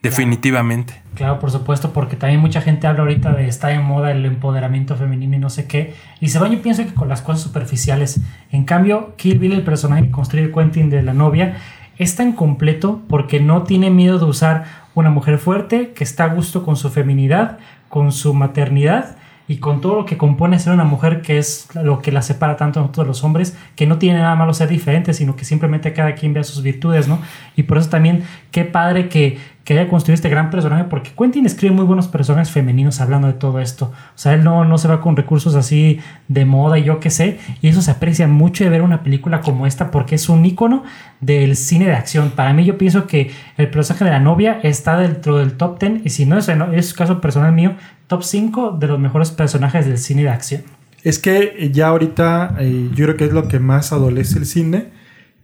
Definitivamente. 0.02 1.02
Claro, 1.14 1.38
por 1.38 1.50
supuesto, 1.50 1.92
porque 1.92 2.16
también 2.16 2.40
mucha 2.40 2.62
gente 2.62 2.86
habla 2.86 3.00
ahorita 3.00 3.32
de 3.32 3.46
está 3.46 3.68
de 3.68 3.78
moda 3.78 4.10
el 4.10 4.24
empoderamiento 4.24 4.96
femenino 4.96 5.36
y 5.36 5.38
no 5.38 5.50
sé 5.50 5.66
qué. 5.66 5.94
Y 6.20 6.30
se 6.30 6.38
va, 6.38 6.48
yo 6.48 6.62
pienso 6.62 6.82
que 6.82 6.94
con 6.94 7.08
las 7.08 7.20
cosas 7.20 7.42
superficiales. 7.42 8.20
En 8.50 8.64
cambio, 8.64 9.14
Kill 9.16 9.38
Bill, 9.38 9.52
el 9.52 9.64
personaje 9.64 10.04
que 10.04 10.10
construye 10.10 10.50
Quentin 10.50 10.88
de 10.88 11.02
la 11.02 11.12
novia, 11.12 11.58
es 11.98 12.16
tan 12.16 12.32
completo 12.32 13.02
porque 13.06 13.38
no 13.38 13.64
tiene 13.64 13.90
miedo 13.90 14.18
de 14.18 14.24
usar 14.24 14.64
una 14.94 15.10
mujer 15.10 15.38
fuerte 15.38 15.92
que 15.92 16.04
está 16.04 16.24
a 16.24 16.28
gusto 16.28 16.64
con 16.64 16.76
su 16.76 16.88
feminidad, 16.88 17.58
con 17.90 18.12
su 18.12 18.32
maternidad 18.32 19.16
y 19.46 19.58
con 19.58 19.80
todo 19.80 19.96
lo 19.96 20.06
que 20.06 20.16
compone 20.16 20.58
ser 20.58 20.72
una 20.72 20.84
mujer 20.84 21.20
que 21.20 21.38
es 21.38 21.68
lo 21.74 22.00
que 22.00 22.12
la 22.12 22.22
separa 22.22 22.56
tanto 22.56 22.80
a 22.80 22.82
nosotros 22.82 23.06
los 23.06 23.24
hombres, 23.24 23.56
que 23.76 23.86
no 23.86 23.98
tiene 23.98 24.20
nada 24.20 24.34
malo 24.36 24.54
ser 24.54 24.68
diferente, 24.68 25.12
sino 25.12 25.36
que 25.36 25.44
simplemente 25.44 25.92
cada 25.92 26.14
quien 26.14 26.32
vea 26.32 26.44
sus 26.44 26.62
virtudes, 26.62 27.08
¿no? 27.08 27.18
Y 27.54 27.64
por 27.64 27.78
eso 27.78 27.90
también, 27.90 28.24
qué 28.50 28.64
padre 28.64 29.08
que, 29.08 29.38
que 29.64 29.72
haya 29.72 29.88
construido 29.88 30.14
este 30.14 30.28
gran 30.28 30.50
personaje, 30.50 30.84
porque 30.84 31.10
Quentin 31.18 31.46
escribe 31.46 31.74
muy 31.74 31.86
buenos 31.86 32.06
personajes 32.06 32.50
femeninos 32.50 33.00
hablando 33.00 33.28
de 33.28 33.32
todo 33.32 33.60
esto. 33.60 33.86
O 33.86 34.18
sea, 34.18 34.34
él 34.34 34.44
no, 34.44 34.66
no 34.66 34.76
se 34.76 34.88
va 34.88 35.00
con 35.00 35.16
recursos 35.16 35.54
así 35.54 36.00
de 36.28 36.44
moda 36.44 36.78
y 36.78 36.84
yo 36.84 37.00
qué 37.00 37.08
sé, 37.08 37.38
y 37.62 37.68
eso 37.68 37.80
se 37.80 37.90
aprecia 37.90 38.28
mucho 38.28 38.62
de 38.62 38.70
ver 38.70 38.82
una 38.82 39.02
película 39.02 39.40
como 39.40 39.66
esta, 39.66 39.90
porque 39.90 40.16
es 40.16 40.28
un 40.28 40.44
icono 40.44 40.84
del 41.20 41.56
cine 41.56 41.86
de 41.86 41.94
acción. 41.94 42.32
Para 42.32 42.52
mí, 42.52 42.66
yo 42.66 42.76
pienso 42.76 43.06
que 43.06 43.30
el 43.56 43.70
personaje 43.70 44.04
de 44.04 44.10
la 44.10 44.20
novia 44.20 44.60
está 44.62 44.98
dentro 44.98 45.38
del 45.38 45.54
top 45.56 45.80
10, 45.80 46.04
y 46.04 46.10
si 46.10 46.26
no 46.26 46.36
es, 46.36 46.50
es 46.74 46.92
caso 46.92 47.22
personal 47.22 47.52
mío, 47.52 47.72
top 48.06 48.22
5 48.22 48.72
de 48.72 48.86
los 48.86 48.98
mejores 48.98 49.30
personajes 49.30 49.86
del 49.86 49.96
cine 49.96 50.24
de 50.24 50.28
acción. 50.28 50.62
Es 51.02 51.18
que 51.18 51.70
ya 51.72 51.88
ahorita 51.88 52.56
eh, 52.60 52.90
yo 52.94 53.06
creo 53.06 53.16
que 53.16 53.24
es 53.24 53.32
lo 53.32 53.48
que 53.48 53.60
más 53.60 53.92
adolece 53.92 54.38
el 54.38 54.46
cine, 54.46 54.88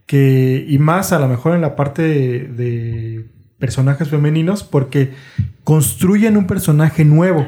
que, 0.05 0.63
y 0.67 0.77
más 0.77 1.11
a 1.11 1.19
lo 1.19 1.27
mejor 1.27 1.55
en 1.55 1.61
la 1.61 1.75
parte 1.75 2.03
de 2.03 3.25
personajes 3.61 4.09
femeninos, 4.09 4.63
porque 4.63 5.13
construyen 5.63 6.35
un 6.35 6.47
personaje 6.47 7.05
nuevo. 7.05 7.47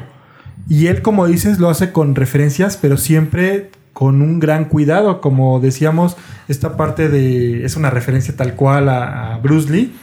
Y 0.66 0.86
él, 0.86 1.02
como 1.02 1.26
dices, 1.26 1.58
lo 1.58 1.68
hace 1.68 1.92
con 1.92 2.14
referencias, 2.14 2.78
pero 2.80 2.96
siempre 2.96 3.70
con 3.92 4.22
un 4.22 4.40
gran 4.40 4.66
cuidado. 4.66 5.20
Como 5.20 5.60
decíamos, 5.60 6.16
esta 6.48 6.76
parte 6.76 7.10
de. 7.10 7.66
es 7.66 7.76
una 7.76 7.90
referencia 7.90 8.34
tal 8.34 8.54
cual 8.54 8.88
a, 8.88 9.38
Bruce 9.42 9.70
Lee, 9.70 9.94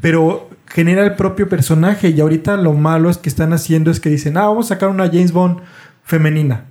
pero 0.00 0.48
genera 0.66 1.04
el 1.04 1.14
propio 1.14 1.48
personaje. 1.48 2.10
Y 2.10 2.20
ahorita 2.20 2.56
lo 2.56 2.74
malo 2.74 3.10
es 3.10 3.18
que 3.18 3.28
están 3.28 3.52
haciendo 3.52 3.90
es 3.90 3.98
que 3.98 4.10
dicen, 4.10 4.36
ah, 4.36 4.46
vamos 4.46 4.66
a 4.66 4.74
sacar 4.74 4.90
una 4.90 5.06
James 5.06 5.32
Bond 5.32 5.60
femenina. 6.04 6.66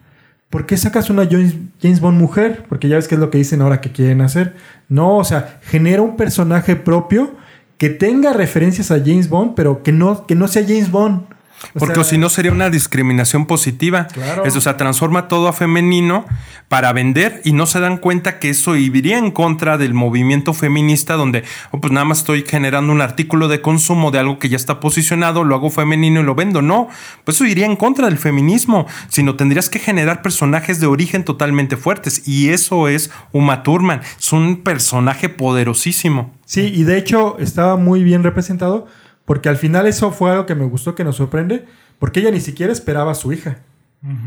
¿Por 0.49 0.67
qué 0.67 0.77
sacas 0.77 1.09
una 1.09 1.25
James, 1.25 1.55
James 1.81 1.99
Bond 1.99 2.19
mujer? 2.19 2.63
Porque 2.69 2.87
ya 2.87 2.97
ves 2.97 3.07
que 3.07 3.15
es 3.15 3.21
lo 3.21 3.31
que 3.31 3.39
dicen 3.39 3.61
ahora 3.61 3.81
que 3.81 3.91
quieren 3.91 4.21
hacer. 4.21 4.55
No, 4.87 5.17
o 5.17 5.23
sea, 5.23 5.59
genera 5.63 6.03
un 6.03 6.15
personaje 6.15 6.75
propio 6.75 7.35
que 7.83 7.89
tenga 7.89 8.31
referencias 8.31 8.91
a 8.91 8.99
James 8.99 9.27
Bond, 9.27 9.55
pero 9.55 9.83
que 9.83 9.91
no, 9.91 10.25
que 10.25 10.35
no 10.35 10.47
sea 10.47 10.63
James 10.65 10.89
Bond. 10.89 11.23
O 11.75 11.79
Porque 11.79 11.95
sea, 11.95 12.03
si 12.03 12.17
no 12.17 12.29
sería 12.29 12.51
una 12.51 12.69
discriminación 12.69 13.45
positiva. 13.45 14.07
Claro. 14.07 14.45
Es, 14.45 14.55
o 14.55 14.61
sea, 14.61 14.77
transforma 14.77 15.27
todo 15.27 15.47
a 15.47 15.53
femenino 15.53 16.25
para 16.67 16.91
vender 16.93 17.41
y 17.43 17.53
no 17.53 17.65
se 17.65 17.79
dan 17.79 17.97
cuenta 17.97 18.39
que 18.39 18.49
eso 18.49 18.75
iría 18.75 19.17
en 19.17 19.31
contra 19.31 19.77
del 19.77 19.93
movimiento 19.93 20.53
feminista 20.53 21.13
donde 21.13 21.43
oh, 21.71 21.79
pues 21.79 21.93
nada 21.93 22.05
más 22.05 22.19
estoy 22.19 22.43
generando 22.47 22.91
un 22.91 23.01
artículo 23.01 23.47
de 23.47 23.61
consumo 23.61 24.11
de 24.11 24.19
algo 24.19 24.39
que 24.39 24.49
ya 24.49 24.55
está 24.55 24.79
posicionado, 24.79 25.43
lo 25.43 25.55
hago 25.55 25.69
femenino 25.69 26.21
y 26.21 26.23
lo 26.23 26.35
vendo. 26.35 26.61
No, 26.61 26.87
pues 27.23 27.37
eso 27.37 27.45
iría 27.45 27.65
en 27.65 27.75
contra 27.75 28.07
del 28.07 28.17
feminismo, 28.17 28.87
sino 29.07 29.35
tendrías 29.35 29.69
que 29.69 29.79
generar 29.79 30.21
personajes 30.21 30.79
de 30.79 30.87
origen 30.87 31.23
totalmente 31.23 31.77
fuertes 31.77 32.27
y 32.27 32.49
eso 32.49 32.87
es 32.87 33.11
Uma 33.31 33.63
Thurman. 33.63 34.01
Es 34.17 34.33
un 34.33 34.63
personaje 34.63 35.29
poderosísimo. 35.29 36.33
Sí, 36.45 36.71
y 36.73 36.83
de 36.83 36.97
hecho 36.97 37.37
estaba 37.39 37.77
muy 37.77 38.03
bien 38.03 38.23
representado 38.23 38.87
porque 39.25 39.49
al 39.49 39.57
final 39.57 39.87
eso 39.87 40.11
fue 40.11 40.31
algo 40.31 40.45
que 40.45 40.55
me 40.55 40.65
gustó, 40.65 40.95
que 40.95 41.03
nos 41.03 41.17
sorprende, 41.17 41.65
porque 41.99 42.19
ella 42.19 42.31
ni 42.31 42.41
siquiera 42.41 42.73
esperaba 42.73 43.11
a 43.11 43.15
su 43.15 43.31
hija. 43.31 43.57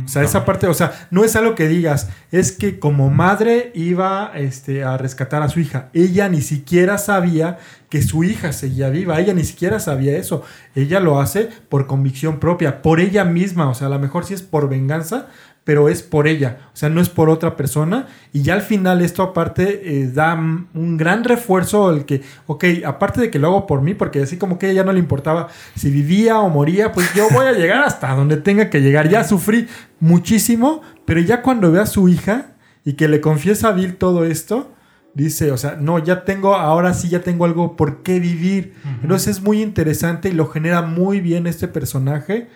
O 0.07 0.09
sea, 0.09 0.23
esa 0.23 0.47
parte, 0.47 0.67
o 0.69 0.73
sea, 0.73 1.07
no 1.11 1.23
es 1.23 1.37
algo 1.37 1.55
que 1.55 1.69
digas, 1.69 2.09
es 2.33 2.51
que 2.51 2.79
como 2.79 3.11
madre 3.11 3.73
iba 3.75 4.33
este, 4.35 4.85
a 4.85 4.97
rescatar 4.97 5.43
a 5.43 5.51
su 5.51 5.61
hija. 5.61 5.91
Ella 5.93 6.31
ni 6.31 6.41
siquiera 6.41 6.97
sabía 6.97 7.59
que 7.91 8.01
su 8.01 8.25
hija 8.25 8.55
seguía 8.55 8.89
viva, 8.89 9.21
ella 9.21 9.35
ni 9.35 9.45
siquiera 9.45 9.79
sabía 9.79 10.17
eso. 10.17 10.43
Ella 10.75 10.99
lo 10.99 11.21
hace 11.21 11.51
por 11.69 11.87
convicción 11.87 12.41
propia, 12.41 12.81
por 12.81 13.01
ella 13.01 13.27
misma, 13.27 13.69
o 13.69 13.75
sea, 13.75 13.89
a 13.89 13.91
lo 13.91 13.99
mejor 13.99 14.25
sí 14.25 14.33
es 14.33 14.41
por 14.41 14.71
venganza, 14.71 15.29
pero 15.67 15.89
es 15.89 16.01
por 16.01 16.29
ella, 16.29 16.59
o 16.73 16.77
sea, 16.77 16.91
no 16.91 17.01
es 17.01 17.09
por 17.09 17.29
otra 17.29 17.57
persona. 17.57 18.07
Y 18.33 18.43
ya 18.43 18.55
al 18.55 18.63
final 18.63 19.03
esto 19.03 19.25
aparte 19.25 19.81
eh, 19.83 20.07
da 20.07 20.35
un 20.35 20.97
gran 20.97 21.25
refuerzo 21.25 21.91
el 21.91 22.05
que, 22.05 22.23
ok, 22.47 22.65
aparte 22.85 23.21
de 23.21 23.33
que 23.33 23.41
lo 23.41 23.49
hago 23.49 23.67
por 23.67 23.83
mí, 23.83 23.93
porque 23.93 24.23
así 24.23 24.37
como 24.37 24.61
que 24.61 24.67
a 24.67 24.71
ella 24.71 24.85
no 24.85 24.93
le 24.93 25.01
importaba 25.01 25.49
si 25.75 25.91
vivía 25.91 26.39
o 26.39 26.49
moría, 26.51 26.93
pues 26.93 27.13
yo 27.17 27.27
voy 27.33 27.47
a 27.47 27.53
llegar 27.53 27.83
hasta 27.83 28.15
donde 28.15 28.37
tenga 28.37 28.71
que 28.71 28.81
llegar. 28.81 29.09
Ya 29.09 29.25
sufrí 29.25 29.67
muchísimo, 29.99 30.83
pero 31.05 31.19
ya 31.19 31.43
cuando 31.43 31.73
ve 31.73 31.81
a 31.81 31.87
su 31.87 32.09
hija 32.09 32.53
y 32.85 32.93
que 32.93 33.09
le 33.09 33.21
confiesa 33.21 33.71
a 33.71 33.73
Bill 33.73 33.97
todo 33.97 34.25
esto, 34.25 34.73
dice, 35.15 35.51
o 35.51 35.57
sea, 35.57 35.77
no, 35.81 35.99
ya 35.99 36.25
tengo, 36.25 36.55
ahora 36.55 36.95
sí 36.95 37.09
ya 37.09 37.23
tengo 37.23 37.45
algo 37.45 37.75
por 37.75 38.05
qué 38.05 38.21
vivir. 38.21 38.75
Entonces 39.03 39.39
es 39.39 39.43
muy 39.43 39.63
interesante 39.63 40.29
y 40.29 40.33
lo 40.33 40.47
genera 40.47 40.83
muy 40.83 41.21
bien 41.21 41.49
este 41.49 41.67
personaje. 41.67 42.47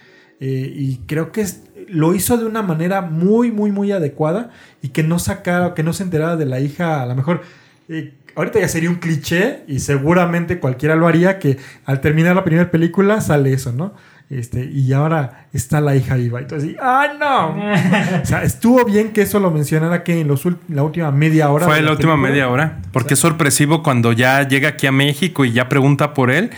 Eh, 0.42 0.72
y 0.74 0.96
creo 1.06 1.32
que 1.32 1.42
es, 1.42 1.64
lo 1.90 2.14
hizo 2.14 2.36
de 2.36 2.46
una 2.46 2.62
manera 2.62 3.00
muy, 3.00 3.50
muy, 3.50 3.72
muy 3.72 3.92
adecuada 3.92 4.50
y 4.82 4.88
que 4.88 5.02
no 5.02 5.18
sacara, 5.18 5.74
que 5.74 5.82
no 5.82 5.92
se 5.92 6.02
enterara 6.02 6.36
de 6.36 6.46
la 6.46 6.60
hija, 6.60 7.02
a 7.02 7.06
lo 7.06 7.14
mejor, 7.14 7.42
eh, 7.88 8.14
ahorita 8.34 8.60
ya 8.60 8.68
sería 8.68 8.90
un 8.90 8.96
cliché 8.96 9.64
y 9.66 9.80
seguramente 9.80 10.58
cualquiera 10.58 10.96
lo 10.96 11.06
haría, 11.06 11.38
que 11.38 11.58
al 11.84 12.00
terminar 12.00 12.36
la 12.36 12.44
primera 12.44 12.70
película 12.70 13.20
sale 13.20 13.52
eso, 13.52 13.72
¿no? 13.72 13.94
Este, 14.30 14.64
y 14.64 14.92
ahora 14.92 15.48
está 15.52 15.80
la 15.80 15.96
hija 15.96 16.14
viva. 16.14 16.38
Entonces, 16.38 16.76
¡ah, 16.80 17.08
no! 17.18 18.20
o 18.22 18.24
sea, 18.24 18.44
estuvo 18.44 18.84
bien 18.84 19.12
que 19.12 19.22
eso 19.22 19.40
lo 19.40 19.50
mencionara 19.50 20.04
que 20.04 20.20
en 20.20 20.28
los 20.28 20.46
la 20.68 20.84
última 20.84 21.10
media 21.10 21.50
hora. 21.50 21.66
Fue 21.66 21.74
de 21.76 21.82
la 21.82 21.90
última 21.90 22.12
película. 22.12 22.30
media 22.30 22.48
hora. 22.48 22.78
Porque 22.92 23.14
es 23.14 23.20
sorpresivo 23.20 23.82
cuando 23.82 24.12
ya 24.12 24.46
llega 24.46 24.68
aquí 24.68 24.86
a 24.86 24.92
México 24.92 25.44
y 25.44 25.50
ya 25.50 25.68
pregunta 25.68 26.14
por 26.14 26.30
él. 26.30 26.50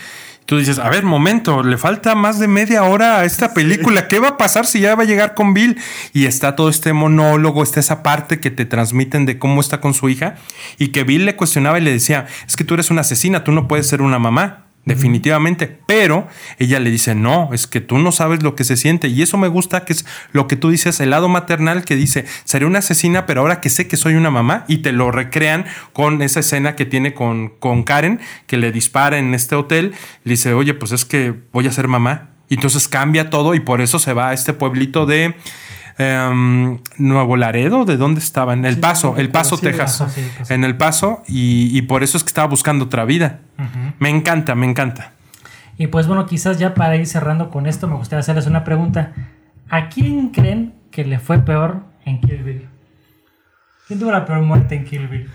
Tú 0.47 0.59
dices, 0.59 0.79
a 0.79 0.89
ver, 0.91 1.05
momento, 1.05 1.63
le 1.63 1.79
falta 1.79 2.15
más 2.15 2.39
de 2.39 2.49
media 2.49 2.83
hora 2.85 3.19
a 3.19 3.25
esta 3.25 3.55
película. 3.55 4.09
¿Qué 4.09 4.19
va 4.19 4.29
a 4.29 4.37
pasar 4.37 4.67
si 4.67 4.81
ya 4.81 4.95
va 4.95 5.05
a 5.05 5.07
llegar 5.07 5.35
con 5.35 5.55
Bill? 5.55 5.79
Y 6.13 6.27
está 6.27 6.57
todo 6.57 6.69
este 6.69 6.93
monólogo, 6.93 7.63
está 7.63 7.81
esa 7.81 8.03
parte 8.03 8.41
que 8.41 8.51
te 8.51 8.65
transmiten 8.65 9.25
de 9.25 9.39
cómo 9.39 9.61
está 9.61 9.81
con 9.81 9.95
su 9.95 10.09
hija. 10.09 10.37
Y 10.79 10.89
que 10.89 11.05
Bill 11.05 11.25
le 11.27 11.37
cuestionaba 11.37 11.79
y 11.79 11.83
le 11.83 11.93
decía, 11.93 12.27
es 12.47 12.57
que 12.57 12.65
tú 12.65 12.75
eres 12.75 12.91
una 12.91 13.03
asesina, 13.03 13.45
tú 13.45 13.53
no 13.53 13.69
puedes 13.69 13.87
ser 13.87 14.03
una 14.03 14.19
mamá. 14.19 14.67
Definitivamente, 14.85 15.79
pero 15.87 16.27
ella 16.59 16.81
le 16.81 16.91
dice, 16.91 17.15
no, 17.15 17.51
es 17.53 17.69
que 17.69 17.81
tú 17.81 17.99
no 17.99 18.11
sabes 18.11 18.43
lo 18.43 18.57
que 18.57 18.65
se 18.65 18.77
siente 18.77 19.07
y 19.07 19.23
eso 19.23 19.39
me 19.39 19.47
gusta, 19.47 19.85
que 19.85 19.93
es 19.93 20.05
lo 20.33 20.49
que 20.49 20.57
tú 20.57 20.71
dices, 20.71 20.99
el 20.99 21.11
lado 21.11 21.29
maternal 21.29 21.85
que 21.85 21.95
dice, 21.95 22.25
seré 22.43 22.67
una 22.67 22.81
asesina, 22.81 23.25
pero 23.25 23.43
ahora 23.43 23.61
que 23.61 23.71
sé 23.71 23.87
que 23.87 23.97
soy 23.97 24.15
una 24.15 24.33
mamá 24.33 24.65
y 24.67 24.79
te 24.79 24.91
lo 24.91 25.13
recrean 25.13 25.67
con 25.93 26.21
esa 26.21 26.41
escena 26.41 26.75
que 26.75 26.85
tiene 26.85 27.15
con, 27.15 27.51
con 27.61 27.85
Karen, 27.85 28.19
que 28.49 28.57
le 28.57 28.73
dispara 28.73 29.19
en 29.19 29.35
este 29.35 29.55
hotel, 29.55 29.95
le 30.25 30.33
dice, 30.33 30.53
oye, 30.53 30.75
pues 30.75 30.91
es 30.91 31.05
que 31.05 31.33
voy 31.53 31.69
a 31.69 31.73
ser 31.73 31.87
mamá. 31.87 32.31
Y 32.49 32.55
entonces 32.55 32.89
cambia 32.89 33.31
todo 33.31 33.55
y 33.55 33.61
por 33.61 33.81
eso 33.81 34.01
se 34.01 34.13
va 34.15 34.31
a 34.31 34.33
este 34.33 34.53
pueblito 34.53 35.07
de 35.07 35.37
em, 35.99 36.79
Nuevo 36.99 37.37
Laredo, 37.37 37.85
¿de 37.85 37.97
dónde 37.97 38.21
estaba? 38.21 38.53
En 38.55 38.65
El 38.65 38.79
Paso, 38.79 39.17
El 39.17 39.31
Paso, 39.31 39.57
sí, 39.57 39.63
Texas. 39.65 39.99
Paso, 39.99 40.09
sí, 40.09 40.27
Paso. 40.39 40.53
En 40.55 40.65
El 40.65 40.77
Paso 40.77 41.23
y, 41.29 41.77
y 41.77 41.83
por 41.83 42.03
eso 42.03 42.17
es 42.17 42.25
que 42.25 42.29
estaba 42.29 42.49
buscando 42.49 42.85
otra 42.87 43.05
vida. 43.05 43.41
Me 43.99 44.09
encanta, 44.11 44.55
me 44.55 44.67
encanta. 44.69 45.13
Y 45.79 45.87
pues 45.87 46.07
bueno, 46.07 46.27
quizás 46.27 46.59
ya 46.59 46.75
para 46.75 46.97
ir 46.97 47.07
cerrando 47.07 47.51
con 47.51 47.67
esto, 47.67 47.89
me 47.89 47.95
gustaría 47.97 48.21
hacerles 48.21 48.47
una 48.47 48.65
pregunta. 48.65 49.13
¿A 49.71 49.89
quién 49.89 50.29
creen 50.31 50.75
que 50.91 51.05
le 51.05 51.19
fue 51.19 51.39
peor 51.39 51.81
en 52.05 52.21
Kill 52.21 52.43
Bill? 52.43 52.69
¿Quién 53.87 53.99
tuvo 53.99 54.11
la 54.13 54.25
peor 54.27 54.43
muerte 54.43 54.75
en 54.77 54.85
Kill 54.85 55.09
Bill? 55.09 55.29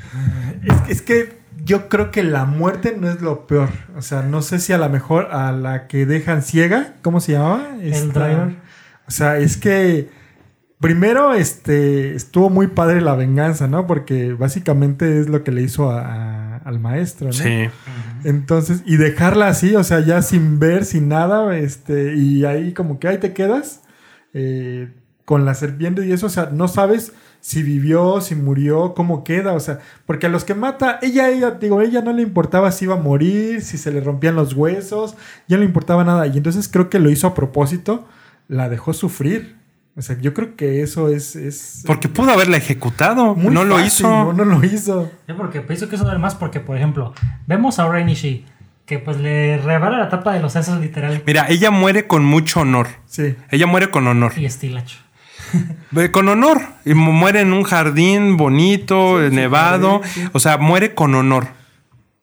Es, 0.63 0.89
es 0.89 1.01
que 1.01 1.37
yo 1.63 1.89
creo 1.89 2.11
que 2.11 2.23
la 2.23 2.45
muerte 2.45 2.95
no 2.99 3.09
es 3.09 3.21
lo 3.21 3.47
peor. 3.47 3.69
O 3.97 4.01
sea, 4.01 4.21
no 4.21 4.41
sé 4.41 4.59
si 4.59 4.73
a 4.73 4.77
lo 4.77 4.87
mejor 4.89 5.29
a 5.31 5.51
la 5.51 5.87
que 5.87 6.05
dejan 6.05 6.41
ciega, 6.43 6.93
¿cómo 7.01 7.19
se 7.19 7.33
llamaba? 7.33 7.63
Esta- 7.81 8.27
driver. 8.27 8.55
O 9.07 9.11
sea, 9.11 9.37
es 9.37 9.57
que 9.57 10.09
primero 10.79 11.33
este, 11.33 12.15
estuvo 12.15 12.49
muy 12.49 12.67
padre 12.67 13.01
la 13.01 13.15
venganza, 13.15 13.67
¿no? 13.67 13.87
Porque 13.87 14.33
básicamente 14.33 15.19
es 15.19 15.27
lo 15.29 15.43
que 15.43 15.51
le 15.51 15.61
hizo 15.63 15.89
a- 15.91 16.01
a- 16.01 16.57
al 16.57 16.79
maestro, 16.79 17.27
¿no? 17.27 17.33
Sí. 17.33 17.69
Entonces, 18.23 18.83
y 18.85 18.97
dejarla 18.97 19.47
así, 19.47 19.75
o 19.75 19.83
sea, 19.83 19.99
ya 20.01 20.21
sin 20.21 20.59
ver, 20.59 20.85
sin 20.85 21.07
nada, 21.07 21.57
este, 21.57 22.15
y 22.15 22.45
ahí 22.45 22.73
como 22.73 22.99
que 22.99 23.07
ahí 23.07 23.17
te 23.19 23.33
quedas 23.33 23.81
eh, 24.33 24.91
con 25.25 25.45
la 25.45 25.53
serpiente 25.55 26.05
y 26.05 26.11
eso, 26.11 26.27
o 26.27 26.29
sea, 26.29 26.49
no 26.51 26.67
sabes 26.67 27.13
si 27.39 27.63
vivió, 27.63 28.19
si 28.21 28.35
murió, 28.35 28.93
cómo 28.93 29.23
queda, 29.23 29.53
o 29.53 29.59
sea, 29.59 29.79
porque 30.05 30.25
a 30.25 30.29
los 30.29 30.43
que 30.43 30.53
mata, 30.53 30.99
ella, 31.01 31.29
ella, 31.29 31.51
digo, 31.51 31.81
ella 31.81 32.01
no 32.01 32.11
le 32.13 32.21
importaba 32.21 32.71
si 32.71 32.85
iba 32.85 32.95
a 32.95 32.99
morir, 32.99 33.61
si 33.61 33.77
se 33.77 33.91
le 33.91 34.01
rompían 34.01 34.35
los 34.35 34.53
huesos, 34.53 35.15
ya 35.47 35.55
no 35.57 35.61
le 35.61 35.67
importaba 35.67 36.03
nada, 36.03 36.27
y 36.27 36.37
entonces 36.37 36.67
creo 36.67 36.89
que 36.89 36.99
lo 36.99 37.09
hizo 37.09 37.25
a 37.27 37.33
propósito, 37.33 38.05
la 38.47 38.69
dejó 38.69 38.93
sufrir. 38.93 39.55
O 39.97 40.01
sea, 40.03 40.15
yo 40.21 40.33
creo 40.35 40.55
que 40.55 40.83
eso 40.83 41.09
es... 41.09 41.35
es 41.35 41.83
Porque 41.87 42.07
pudo 42.07 42.31
haberla 42.31 42.57
ejecutado. 42.57 43.33
muy 43.35 43.51
no 43.53 43.63
lo 43.63 43.83
hizo. 43.83 44.07
No, 44.07 44.31
no 44.33 44.45
lo 44.45 44.63
hizo. 44.63 45.11
Yo 45.27 45.35
porque 45.35 45.61
pienso 45.61 45.89
que 45.89 45.95
eso 45.95 46.03
duele 46.05 46.19
más 46.19 46.35
porque, 46.35 46.59
por 46.59 46.77
ejemplo, 46.77 47.13
vemos 47.47 47.79
a 47.79 47.87
Rainy 47.89 48.13
Shi, 48.13 48.45
que 48.85 48.99
pues 48.99 49.17
le 49.17 49.57
rebala 49.57 49.97
la 49.97 50.09
tapa 50.09 50.33
de 50.33 50.39
los 50.39 50.53
sesos 50.53 50.79
literal 50.79 51.23
Mira, 51.25 51.47
ella 51.49 51.71
muere 51.71 52.05
con 52.05 52.23
mucho 52.23 52.59
honor. 52.61 52.87
Sí. 53.07 53.35
Ella 53.49 53.65
muere 53.65 53.89
con 53.89 54.05
honor. 54.07 54.33
y 54.37 54.45
estilacho. 54.45 54.99
Con 56.11 56.29
honor. 56.29 56.61
Y 56.85 56.93
mu- 56.93 57.11
muere 57.13 57.41
en 57.41 57.53
un 57.53 57.63
jardín 57.63 58.37
bonito, 58.37 59.19
nevado. 59.31 60.01
sí. 60.03 60.23
O 60.33 60.39
sea, 60.39 60.57
muere 60.57 60.93
con 60.93 61.15
honor. 61.15 61.47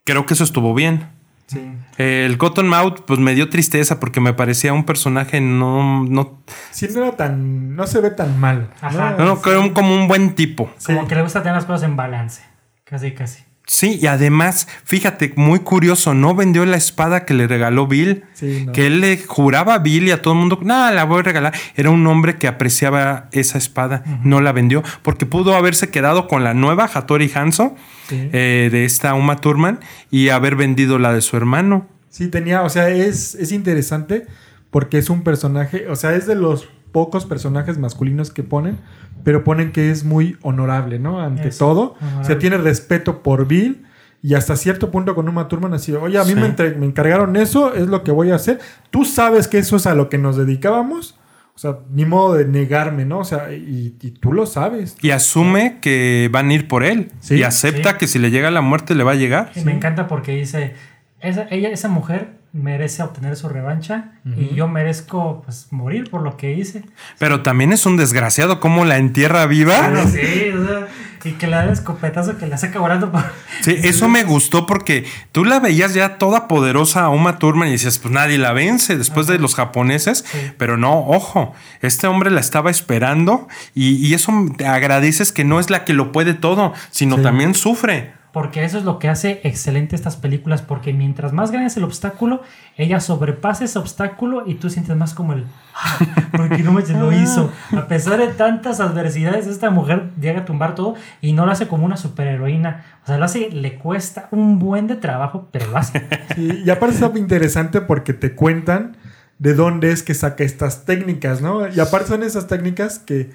Creo 0.04 0.26
que 0.26 0.34
eso 0.34 0.44
estuvo 0.44 0.74
bien. 0.74 1.08
Sí. 1.46 1.60
Eh, 1.98 2.24
el 2.26 2.38
Cottonmouth, 2.38 3.00
pues 3.06 3.20
me 3.20 3.34
dio 3.34 3.48
tristeza 3.50 4.00
porque 4.00 4.20
me 4.20 4.32
parecía 4.32 4.72
un 4.72 4.84
personaje 4.84 5.40
no. 5.40 6.04
No, 6.04 6.42
Sí, 6.70 6.88
no 6.94 7.02
era 7.04 7.16
tan... 7.16 7.76
No 7.76 7.86
se 7.86 8.00
ve 8.00 8.10
tan 8.10 8.40
mal. 8.40 8.70
Ajá. 8.80 9.14
no, 9.18 9.24
no, 9.26 9.40
creo 9.42 9.60
un- 9.60 9.70
como 9.70 9.94
un 9.94 10.08
buen 10.08 10.34
tipo. 10.34 10.70
Como 10.86 11.02
Sí. 11.02 11.06
que 11.06 11.14
le 11.14 11.22
gusta 11.22 11.42
tener 11.42 11.54
las 11.56 11.66
cosas 11.66 11.82
en 11.82 11.96
balance. 11.96 12.42
Casi, 12.84 13.12
casi. 13.12 13.42
Sí, 13.66 13.98
y 14.00 14.06
además, 14.08 14.68
fíjate, 14.84 15.32
muy 15.36 15.60
curioso, 15.60 16.12
no 16.12 16.34
vendió 16.34 16.66
la 16.66 16.76
espada 16.76 17.24
que 17.24 17.32
le 17.32 17.46
regaló 17.46 17.86
Bill, 17.86 18.24
Sí, 18.34 18.64
no. 18.66 18.72
que 18.72 18.86
él 18.86 19.00
le 19.00 19.16
juraba 19.18 19.74
a 19.74 19.78
Bill 19.78 20.08
y 20.08 20.10
a 20.10 20.20
todo 20.20 20.34
el 20.34 20.40
mundo, 20.40 20.58
nada, 20.62 20.90
la 20.90 21.04
voy 21.04 21.20
a 21.20 21.22
regalar. 21.22 21.54
Era 21.74 21.88
un 21.88 22.06
hombre 22.06 22.36
que 22.36 22.46
apreciaba 22.46 23.28
esa 23.32 23.56
espada, 23.56 24.04
no 24.22 24.42
la 24.42 24.52
vendió, 24.52 24.82
porque 25.02 25.24
pudo 25.24 25.54
haberse 25.56 25.88
quedado 25.88 26.28
con 26.28 26.44
la 26.44 26.52
nueva 26.52 26.90
Hattori 26.92 27.30
Hanzo 27.34 27.74
Sí. 28.08 28.28
eh, 28.34 28.68
de 28.70 28.84
esta 28.84 29.14
Uma 29.14 29.36
Thurman 29.36 29.80
y 30.10 30.28
haber 30.28 30.56
vendido 30.56 30.98
la 30.98 31.14
de 31.14 31.22
su 31.22 31.36
hermano. 31.38 31.88
Sí, 32.10 32.28
tenía, 32.28 32.62
o 32.62 32.68
sea, 32.68 32.90
es, 32.90 33.34
es 33.34 33.50
interesante 33.50 34.26
porque 34.70 34.98
es 34.98 35.08
un 35.08 35.22
personaje, 35.22 35.88
o 35.88 35.96
sea, 35.96 36.14
es 36.14 36.26
de 36.26 36.34
los 36.34 36.68
pocos 36.94 37.26
personajes 37.26 37.76
masculinos 37.76 38.30
que 38.30 38.42
ponen, 38.44 38.78
pero 39.24 39.42
ponen 39.44 39.72
que 39.72 39.90
es 39.90 40.04
muy 40.04 40.38
honorable, 40.42 40.98
¿no? 40.98 41.20
Ante 41.20 41.50
todo. 41.50 41.94
O 41.94 41.98
sea, 41.98 42.08
honorable. 42.08 42.36
tiene 42.36 42.56
respeto 42.58 43.22
por 43.22 43.46
Bill 43.48 43.84
y 44.22 44.34
hasta 44.34 44.54
cierto 44.56 44.90
punto 44.90 45.14
con 45.16 45.28
Uma 45.28 45.48
Thurman 45.48 45.74
así, 45.74 45.92
oye, 45.92 46.16
a 46.18 46.22
mí 46.24 46.30
Sí. 46.30 46.36
me, 46.36 46.46
entre- 46.46 46.76
me 46.76 46.86
encargaron 46.86 47.36
eso, 47.36 47.74
es 47.74 47.88
lo 47.88 48.04
que 48.04 48.12
voy 48.12 48.30
a 48.30 48.36
hacer. 48.36 48.60
Tú 48.90 49.04
sabes 49.04 49.48
que 49.48 49.58
eso 49.58 49.76
es 49.76 49.86
a 49.86 49.94
lo 49.94 50.08
que 50.08 50.16
nos 50.18 50.36
dedicábamos. 50.36 51.18
O 51.56 51.58
sea, 51.58 51.78
ni 51.92 52.04
modo 52.04 52.34
de 52.34 52.46
negarme, 52.46 53.04
¿no? 53.04 53.18
O 53.20 53.24
sea, 53.24 53.52
y, 53.52 53.96
y 54.00 54.10
tú 54.12 54.32
lo 54.32 54.46
sabes. 54.46 54.96
Y 55.02 55.10
asume 55.10 55.78
que 55.80 56.28
van 56.32 56.48
a 56.50 56.54
ir 56.54 56.66
por 56.68 56.82
él. 56.84 57.10
Sí, 57.20 57.34
y 57.36 57.42
acepta 57.44 57.90
sí. 57.92 57.96
que 57.98 58.06
si 58.08 58.18
le 58.18 58.30
llega 58.30 58.50
la 58.50 58.60
muerte 58.60 58.94
le 58.94 59.04
va 59.04 59.12
a 59.12 59.16
llegar. 59.16 59.50
Y 59.54 59.60
me 59.60 59.72
encanta 59.72 60.06
porque 60.08 60.32
dice, 60.36 60.74
esa, 61.20 61.46
ella, 61.50 61.68
esa 61.70 61.88
mujer 61.88 62.38
merece 62.54 63.02
obtener 63.02 63.34
su 63.36 63.48
revancha 63.48 64.12
y 64.24 64.54
yo 64.54 64.68
merezco 64.68 65.42
pues 65.44 65.66
morir 65.72 66.08
por 66.08 66.22
lo 66.22 66.36
que 66.36 66.52
hice. 66.52 66.84
Pero 67.18 67.42
también 67.42 67.72
es 67.72 67.84
un 67.84 67.96
desgraciado 67.96 68.60
como 68.60 68.84
la 68.84 68.96
entierra 68.96 69.44
viva. 69.46 69.90
Bueno, 69.90 70.08
sí, 70.08 70.50
o 70.50 70.64
sea, 70.66 70.86
y 71.24 71.32
que 71.32 71.46
le 71.48 71.56
da 71.56 71.64
el 71.64 71.70
escopetazo 71.70 72.36
que 72.38 72.46
la 72.46 72.56
saca 72.56 72.78
volando 72.78 73.10
por... 73.10 73.24
Sí, 73.62 73.74
eso 73.82 74.08
me 74.08 74.22
gustó 74.24 74.66
porque 74.66 75.04
tú 75.32 75.44
la 75.44 75.58
veías 75.58 75.94
ya 75.94 76.16
toda 76.18 76.46
poderosa 76.46 77.02
a 77.04 77.08
Uma 77.08 77.38
Thurman 77.40 77.68
y 77.68 77.72
decías, 77.72 77.98
pues 77.98 78.14
nadie 78.14 78.38
la 78.38 78.52
vence 78.52 78.96
después 78.96 79.26
de 79.26 79.38
los 79.38 79.54
japoneses, 79.56 80.24
Sí. 80.30 80.38
pero 80.56 80.76
no, 80.76 80.98
ojo, 81.08 81.54
este 81.82 82.06
hombre 82.06 82.30
la 82.30 82.40
estaba 82.40 82.70
esperando 82.70 83.48
y, 83.74 83.94
y 84.06 84.14
eso 84.14 84.32
te 84.56 84.66
agradeces 84.66 85.32
que 85.32 85.44
no 85.44 85.58
es 85.60 85.70
la 85.70 85.84
que 85.84 85.92
lo 85.92 86.12
puede 86.12 86.34
todo, 86.34 86.72
sino 86.90 87.16
Sí. 87.16 87.22
también 87.22 87.54
sufre. 87.54 88.12
Porque 88.34 88.64
eso 88.64 88.76
es 88.78 88.84
lo 88.84 88.98
que 88.98 89.08
hace 89.08 89.40
excelente 89.44 89.96
estas 89.96 90.16
películas, 90.16 90.60
porque 90.60 90.92
mientras 90.92 91.32
más 91.32 91.50
grande 91.52 91.68
es 91.68 91.76
el 91.78 91.84
obstáculo, 91.84 92.42
ella 92.76 92.98
sobrepasa 93.00 93.64
ese 93.64 93.78
obstáculo 93.78 94.42
y 94.44 94.56
tú 94.56 94.68
sientes 94.68 94.94
más 94.96 95.14
como 95.14 95.32
el... 95.32 95.46
"Ah, 95.74 95.98
Porque 96.32 96.58
no 96.64 96.72
me 96.72 96.82
lo 96.82 97.12
hizo. 97.22 97.50
A 97.76 97.86
pesar 97.86 98.18
de 98.18 98.26
tantas 98.26 98.80
adversidades, 98.80 99.46
esta 99.46 99.70
mujer 99.70 100.10
llega 100.20 100.40
a 100.40 100.44
tumbar 100.44 100.74
todo 100.74 100.96
y 101.22 101.32
no 101.32 101.46
lo 101.46 101.52
hace 101.52 101.68
como 101.68 101.86
una 101.86 101.96
superheroína. 101.96 102.84
O 103.04 103.06
sea, 103.06 103.18
lo 103.18 103.24
hace, 103.24 103.50
le 103.50 103.78
cuesta 103.78 104.26
un 104.32 104.58
buen 104.58 104.88
de 104.88 104.96
trabajo, 104.96 105.48
pero 105.52 105.68
lo 105.70 105.78
hace. 105.78 106.04
Sí, 106.34 106.62
y 106.66 106.70
aparte 106.70 106.96
está 106.96 107.08
muy 107.08 107.20
interesante 107.20 107.80
porque 107.80 108.12
te 108.12 108.34
cuentan 108.34 108.96
de 109.38 109.54
dónde 109.54 109.92
es 109.92 110.02
que 110.02 110.14
saca 110.14 110.42
estas 110.42 110.84
técnicas, 110.84 111.40
¿no? 111.40 111.68
Y 111.68 111.78
aparte 111.78 112.08
son 112.08 112.24
esas 112.24 112.48
técnicas 112.48 112.98
que 112.98 113.30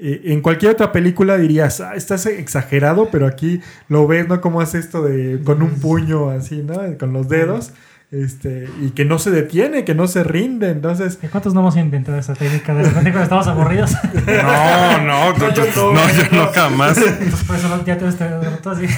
eh, 0.00 0.22
en 0.26 0.40
cualquier 0.40 0.72
otra 0.72 0.90
película 0.92 1.36
dirías, 1.36 1.80
ah, 1.80 1.94
estás 1.94 2.26
exagerado, 2.26 3.08
pero 3.12 3.26
aquí 3.26 3.60
lo 3.88 4.06
ves, 4.06 4.28
¿no? 4.28 4.40
Como 4.40 4.60
hace 4.60 4.78
esto 4.78 5.02
de 5.02 5.40
con 5.44 5.62
un 5.62 5.70
puño 5.80 6.30
así, 6.30 6.62
¿no? 6.62 6.74
Con 6.98 7.12
los 7.12 7.28
dedos. 7.28 7.72
Este, 8.10 8.68
y 8.82 8.90
que 8.90 9.06
no 9.06 9.18
se 9.18 9.30
detiene, 9.30 9.84
que 9.86 9.94
no 9.94 10.06
se 10.06 10.22
rinde. 10.22 10.68
Entonces, 10.70 11.18
¿Y 11.22 11.28
¿Cuántos 11.28 11.54
no 11.54 11.60
hemos 11.60 11.76
inventado 11.78 12.18
esa 12.18 12.34
técnica 12.34 12.74
de 12.74 12.82
repente 12.82 13.10
cuando 13.10 13.22
estamos 13.22 13.46
aburridos? 13.48 13.92
No, 14.26 14.98
no, 14.98 15.32
no, 15.32 15.54
yo, 15.54 15.64
no, 15.76 15.92
no, 15.94 16.08
yo 16.10 16.24
no 16.36 16.46
jamás. 16.52 16.98
Pues 17.00 17.44
por 17.44 17.56
eso 17.56 17.68
no- 17.68 17.82
ya 17.86 17.96
te 17.96 18.06
este 18.06 18.24
derrotó 18.28 18.70
así. 18.70 18.86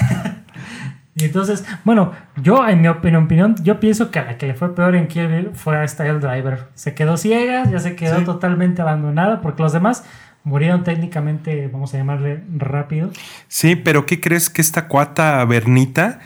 Y 1.17 1.23
entonces, 1.23 1.63
bueno, 1.85 2.11
yo 2.43 2.67
en 2.67 2.81
mi 2.81 2.89
opinión, 2.89 3.23
opinión, 3.23 3.55
yo 3.63 3.79
pienso 3.79 4.11
que 4.11 4.19
a 4.19 4.25
la 4.25 4.37
que 4.37 4.47
le 4.47 4.53
fue 4.53 4.75
peor 4.75 4.95
en 4.95 5.07
Kill 5.07 5.27
Bill 5.29 5.51
fue 5.53 5.77
a 5.77 5.87
Style 5.87 6.19
Driver. 6.19 6.65
Se 6.73 6.93
quedó 6.93 7.15
ciega, 7.15 7.63
ya 7.71 7.79
se 7.79 7.95
quedó 7.95 8.17
Sí. 8.19 8.25
totalmente 8.25 8.81
abandonada 8.81 9.39
porque 9.39 9.63
los 9.63 9.71
demás 9.71 10.03
murieron 10.45 10.83
técnicamente, 10.85 11.67
vamos 11.67 11.93
a 11.93 11.97
llamarle 11.97 12.41
rápido. 12.55 13.11
Sí, 13.49 13.75
pero 13.75 14.05
¿qué 14.05 14.21
crees 14.21 14.49
que 14.49 14.61
esta 14.61 14.87
cuata 14.87 15.43
Bernita? 15.45 16.19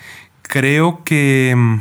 Creo 0.43 1.03
que, 1.03 1.53
mm, 1.57 1.77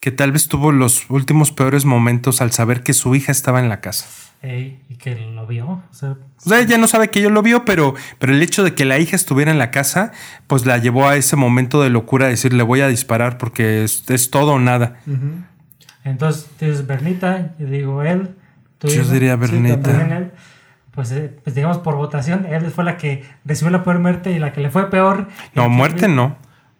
que 0.00 0.10
tal 0.12 0.32
vez 0.32 0.48
tuvo 0.48 0.70
los 0.70 1.08
últimos 1.10 1.50
peores 1.50 1.84
momentos 1.84 2.40
al 2.40 2.52
saber 2.52 2.82
que 2.82 2.92
su 2.92 3.14
hija 3.14 3.32
estaba 3.32 3.58
en 3.60 3.68
la 3.68 3.80
casa. 3.80 4.06
eh, 4.46 4.78
y 4.90 4.96
que 4.96 5.14
lo 5.16 5.46
vio. 5.46 5.66
O 5.66 5.82
sea, 5.94 6.10
O 6.44 6.48
sea, 6.50 6.60
ella 6.60 6.76
no 6.76 6.86
sabe 6.86 7.08
que 7.08 7.22
yo 7.22 7.30
lo 7.30 7.40
vio, 7.40 7.64
pero, 7.64 7.94
pero 8.18 8.34
el 8.34 8.42
hecho 8.42 8.62
de 8.62 8.74
que 8.74 8.84
la 8.84 8.98
hija 8.98 9.16
estuviera 9.16 9.50
en 9.50 9.56
la 9.58 9.70
casa, 9.70 10.12
pues 10.46 10.66
la 10.66 10.76
llevó 10.76 11.08
a 11.08 11.16
ese 11.16 11.34
momento 11.36 11.82
de 11.82 11.88
locura 11.88 12.26
de 12.26 12.32
decir, 12.32 12.52
le 12.52 12.62
voy 12.62 12.82
a 12.82 12.88
disparar 12.88 13.38
porque 13.38 13.84
es, 13.84 14.04
es 14.10 14.30
todo 14.30 14.52
o 14.52 14.58
nada. 14.58 14.98
ujú. 15.06 15.42
entonces 16.04 16.44
tú 16.58 16.66
dices 16.66 16.86
Bernita, 16.86 17.54
yo 17.58 17.66
digo 17.68 18.02
él. 18.02 18.34
tú 18.76 18.88
Yo 18.88 18.96
dices- 19.00 19.12
diría 19.12 19.32
Sí, 19.36 19.40
Bernita. 19.40 20.16
Él, 20.18 20.32
pues, 20.94 21.10
eh, 21.12 21.36
pues 21.42 21.54
digamos 21.56 21.78
por 21.78 21.96
votación, 21.96 22.46
él 22.46 22.70
fue 22.70 22.84
la 22.84 22.96
que 22.96 23.24
recibió 23.44 23.70
la 23.70 23.82
peor 23.82 23.98
muerte 23.98 24.30
y 24.32 24.38
la 24.38 24.52
que 24.52 24.60
le 24.60 24.70
fue 24.70 24.90
peor. 24.90 25.28
no, 25.54 25.68
muerte 25.68 26.08
no. 26.08 26.36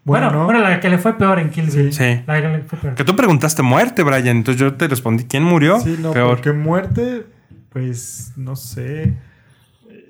Bueno, 0.06 0.26
Bueno, 0.28 0.44
bueno, 0.44 0.60
¿no? 0.60 0.68
la 0.68 0.80
que 0.80 0.90
le 0.90 0.98
fue 0.98 1.16
peor 1.16 1.38
en 1.38 1.48
Kill 1.50 1.70
Bill. 1.70 1.92
Sí. 1.92 2.22
La 2.26 2.40
que 2.42 2.48
le 2.48 2.62
fue 2.62 2.78
peor. 2.78 2.94
Que 2.94 3.04
tú 3.04 3.16
preguntaste 3.16 3.62
muerte, 3.62 4.02
Brian. 4.02 4.36
Entonces 4.36 4.60
yo 4.60 4.74
te 4.74 4.86
respondí, 4.86 5.24
¿quién 5.24 5.42
murió? 5.42 5.80
Sí, 5.80 5.96
no, 5.98 6.12
Peor. 6.12 6.36
porque 6.36 6.52
muerte, 6.52 7.24
pues 7.70 8.32
no 8.36 8.54
sé. 8.54 9.14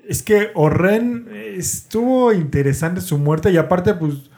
Es 0.07 0.21
que 0.21 0.49
Orren 0.53 1.27
estuvo 1.55 2.33
interesante 2.33 2.99
su 3.01 3.17
muerte 3.17 3.51
y 3.51 3.57
aparte, 3.57 3.93
pues 3.93 4.29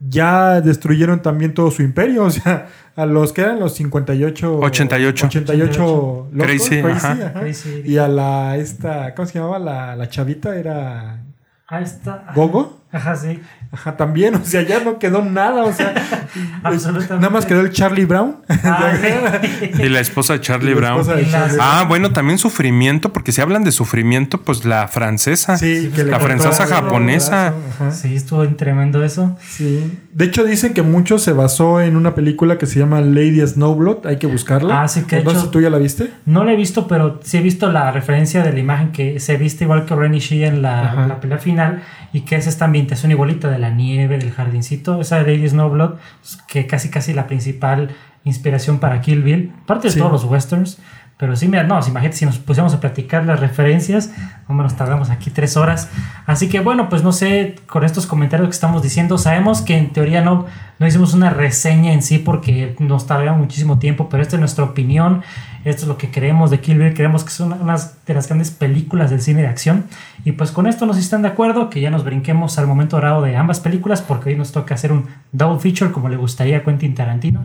ya 0.00 0.60
destruyeron 0.60 1.22
también 1.22 1.54
todo 1.54 1.70
su 1.70 1.82
imperio. 1.82 2.24
O 2.26 2.30
sea, 2.30 2.68
a 2.96 3.06
los 3.06 3.32
que 3.32 3.42
eran 3.42 3.60
los 3.60 3.74
58. 3.74 4.58
88. 4.58 5.26
88 5.26 6.28
locos, 6.32 6.46
Crazy, 6.46 6.78
ajá. 6.80 7.12
ajá. 7.12 7.40
Crazy. 7.40 7.82
Y 7.84 7.96
a 7.98 8.08
la, 8.08 8.56
esta, 8.56 9.14
¿cómo 9.14 9.26
se 9.26 9.38
llamaba? 9.38 9.58
La, 9.60 9.94
la 9.96 10.08
chavita 10.08 10.56
era 10.56 11.22
Ah, 11.68 11.80
está. 11.80 12.14
ajá. 12.14 12.32
Gogo. 12.34 12.77
Ajá, 12.90 13.16
sí. 13.16 13.40
Ajá, 13.70 13.96
también, 13.98 14.34
o 14.34 14.44
sea, 14.44 14.62
ya 14.62 14.80
no 14.80 14.98
quedó 14.98 15.22
nada, 15.22 15.64
o 15.64 15.72
sea, 15.74 15.92
Absolutamente. 16.62 17.14
nada 17.16 17.28
más 17.30 17.44
quedó 17.44 17.60
el 17.60 17.70
Charlie 17.70 18.06
Brown. 18.06 18.36
Ah. 18.64 18.92
Y 19.78 19.88
la 19.88 20.00
esposa 20.00 20.34
de 20.34 20.40
Charlie 20.40 20.74
Brown. 20.74 21.06
de 21.06 21.28
Charlie 21.30 21.58
Ah, 21.60 21.84
bueno, 21.88 22.12
también 22.12 22.38
sufrimiento, 22.38 23.12
porque 23.12 23.32
si 23.32 23.40
hablan 23.40 23.62
de 23.64 23.72
sufrimiento, 23.72 24.40
pues 24.42 24.64
la 24.64 24.88
francesa. 24.88 25.56
Sí, 25.58 25.90
que 25.94 26.04
le 26.04 26.10
la 26.10 26.18
francesa 26.20 26.66
japonesa. 26.66 27.52
Sí, 27.92 28.16
estuvo 28.16 28.46
tremendo 28.56 29.04
eso. 29.04 29.36
Sí. 29.46 29.98
De 30.12 30.24
hecho, 30.24 30.44
dicen 30.44 30.74
que 30.74 30.82
mucho 30.82 31.18
se 31.18 31.32
basó 31.32 31.80
en 31.80 31.96
una 31.96 32.14
película 32.14 32.58
que 32.58 32.66
se 32.66 32.78
llama 32.78 33.00
Lady 33.00 33.46
Snowblood. 33.46 34.06
Hay 34.06 34.16
que 34.16 34.26
buscarla. 34.26 34.82
Ah, 34.82 34.88
sí, 34.88 35.02
que 35.02 35.18
hecho- 35.18 35.40
si 35.40 35.48
tú 35.50 35.60
ya 35.60 35.70
la 35.70 35.78
viste. 35.78 36.10
No 36.26 36.44
la 36.44 36.52
he 36.52 36.56
visto, 36.56 36.88
pero 36.88 37.20
sí 37.22 37.36
he 37.36 37.40
visto 37.42 37.70
la 37.70 37.90
referencia 37.92 38.42
de 38.42 38.52
la 38.52 38.58
imagen 38.58 38.92
que 38.92 39.20
se 39.20 39.36
viste 39.36 39.64
igual 39.64 39.84
que 39.84 39.94
Ren 39.94 40.14
Ishii 40.14 40.44
en 40.44 40.62
la, 40.62 41.06
la 41.06 41.20
pelea 41.20 41.38
final 41.38 41.82
y 42.12 42.22
que 42.22 42.36
es 42.36 42.46
esta 42.46 42.64
ambientación 42.64 43.10
igualita 43.12 43.48
de 43.48 43.58
la 43.58 43.70
nieve, 43.70 44.18
del 44.18 44.32
jardincito. 44.32 45.00
Esa 45.00 45.22
de 45.22 45.34
Lady 45.36 45.48
Snowblood, 45.48 45.94
pues, 46.20 46.38
que 46.48 46.66
casi 46.66 46.90
casi 46.90 47.12
la 47.12 47.26
principal 47.26 47.90
inspiración 48.24 48.78
para 48.78 49.00
Kill 49.00 49.22
Bill, 49.22 49.52
aparte 49.62 49.88
de 49.88 49.92
Sí. 49.94 49.98
todos 49.98 50.12
los 50.12 50.24
westerns. 50.24 50.78
Pero 51.18 51.34
sí, 51.34 51.48
mira, 51.48 51.64
no, 51.64 51.74
imagínate 51.84 52.12
si 52.16 52.26
nos 52.26 52.38
pusiéramos 52.38 52.74
a 52.74 52.80
platicar 52.80 53.24
las 53.26 53.40
referencias, 53.40 54.12
hombre, 54.46 54.62
nos 54.62 54.76
tardamos 54.76 55.10
aquí 55.10 55.30
tres 55.30 55.56
horas. 55.56 55.90
Así 56.26 56.48
que 56.48 56.60
bueno, 56.60 56.88
pues 56.88 57.02
no 57.02 57.10
sé, 57.10 57.56
con 57.66 57.82
estos 57.82 58.06
comentarios 58.06 58.46
que 58.48 58.52
estamos 58.52 58.84
diciendo, 58.84 59.18
sabemos 59.18 59.60
que 59.60 59.76
en 59.76 59.92
teoría 59.92 60.22
no, 60.22 60.46
no 60.78 60.86
hicimos 60.86 61.14
una 61.14 61.30
reseña 61.30 61.92
en 61.92 62.02
sí 62.02 62.18
porque 62.18 62.76
nos 62.78 63.08
tardaría 63.08 63.32
muchísimo 63.32 63.80
tiempo, 63.80 64.08
pero 64.08 64.22
esta 64.22 64.36
es 64.36 64.40
nuestra 64.40 64.62
opinión, 64.62 65.22
esto 65.64 65.82
es 65.82 65.88
lo 65.88 65.98
que 65.98 66.10
creemos 66.10 66.50
de 66.50 66.60
Kill 66.60 66.78
Bill, 66.78 66.94
creemos 66.94 67.24
que 67.24 67.30
son 67.30 67.52
unas 67.52 68.04
de 68.06 68.14
las 68.14 68.28
grandes 68.28 68.50
películas 68.50 69.10
del 69.10 69.20
cine 69.20 69.42
de 69.42 69.48
acción. 69.48 69.84
Y 70.24 70.32
pues 70.32 70.50
con 70.50 70.66
esto 70.66 70.86
nos 70.86 70.98
están 70.98 71.22
de 71.22 71.28
acuerdo, 71.28 71.70
que 71.70 71.80
ya 71.80 71.90
nos 71.90 72.04
brinquemos 72.04 72.58
al 72.58 72.66
momento 72.66 72.96
dorado 72.96 73.22
de 73.22 73.36
ambas 73.36 73.60
películas, 73.60 74.02
porque 74.02 74.30
hoy 74.30 74.36
nos 74.36 74.52
toca 74.52 74.74
hacer 74.74 74.92
un 74.92 75.06
double 75.32 75.60
feature 75.60 75.92
como 75.92 76.08
le 76.08 76.16
gustaría 76.16 76.58
a 76.58 76.62
Quentin 76.62 76.94
Tarantino. 76.94 77.42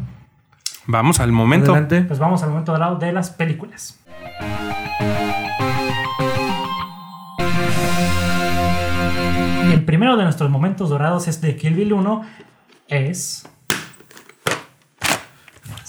Vamos 0.85 1.19
al 1.19 1.31
momento. 1.31 1.71
Adelante. 1.71 2.01
Pues 2.01 2.19
vamos 2.19 2.43
al 2.43 2.49
momento 2.49 2.73
dorado 2.73 2.97
de 2.97 3.13
las 3.13 3.29
películas. 3.29 3.99
Y 9.65 9.71
el 9.71 9.85
primero 9.85 10.17
de 10.17 10.23
nuestros 10.23 10.49
momentos 10.49 10.89
dorados 10.89 11.27
es 11.27 11.39
de 11.41 11.55
Kill 11.55 11.73
Bill 11.73 11.93
1. 11.93 12.21
Es. 12.89 13.47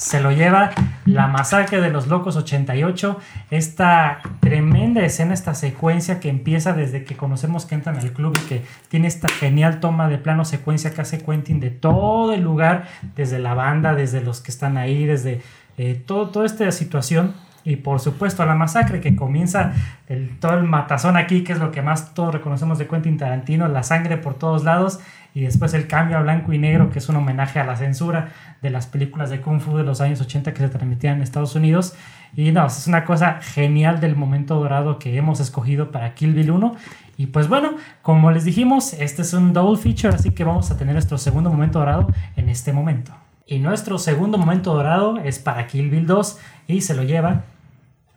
Se 0.04 0.20
lo 0.20 0.32
lleva 0.32 0.70
la 1.06 1.28
masacre 1.28 1.80
de 1.80 1.88
los 1.88 2.08
locos 2.08 2.36
88. 2.36 3.18
Esta 3.50 4.20
tremenda 4.40 5.02
escena, 5.02 5.32
esta 5.32 5.54
secuencia 5.54 6.20
que 6.20 6.28
empieza 6.28 6.74
desde 6.74 7.04
que 7.04 7.16
conocemos 7.16 7.64
que 7.64 7.74
entran 7.74 7.96
al 7.96 8.12
club 8.12 8.36
y 8.38 8.46
que 8.46 8.62
tiene 8.88 9.08
esta 9.08 9.30
genial 9.30 9.80
toma 9.80 10.10
de 10.10 10.18
plano 10.18 10.44
secuencia 10.44 10.92
que 10.92 11.00
hace 11.00 11.24
Quentin 11.24 11.58
de 11.58 11.70
todo 11.70 12.34
el 12.34 12.42
lugar, 12.42 12.86
desde 13.16 13.38
la 13.38 13.54
banda, 13.54 13.94
desde 13.94 14.20
los 14.20 14.42
que 14.42 14.50
están 14.50 14.76
ahí, 14.76 15.06
desde 15.06 15.40
eh, 15.78 15.98
todo, 16.04 16.28
toda 16.28 16.44
esta 16.44 16.70
situación 16.70 17.32
Y 17.64 17.76
por 17.76 17.98
supuesto 17.98 18.44
la 18.44 18.54
masacre 18.54 19.00
que 19.00 19.16
comienza 19.16 19.72
el, 20.06 20.38
todo 20.38 20.54
el 20.54 20.64
matazón 20.64 21.16
aquí, 21.16 21.42
que 21.44 21.54
es 21.54 21.58
lo 21.58 21.70
que 21.70 21.80
más 21.80 22.14
todos 22.14 22.34
reconocemos 22.34 22.78
de 22.78 22.86
Quentin 22.86 23.16
Tarantino, 23.16 23.68
la 23.68 23.82
sangre 23.82 24.18
por 24.18 24.34
todos 24.34 24.64
lados 24.64 25.00
y 25.34 25.40
después 25.40 25.74
el 25.74 25.88
cambio 25.88 26.18
a 26.18 26.22
blanco 26.22 26.52
y 26.52 26.58
negro, 26.58 26.90
que 26.90 27.00
es 27.00 27.08
un 27.08 27.16
homenaje 27.16 27.58
a 27.58 27.64
la 27.64 27.76
censura 27.76 28.28
de 28.62 28.70
las 28.70 28.86
películas 28.86 29.30
de 29.30 29.40
Kung 29.40 29.60
Fu 29.60 29.76
de 29.76 29.82
los 29.82 30.00
años 30.00 30.20
80 30.20 30.52
que 30.52 30.60
se 30.60 30.68
transmitían 30.68 31.16
en 31.16 31.22
Estados 31.22 31.56
Unidos. 31.56 31.94
Y 32.36 32.52
no, 32.52 32.66
es 32.66 32.86
una 32.86 33.04
cosa 33.04 33.40
genial 33.40 34.00
del 34.00 34.14
momento 34.14 34.56
dorado 34.56 34.98
que 34.98 35.16
hemos 35.16 35.40
escogido 35.40 35.90
para 35.90 36.14
Kill 36.14 36.34
Bill 36.34 36.52
1. 36.52 36.76
Y 37.16 37.26
pues 37.26 37.48
bueno, 37.48 37.74
como 38.02 38.30
les 38.30 38.44
dijimos, 38.44 38.92
este 38.92 39.22
es 39.22 39.32
un 39.32 39.52
double 39.52 39.80
feature, 39.80 40.14
así 40.14 40.30
que 40.30 40.44
vamos 40.44 40.70
a 40.70 40.76
tener 40.76 40.94
nuestro 40.94 41.18
segundo 41.18 41.50
momento 41.50 41.80
dorado 41.80 42.12
en 42.36 42.48
este 42.48 42.72
momento. 42.72 43.12
Y 43.46 43.58
nuestro 43.58 43.98
segundo 43.98 44.38
momento 44.38 44.72
dorado 44.72 45.18
es 45.18 45.38
para 45.38 45.66
Kill 45.66 45.90
Bill 45.90 46.06
2 46.06 46.38
y 46.68 46.80
se 46.80 46.94
lo 46.94 47.02
lleva 47.02 47.44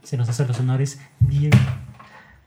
se 0.04 0.18
nos 0.18 0.30
hace 0.30 0.46
los 0.46 0.60
honores, 0.60 1.00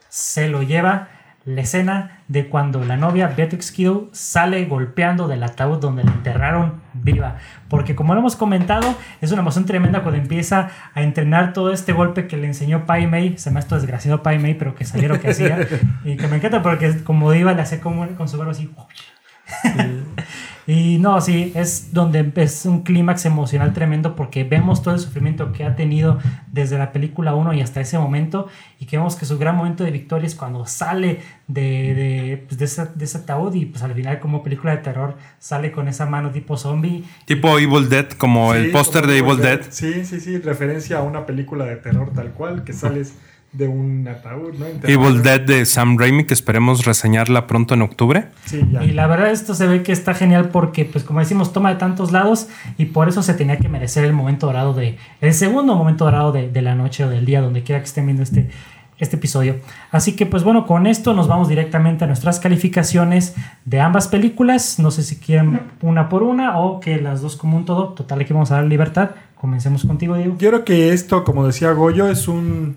se 0.08 0.48
lo 0.48 0.62
lleva 0.62 1.08
la 1.44 1.62
escena 1.62 2.22
de 2.28 2.48
cuando 2.48 2.84
la 2.84 2.96
novia 2.96 3.32
Beatrix 3.34 3.72
Kiddo 3.72 4.10
sale 4.12 4.66
golpeando 4.66 5.26
del 5.26 5.42
ataúd 5.42 5.78
donde 5.78 6.04
la 6.04 6.12
enterraron 6.12 6.82
viva. 6.92 7.36
Porque 7.68 7.94
como 7.94 8.14
lo 8.14 8.20
hemos 8.20 8.36
comentado, 8.36 8.94
es 9.20 9.32
una 9.32 9.40
emoción 9.40 9.64
tremenda 9.64 10.02
cuando 10.02 10.20
empieza 10.20 10.70
a 10.94 11.02
entrenar 11.02 11.52
todo 11.52 11.72
este 11.72 11.92
golpe 11.92 12.26
que 12.26 12.36
le 12.36 12.46
enseñó 12.46 12.84
Pai 12.84 13.06
Mei. 13.06 13.38
Se 13.38 13.50
me 13.50 13.60
ha 13.60 13.62
desgraciado 13.62 14.22
Pai 14.22 14.38
Mei, 14.38 14.54
pero 14.54 14.74
que 14.74 14.84
sabía 14.84 15.08
lo 15.08 15.18
que 15.18 15.30
hacía. 15.30 15.66
y 16.04 16.16
que 16.16 16.28
me 16.28 16.36
encanta 16.36 16.62
porque 16.62 17.02
como 17.04 17.32
iba, 17.32 17.54
le 17.54 17.62
hace 17.62 17.80
como 17.80 18.06
con 18.16 18.28
su 18.28 18.36
barro 18.36 18.50
así. 18.50 18.70
Y 20.72 20.98
no, 20.98 21.20
sí, 21.20 21.50
es 21.56 21.92
donde 21.92 22.30
es 22.36 22.64
un 22.64 22.82
clímax 22.82 23.26
emocional 23.26 23.72
tremendo 23.72 24.14
porque 24.14 24.44
vemos 24.44 24.84
todo 24.84 24.94
el 24.94 25.00
sufrimiento 25.00 25.50
que 25.52 25.64
ha 25.64 25.74
tenido 25.74 26.20
desde 26.52 26.78
la 26.78 26.92
película 26.92 27.34
1 27.34 27.54
y 27.54 27.60
hasta 27.60 27.80
ese 27.80 27.98
momento 27.98 28.46
y 28.78 28.86
que 28.86 28.96
vemos 28.96 29.16
que 29.16 29.26
su 29.26 29.36
gran 29.36 29.56
momento 29.56 29.82
de 29.82 29.90
victoria 29.90 30.28
es 30.28 30.36
cuando 30.36 30.64
sale 30.66 31.18
de, 31.48 31.62
de, 31.62 32.44
pues, 32.46 32.56
de, 32.56 32.66
ese, 32.66 32.86
de 32.94 33.04
ese 33.04 33.18
ataúd 33.18 33.52
y 33.54 33.66
pues 33.66 33.82
al 33.82 33.94
final 33.94 34.20
como 34.20 34.44
película 34.44 34.70
de 34.70 34.78
terror 34.78 35.16
sale 35.40 35.72
con 35.72 35.88
esa 35.88 36.06
mano 36.06 36.30
tipo 36.30 36.56
zombie. 36.56 37.02
Tipo 37.24 37.58
Evil 37.58 37.88
Dead, 37.88 38.08
como 38.10 38.54
el 38.54 38.70
póster 38.70 39.08
de 39.08 39.18
Evil 39.18 39.38
Dead. 39.38 39.62
Sí, 39.70 40.04
sí, 40.04 40.20
sí, 40.20 40.38
referencia 40.38 40.98
a 40.98 41.02
una 41.02 41.26
película 41.26 41.64
de 41.64 41.78
terror 41.78 42.12
tal 42.14 42.30
cual, 42.30 42.62
que 42.62 42.74
sales 42.74 43.14
de 43.52 43.66
un 43.66 44.06
ataúd, 44.06 44.54
¿no? 44.54 44.66
Evil 44.88 45.22
Dead 45.22 45.40
de 45.40 45.66
Sam 45.66 45.98
Raimi, 45.98 46.24
que 46.24 46.34
esperemos 46.34 46.84
reseñarla 46.84 47.46
pronto 47.46 47.74
en 47.74 47.82
octubre. 47.82 48.26
Sí, 48.44 48.60
ya. 48.70 48.84
Y 48.84 48.92
la 48.92 49.08
verdad 49.08 49.30
esto 49.30 49.54
se 49.54 49.66
ve 49.66 49.82
que 49.82 49.92
está 49.92 50.14
genial 50.14 50.50
porque, 50.50 50.84
pues 50.84 51.02
como 51.02 51.18
decimos, 51.18 51.52
toma 51.52 51.70
de 51.70 51.76
tantos 51.76 52.12
lados 52.12 52.48
y 52.78 52.86
por 52.86 53.08
eso 53.08 53.22
se 53.22 53.34
tenía 53.34 53.58
que 53.58 53.68
merecer 53.68 54.04
el 54.04 54.12
momento 54.12 54.46
dorado 54.46 54.72
de, 54.72 54.98
el 55.20 55.34
segundo 55.34 55.74
momento 55.74 56.04
dorado 56.04 56.30
de, 56.30 56.48
de 56.48 56.62
la 56.62 56.76
noche 56.76 57.04
o 57.04 57.10
del 57.10 57.24
día, 57.24 57.40
donde 57.40 57.62
quiera 57.64 57.80
que 57.80 57.86
estén 57.86 58.06
viendo 58.06 58.22
este, 58.22 58.50
este 59.00 59.16
episodio. 59.16 59.56
Así 59.90 60.14
que 60.14 60.26
pues 60.26 60.44
bueno, 60.44 60.66
con 60.66 60.86
esto 60.86 61.12
nos 61.12 61.26
vamos 61.26 61.48
directamente 61.48 62.04
a 62.04 62.06
nuestras 62.06 62.38
calificaciones 62.38 63.34
de 63.64 63.80
ambas 63.80 64.06
películas. 64.06 64.78
No 64.78 64.92
sé 64.92 65.02
si 65.02 65.16
quieren 65.16 65.60
una 65.80 66.08
por 66.08 66.22
una 66.22 66.58
o 66.58 66.78
que 66.78 67.00
las 67.00 67.20
dos 67.20 67.34
como 67.34 67.56
un 67.56 67.64
todo. 67.64 67.88
Total, 67.94 68.20
aquí 68.20 68.32
vamos 68.32 68.52
a 68.52 68.56
dar 68.56 68.64
libertad. 68.64 69.10
Comencemos 69.34 69.84
contigo, 69.84 70.14
Diego. 70.16 70.36
Yo 70.38 70.50
creo 70.50 70.64
que 70.64 70.92
esto, 70.92 71.24
como 71.24 71.46
decía 71.46 71.72
Goyo, 71.72 72.08
es 72.08 72.28
un 72.28 72.76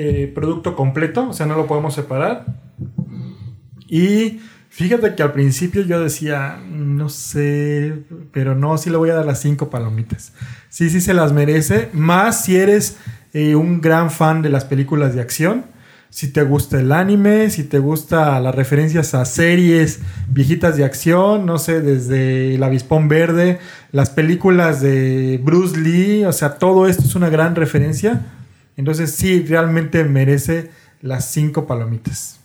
eh, 0.00 0.30
producto 0.32 0.76
completo, 0.76 1.30
o 1.30 1.32
sea, 1.32 1.44
no 1.44 1.56
lo 1.56 1.66
podemos 1.66 1.92
separar. 1.92 2.46
Y 3.88 4.38
fíjate 4.68 5.16
que 5.16 5.24
al 5.24 5.32
principio 5.32 5.82
yo 5.82 5.98
decía, 6.00 6.56
no 6.70 7.08
sé, 7.08 8.04
pero 8.30 8.54
no, 8.54 8.78
sí 8.78 8.90
le 8.90 8.96
voy 8.96 9.10
a 9.10 9.14
dar 9.14 9.26
las 9.26 9.40
cinco 9.40 9.70
palomitas. 9.70 10.34
Sí, 10.68 10.88
sí 10.88 11.00
se 11.00 11.14
las 11.14 11.32
merece, 11.32 11.88
más 11.94 12.44
si 12.44 12.54
eres 12.54 12.96
eh, 13.32 13.56
un 13.56 13.80
gran 13.80 14.12
fan 14.12 14.40
de 14.40 14.50
las 14.50 14.64
películas 14.64 15.16
de 15.16 15.20
acción. 15.20 15.64
Si 16.10 16.28
te 16.28 16.44
gusta 16.44 16.78
el 16.78 16.92
anime, 16.92 17.50
si 17.50 17.64
te 17.64 17.80
gusta 17.80 18.38
las 18.38 18.54
referencias 18.54 19.14
a 19.14 19.24
series 19.24 19.98
viejitas 20.28 20.76
de 20.76 20.84
acción, 20.84 21.44
no 21.44 21.58
sé, 21.58 21.80
desde 21.80 22.54
El 22.54 22.62
Avispón 22.62 23.08
Verde, 23.08 23.58
las 23.90 24.10
películas 24.10 24.80
de 24.80 25.40
Bruce 25.42 25.76
Lee, 25.76 26.24
o 26.24 26.32
sea, 26.32 26.54
todo 26.54 26.86
esto 26.86 27.02
es 27.02 27.16
una 27.16 27.30
gran 27.30 27.56
referencia 27.56 28.22
entonces 28.78 29.14
sí, 29.14 29.44
realmente 29.46 30.04
merece 30.04 30.70
las 31.02 31.26
cinco 31.26 31.66
palomitas. 31.66 32.40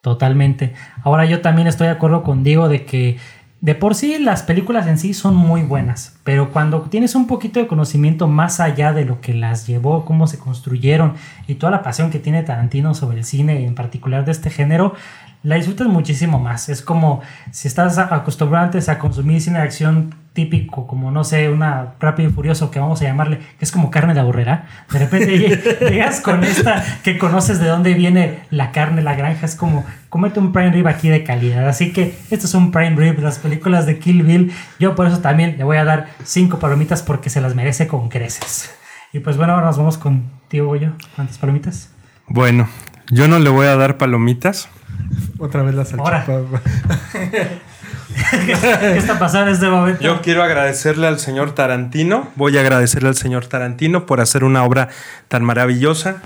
Totalmente. 0.00 0.72
Ahora 1.02 1.26
yo 1.26 1.40
también 1.40 1.66
estoy 1.66 1.88
de 1.88 1.92
acuerdo 1.92 2.22
con 2.22 2.44
Diego 2.44 2.68
de 2.68 2.86
que 2.86 3.18
de 3.60 3.74
por 3.74 3.96
sí 3.96 4.18
las 4.20 4.44
películas 4.44 4.86
en 4.86 4.98
sí 4.98 5.14
son 5.14 5.34
muy 5.34 5.62
buenas, 5.62 6.16
pero 6.22 6.52
cuando 6.52 6.82
tienes 6.82 7.16
un 7.16 7.26
poquito 7.26 7.58
de 7.58 7.66
conocimiento 7.66 8.28
más 8.28 8.60
allá 8.60 8.92
de 8.92 9.04
lo 9.04 9.20
que 9.20 9.34
las 9.34 9.66
llevó, 9.66 10.04
cómo 10.04 10.28
se 10.28 10.38
construyeron 10.38 11.14
y 11.48 11.56
toda 11.56 11.72
la 11.72 11.82
pasión 11.82 12.10
que 12.10 12.20
tiene 12.20 12.44
Tarantino 12.44 12.94
sobre 12.94 13.18
el 13.18 13.24
cine, 13.24 13.66
en 13.66 13.74
particular 13.74 14.24
de 14.24 14.30
este 14.30 14.50
género, 14.50 14.94
la 15.42 15.56
disfrutas 15.56 15.88
muchísimo 15.88 16.38
más. 16.38 16.68
Es 16.68 16.82
como 16.82 17.20
si 17.50 17.66
estás 17.66 17.98
acostumbrado 17.98 18.66
antes 18.66 18.88
a 18.88 19.00
consumir 19.00 19.40
cine 19.40 19.58
de 19.58 19.64
acción 19.64 20.14
típico, 20.38 20.86
como 20.86 21.10
no 21.10 21.24
sé, 21.24 21.48
una 21.48 21.94
rápido 21.98 22.30
y 22.30 22.32
furioso 22.32 22.70
que 22.70 22.78
vamos 22.78 23.02
a 23.02 23.06
llamarle, 23.06 23.40
que 23.58 23.64
es 23.64 23.72
como 23.72 23.90
carne 23.90 24.14
de 24.14 24.20
aburrera. 24.20 24.68
De 24.88 25.00
repente 25.00 25.36
llegas 25.90 26.20
con 26.20 26.44
esta 26.44 26.84
que 27.02 27.18
conoces 27.18 27.58
de 27.58 27.66
dónde 27.66 27.92
viene 27.94 28.44
la 28.50 28.70
carne, 28.70 29.02
la 29.02 29.16
granja, 29.16 29.46
es 29.46 29.56
como 29.56 29.84
comete 30.08 30.38
un 30.38 30.52
prime 30.52 30.70
rib 30.70 30.86
aquí 30.86 31.08
de 31.08 31.24
calidad. 31.24 31.68
Así 31.68 31.92
que 31.92 32.14
esto 32.30 32.46
es 32.46 32.54
un 32.54 32.70
prime 32.70 32.94
rib, 32.94 33.18
las 33.18 33.40
películas 33.40 33.84
de 33.84 33.98
Kill 33.98 34.22
Bill. 34.22 34.52
Yo 34.78 34.94
por 34.94 35.08
eso 35.08 35.18
también 35.18 35.56
le 35.58 35.64
voy 35.64 35.76
a 35.76 35.84
dar 35.84 36.06
cinco 36.22 36.60
palomitas 36.60 37.02
porque 37.02 37.30
se 37.30 37.40
las 37.40 37.56
merece 37.56 37.88
con 37.88 38.08
creces. 38.08 38.72
Y 39.12 39.18
pues 39.18 39.36
bueno, 39.36 39.54
ahora 39.54 39.66
nos 39.66 39.76
vamos 39.76 39.98
con 39.98 40.30
Tío 40.46 40.66
Goyo. 40.66 40.92
¿Cuántas 41.16 41.36
palomitas? 41.38 41.90
Bueno, 42.28 42.68
yo 43.10 43.26
no 43.26 43.40
le 43.40 43.50
voy 43.50 43.66
a 43.66 43.74
dar 43.74 43.98
palomitas 43.98 44.68
otra 45.40 45.64
vez 45.64 45.74
la 45.74 45.84
salchipapa. 45.84 46.28
¿Qué 48.46 48.96
está 48.96 49.18
pasando 49.18 49.48
en 49.48 49.54
este 49.54 49.68
momento? 49.68 50.02
Yo 50.02 50.20
quiero 50.22 50.42
agradecerle 50.42 51.06
al 51.06 51.18
señor 51.18 51.54
Tarantino. 51.54 52.30
Voy 52.36 52.56
a 52.56 52.60
agradecerle 52.60 53.08
al 53.08 53.16
señor 53.16 53.46
Tarantino 53.46 54.06
por 54.06 54.20
hacer 54.20 54.44
una 54.44 54.64
obra 54.64 54.88
tan 55.28 55.44
maravillosa. 55.44 56.22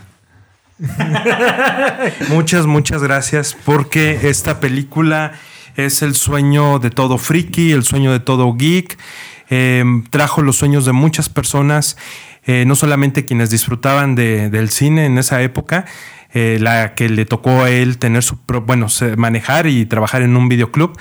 muchas, 2.29 2.67
muchas 2.67 3.03
gracias 3.03 3.57
porque 3.65 4.19
esta 4.29 4.59
película 4.59 5.33
es 5.77 6.03
el 6.03 6.15
sueño 6.15 6.79
de 6.79 6.91
todo 6.91 7.19
friki, 7.19 7.73
el 7.73 7.85
sueño 7.85 8.13
de 8.13 8.21
todo 8.21 8.55
geek. 8.55 8.99
Em, 9.49 10.05
trajo 10.05 10.43
los 10.43 10.57
sueños 10.57 10.87
de 10.87 10.93
muchas 10.93 11.29
personas, 11.29 11.97
eh, 12.45 12.65
no 12.67 12.75
solamente 12.75 13.25
quienes 13.25 13.51
disfrutaban 13.51 14.15
del 14.15 14.71
cine 14.71 15.05
en 15.05 15.19
esa 15.19 15.43
época, 15.43 15.85
eh, 16.33 16.57
la 16.59 16.95
que 16.95 17.11
le 17.11 17.27
tocó 17.27 17.63
a 17.63 17.71
él 17.71 17.99
tener 17.99 18.23
su, 18.23 18.39
bueno, 18.65 18.87
manejar 19.19 19.67
y 19.67 19.85
trabajar 19.85 20.23
en 20.23 20.37
un 20.37 20.49
videoclub, 20.49 20.99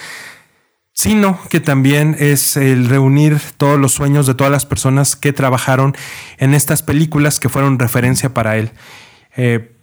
sino 1.01 1.39
que 1.49 1.59
también 1.59 2.15
es 2.19 2.55
el 2.57 2.87
reunir 2.87 3.39
todos 3.57 3.79
los 3.79 3.91
sueños 3.91 4.27
de 4.27 4.35
todas 4.35 4.51
las 4.51 4.67
personas 4.67 5.15
que 5.15 5.33
trabajaron 5.33 5.95
en 6.37 6.53
estas 6.53 6.83
películas 6.83 7.39
que 7.39 7.49
fueron 7.49 7.79
referencia 7.79 8.35
para 8.35 8.57
él. 8.57 8.71
Eh, 9.35 9.73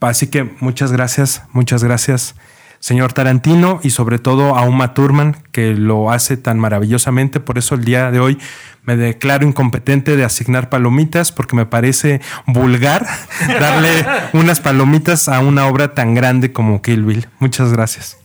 así 0.00 0.26
que 0.26 0.42
muchas 0.58 0.90
gracias, 0.90 1.42
muchas 1.52 1.84
gracias 1.84 2.34
señor 2.80 3.12
Tarantino 3.12 3.78
y 3.84 3.90
sobre 3.90 4.18
todo 4.18 4.56
a 4.56 4.62
Uma 4.62 4.92
Thurman 4.92 5.36
que 5.52 5.74
lo 5.74 6.10
hace 6.10 6.36
tan 6.36 6.58
maravillosamente. 6.58 7.38
Por 7.38 7.58
eso 7.58 7.76
el 7.76 7.84
día 7.84 8.10
de 8.10 8.18
hoy 8.18 8.36
me 8.82 8.96
declaro 8.96 9.46
incompetente 9.46 10.16
de 10.16 10.24
asignar 10.24 10.68
palomitas 10.68 11.30
porque 11.30 11.54
me 11.54 11.66
parece 11.66 12.20
vulgar 12.44 13.06
darle 13.60 14.04
unas 14.32 14.58
palomitas 14.58 15.28
a 15.28 15.38
una 15.38 15.66
obra 15.66 15.94
tan 15.94 16.14
grande 16.14 16.52
como 16.52 16.82
Kill 16.82 17.04
Bill. 17.04 17.28
Muchas 17.38 17.72
gracias 17.72 18.16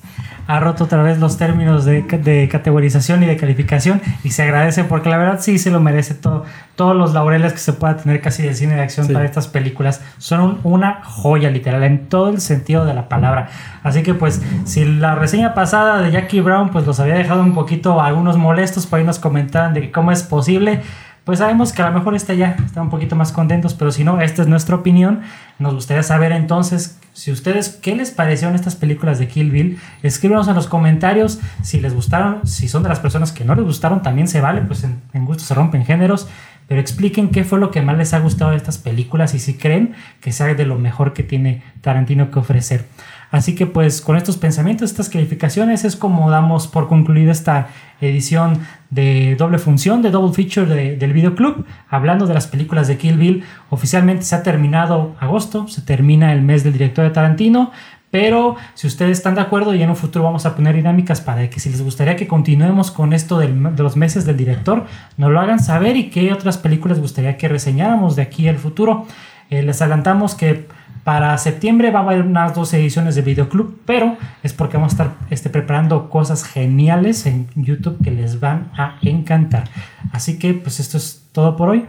ha 0.47 0.59
roto 0.59 0.85
otra 0.85 1.03
vez 1.03 1.19
los 1.19 1.37
términos 1.37 1.85
de, 1.85 2.47
categorización 2.51 3.23
y 3.23 3.25
de 3.25 3.37
calificación 3.37 4.01
y 4.23 4.31
se 4.31 4.43
agradece 4.43 4.83
porque 4.83 5.09
la 5.09 5.17
verdad 5.17 5.39
sí 5.39 5.57
se 5.57 5.71
lo 5.71 5.79
merece 5.79 6.13
todo, 6.13 6.45
todos 6.75 6.95
los 6.95 7.13
laureles 7.13 7.53
que 7.53 7.59
se 7.59 7.73
pueda 7.73 7.97
tener 7.97 8.21
casi 8.21 8.43
de 8.43 8.53
cine 8.53 8.75
de 8.75 8.81
acción 8.81 9.07
para 9.07 9.25
estas 9.25 9.47
películas 9.47 10.01
son 10.17 10.59
una 10.63 11.03
joya 11.03 11.49
literal 11.49 11.83
en 11.83 12.07
todo 12.07 12.29
el 12.29 12.41
sentido 12.41 12.85
de 12.85 12.93
la 12.93 13.07
palabra 13.09 13.49
así 13.83 14.03
que 14.03 14.13
pues 14.13 14.41
si 14.65 14.85
la 14.85 15.15
reseña 15.15 15.53
pasada 15.53 16.01
de 16.01 16.11
Jackie 16.11 16.41
Brown 16.41 16.69
pues 16.69 16.85
los 16.85 16.99
había 16.99 17.15
dejado 17.15 17.41
un 17.41 17.53
poquito 17.53 18.01
algunos 18.01 18.37
molestos 18.37 18.87
por 18.87 18.99
ahí 18.99 19.05
nos 19.05 19.19
comentaban 19.19 19.73
de 19.73 19.91
cómo 19.91 20.11
es 20.11 20.23
posible 20.23 20.81
pues 21.23 21.37
sabemos 21.37 21.71
que 21.71 21.81
a 21.81 21.89
lo 21.89 21.97
mejor 21.97 22.15
está 22.15 22.33
ya, 22.33 22.55
están 22.65 22.85
un 22.85 22.89
poquito 22.89 23.15
más 23.15 23.31
contentos, 23.31 23.75
pero 23.75 23.91
si 23.91 24.03
no, 24.03 24.19
esta 24.21 24.41
es 24.41 24.47
nuestra 24.47 24.75
opinión. 24.75 25.21
Nos 25.59 25.75
gustaría 25.75 26.01
saber 26.01 26.31
entonces 26.31 26.99
si 27.13 27.31
ustedes, 27.31 27.69
¿qué 27.69 27.95
les 27.95 28.11
parecieron 28.11 28.55
estas 28.55 28.75
películas 28.75 29.19
de 29.19 29.27
Kill 29.27 29.51
Bill? 29.51 29.79
Escríbanos 30.01 30.47
en 30.47 30.55
los 30.55 30.67
comentarios 30.67 31.39
si 31.61 31.79
les 31.79 31.93
gustaron, 31.93 32.45
si 32.47 32.67
son 32.67 32.83
de 32.83 32.89
las 32.89 32.99
personas 32.99 33.31
que 33.31 33.43
no 33.43 33.55
les 33.55 33.65
gustaron, 33.65 34.01
también 34.01 34.27
se 34.27 34.41
vale, 34.41 34.61
pues 34.61 34.83
en, 34.83 35.01
en 35.13 35.25
gusto 35.25 35.43
se 35.43 35.53
rompen 35.53 35.85
géneros, 35.85 36.27
pero 36.67 36.79
expliquen 36.79 37.29
qué 37.29 37.43
fue 37.43 37.59
lo 37.59 37.69
que 37.69 37.81
más 37.81 37.97
les 37.97 38.13
ha 38.13 38.19
gustado 38.19 38.51
de 38.51 38.57
estas 38.57 38.77
películas 38.77 39.33
y 39.33 39.39
si 39.39 39.55
creen 39.55 39.93
que 40.21 40.31
sea 40.31 40.53
de 40.53 40.65
lo 40.65 40.79
mejor 40.79 41.11
que 41.13 41.23
tiene 41.23 41.63
Tarantino 41.81 42.31
que 42.31 42.39
ofrecer. 42.39 42.85
Así 43.31 43.55
que 43.55 43.65
pues 43.65 44.01
con 44.01 44.17
estos 44.17 44.35
pensamientos, 44.37 44.91
estas 44.91 45.07
calificaciones 45.07 45.85
es 45.85 45.95
como 45.95 46.29
damos 46.29 46.67
por 46.67 46.89
concluida 46.89 47.31
esta 47.31 47.69
edición 48.01 48.59
de 48.89 49.35
doble 49.37 49.57
función, 49.57 50.01
de 50.01 50.11
double 50.11 50.33
feature 50.33 50.97
del 50.97 51.13
videoclub, 51.13 51.65
hablando 51.89 52.27
de 52.27 52.33
las 52.33 52.47
películas 52.47 52.89
de 52.89 52.97
Kill 52.97 53.17
Bill. 53.17 53.43
Oficialmente 53.69 54.25
se 54.25 54.35
ha 54.35 54.43
terminado 54.43 55.15
agosto, 55.19 55.69
se 55.69 55.81
termina 55.81 56.33
el 56.33 56.41
mes 56.41 56.65
del 56.65 56.73
director 56.73 57.05
de 57.05 57.11
Tarantino, 57.11 57.71
pero 58.11 58.57
si 58.73 58.87
ustedes 58.87 59.17
están 59.17 59.35
de 59.35 59.41
acuerdo 59.41 59.73
y 59.73 59.81
en 59.81 59.89
un 59.89 59.95
futuro 59.95 60.25
vamos 60.25 60.45
a 60.45 60.53
poner 60.53 60.75
dinámicas 60.75 61.21
para 61.21 61.49
que 61.49 61.61
si 61.61 61.69
les 61.69 61.81
gustaría 61.81 62.17
que 62.17 62.27
continuemos 62.27 62.91
con 62.91 63.13
esto 63.13 63.39
de 63.39 63.47
los 63.47 63.95
meses 63.95 64.25
del 64.25 64.35
director, 64.35 64.85
nos 65.15 65.31
lo 65.31 65.39
hagan 65.39 65.59
saber 65.59 65.95
y 65.95 66.09
qué 66.09 66.33
otras 66.33 66.57
películas 66.57 66.99
gustaría 66.99 67.37
que 67.37 67.47
reseñáramos 67.47 68.17
de 68.17 68.23
aquí 68.23 68.49
al 68.49 68.57
futuro. 68.57 69.07
Eh, 69.49 69.63
les 69.63 69.81
adelantamos 69.81 70.35
que 70.35 70.67
para 71.03 71.37
septiembre 71.37 71.91
va 71.91 71.99
a 71.99 72.03
haber 72.03 72.21
unas 72.21 72.53
dos 72.55 72.73
ediciones 72.73 73.15
de 73.15 73.21
Videoclub, 73.21 73.79
pero 73.85 74.17
es 74.43 74.53
porque 74.53 74.77
vamos 74.77 74.93
a 74.93 74.95
estar 74.95 75.15
este, 75.29 75.49
preparando 75.49 76.09
cosas 76.09 76.43
geniales 76.43 77.25
en 77.25 77.47
YouTube 77.55 78.03
que 78.03 78.11
les 78.11 78.39
van 78.39 78.71
a 78.77 78.97
encantar. 79.01 79.69
Así 80.11 80.37
que 80.37 80.53
pues 80.53 80.79
esto 80.79 80.97
es 80.97 81.27
todo 81.31 81.55
por 81.55 81.69
hoy. 81.69 81.85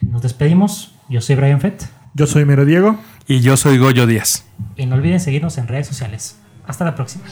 Nos 0.00 0.22
despedimos. 0.22 0.94
Yo 1.08 1.20
soy 1.20 1.36
Brian 1.36 1.60
Fett. 1.60 1.84
Yo 2.14 2.26
soy 2.26 2.44
Mero 2.44 2.64
Diego. 2.64 2.98
Y 3.26 3.40
yo 3.40 3.56
soy 3.56 3.78
Goyo 3.78 4.06
Díaz. 4.06 4.44
Y 4.76 4.86
no 4.86 4.96
olviden 4.96 5.20
seguirnos 5.20 5.58
en 5.58 5.68
redes 5.68 5.86
sociales. 5.86 6.38
Hasta 6.66 6.84
la 6.84 6.94
próxima. 6.94 7.24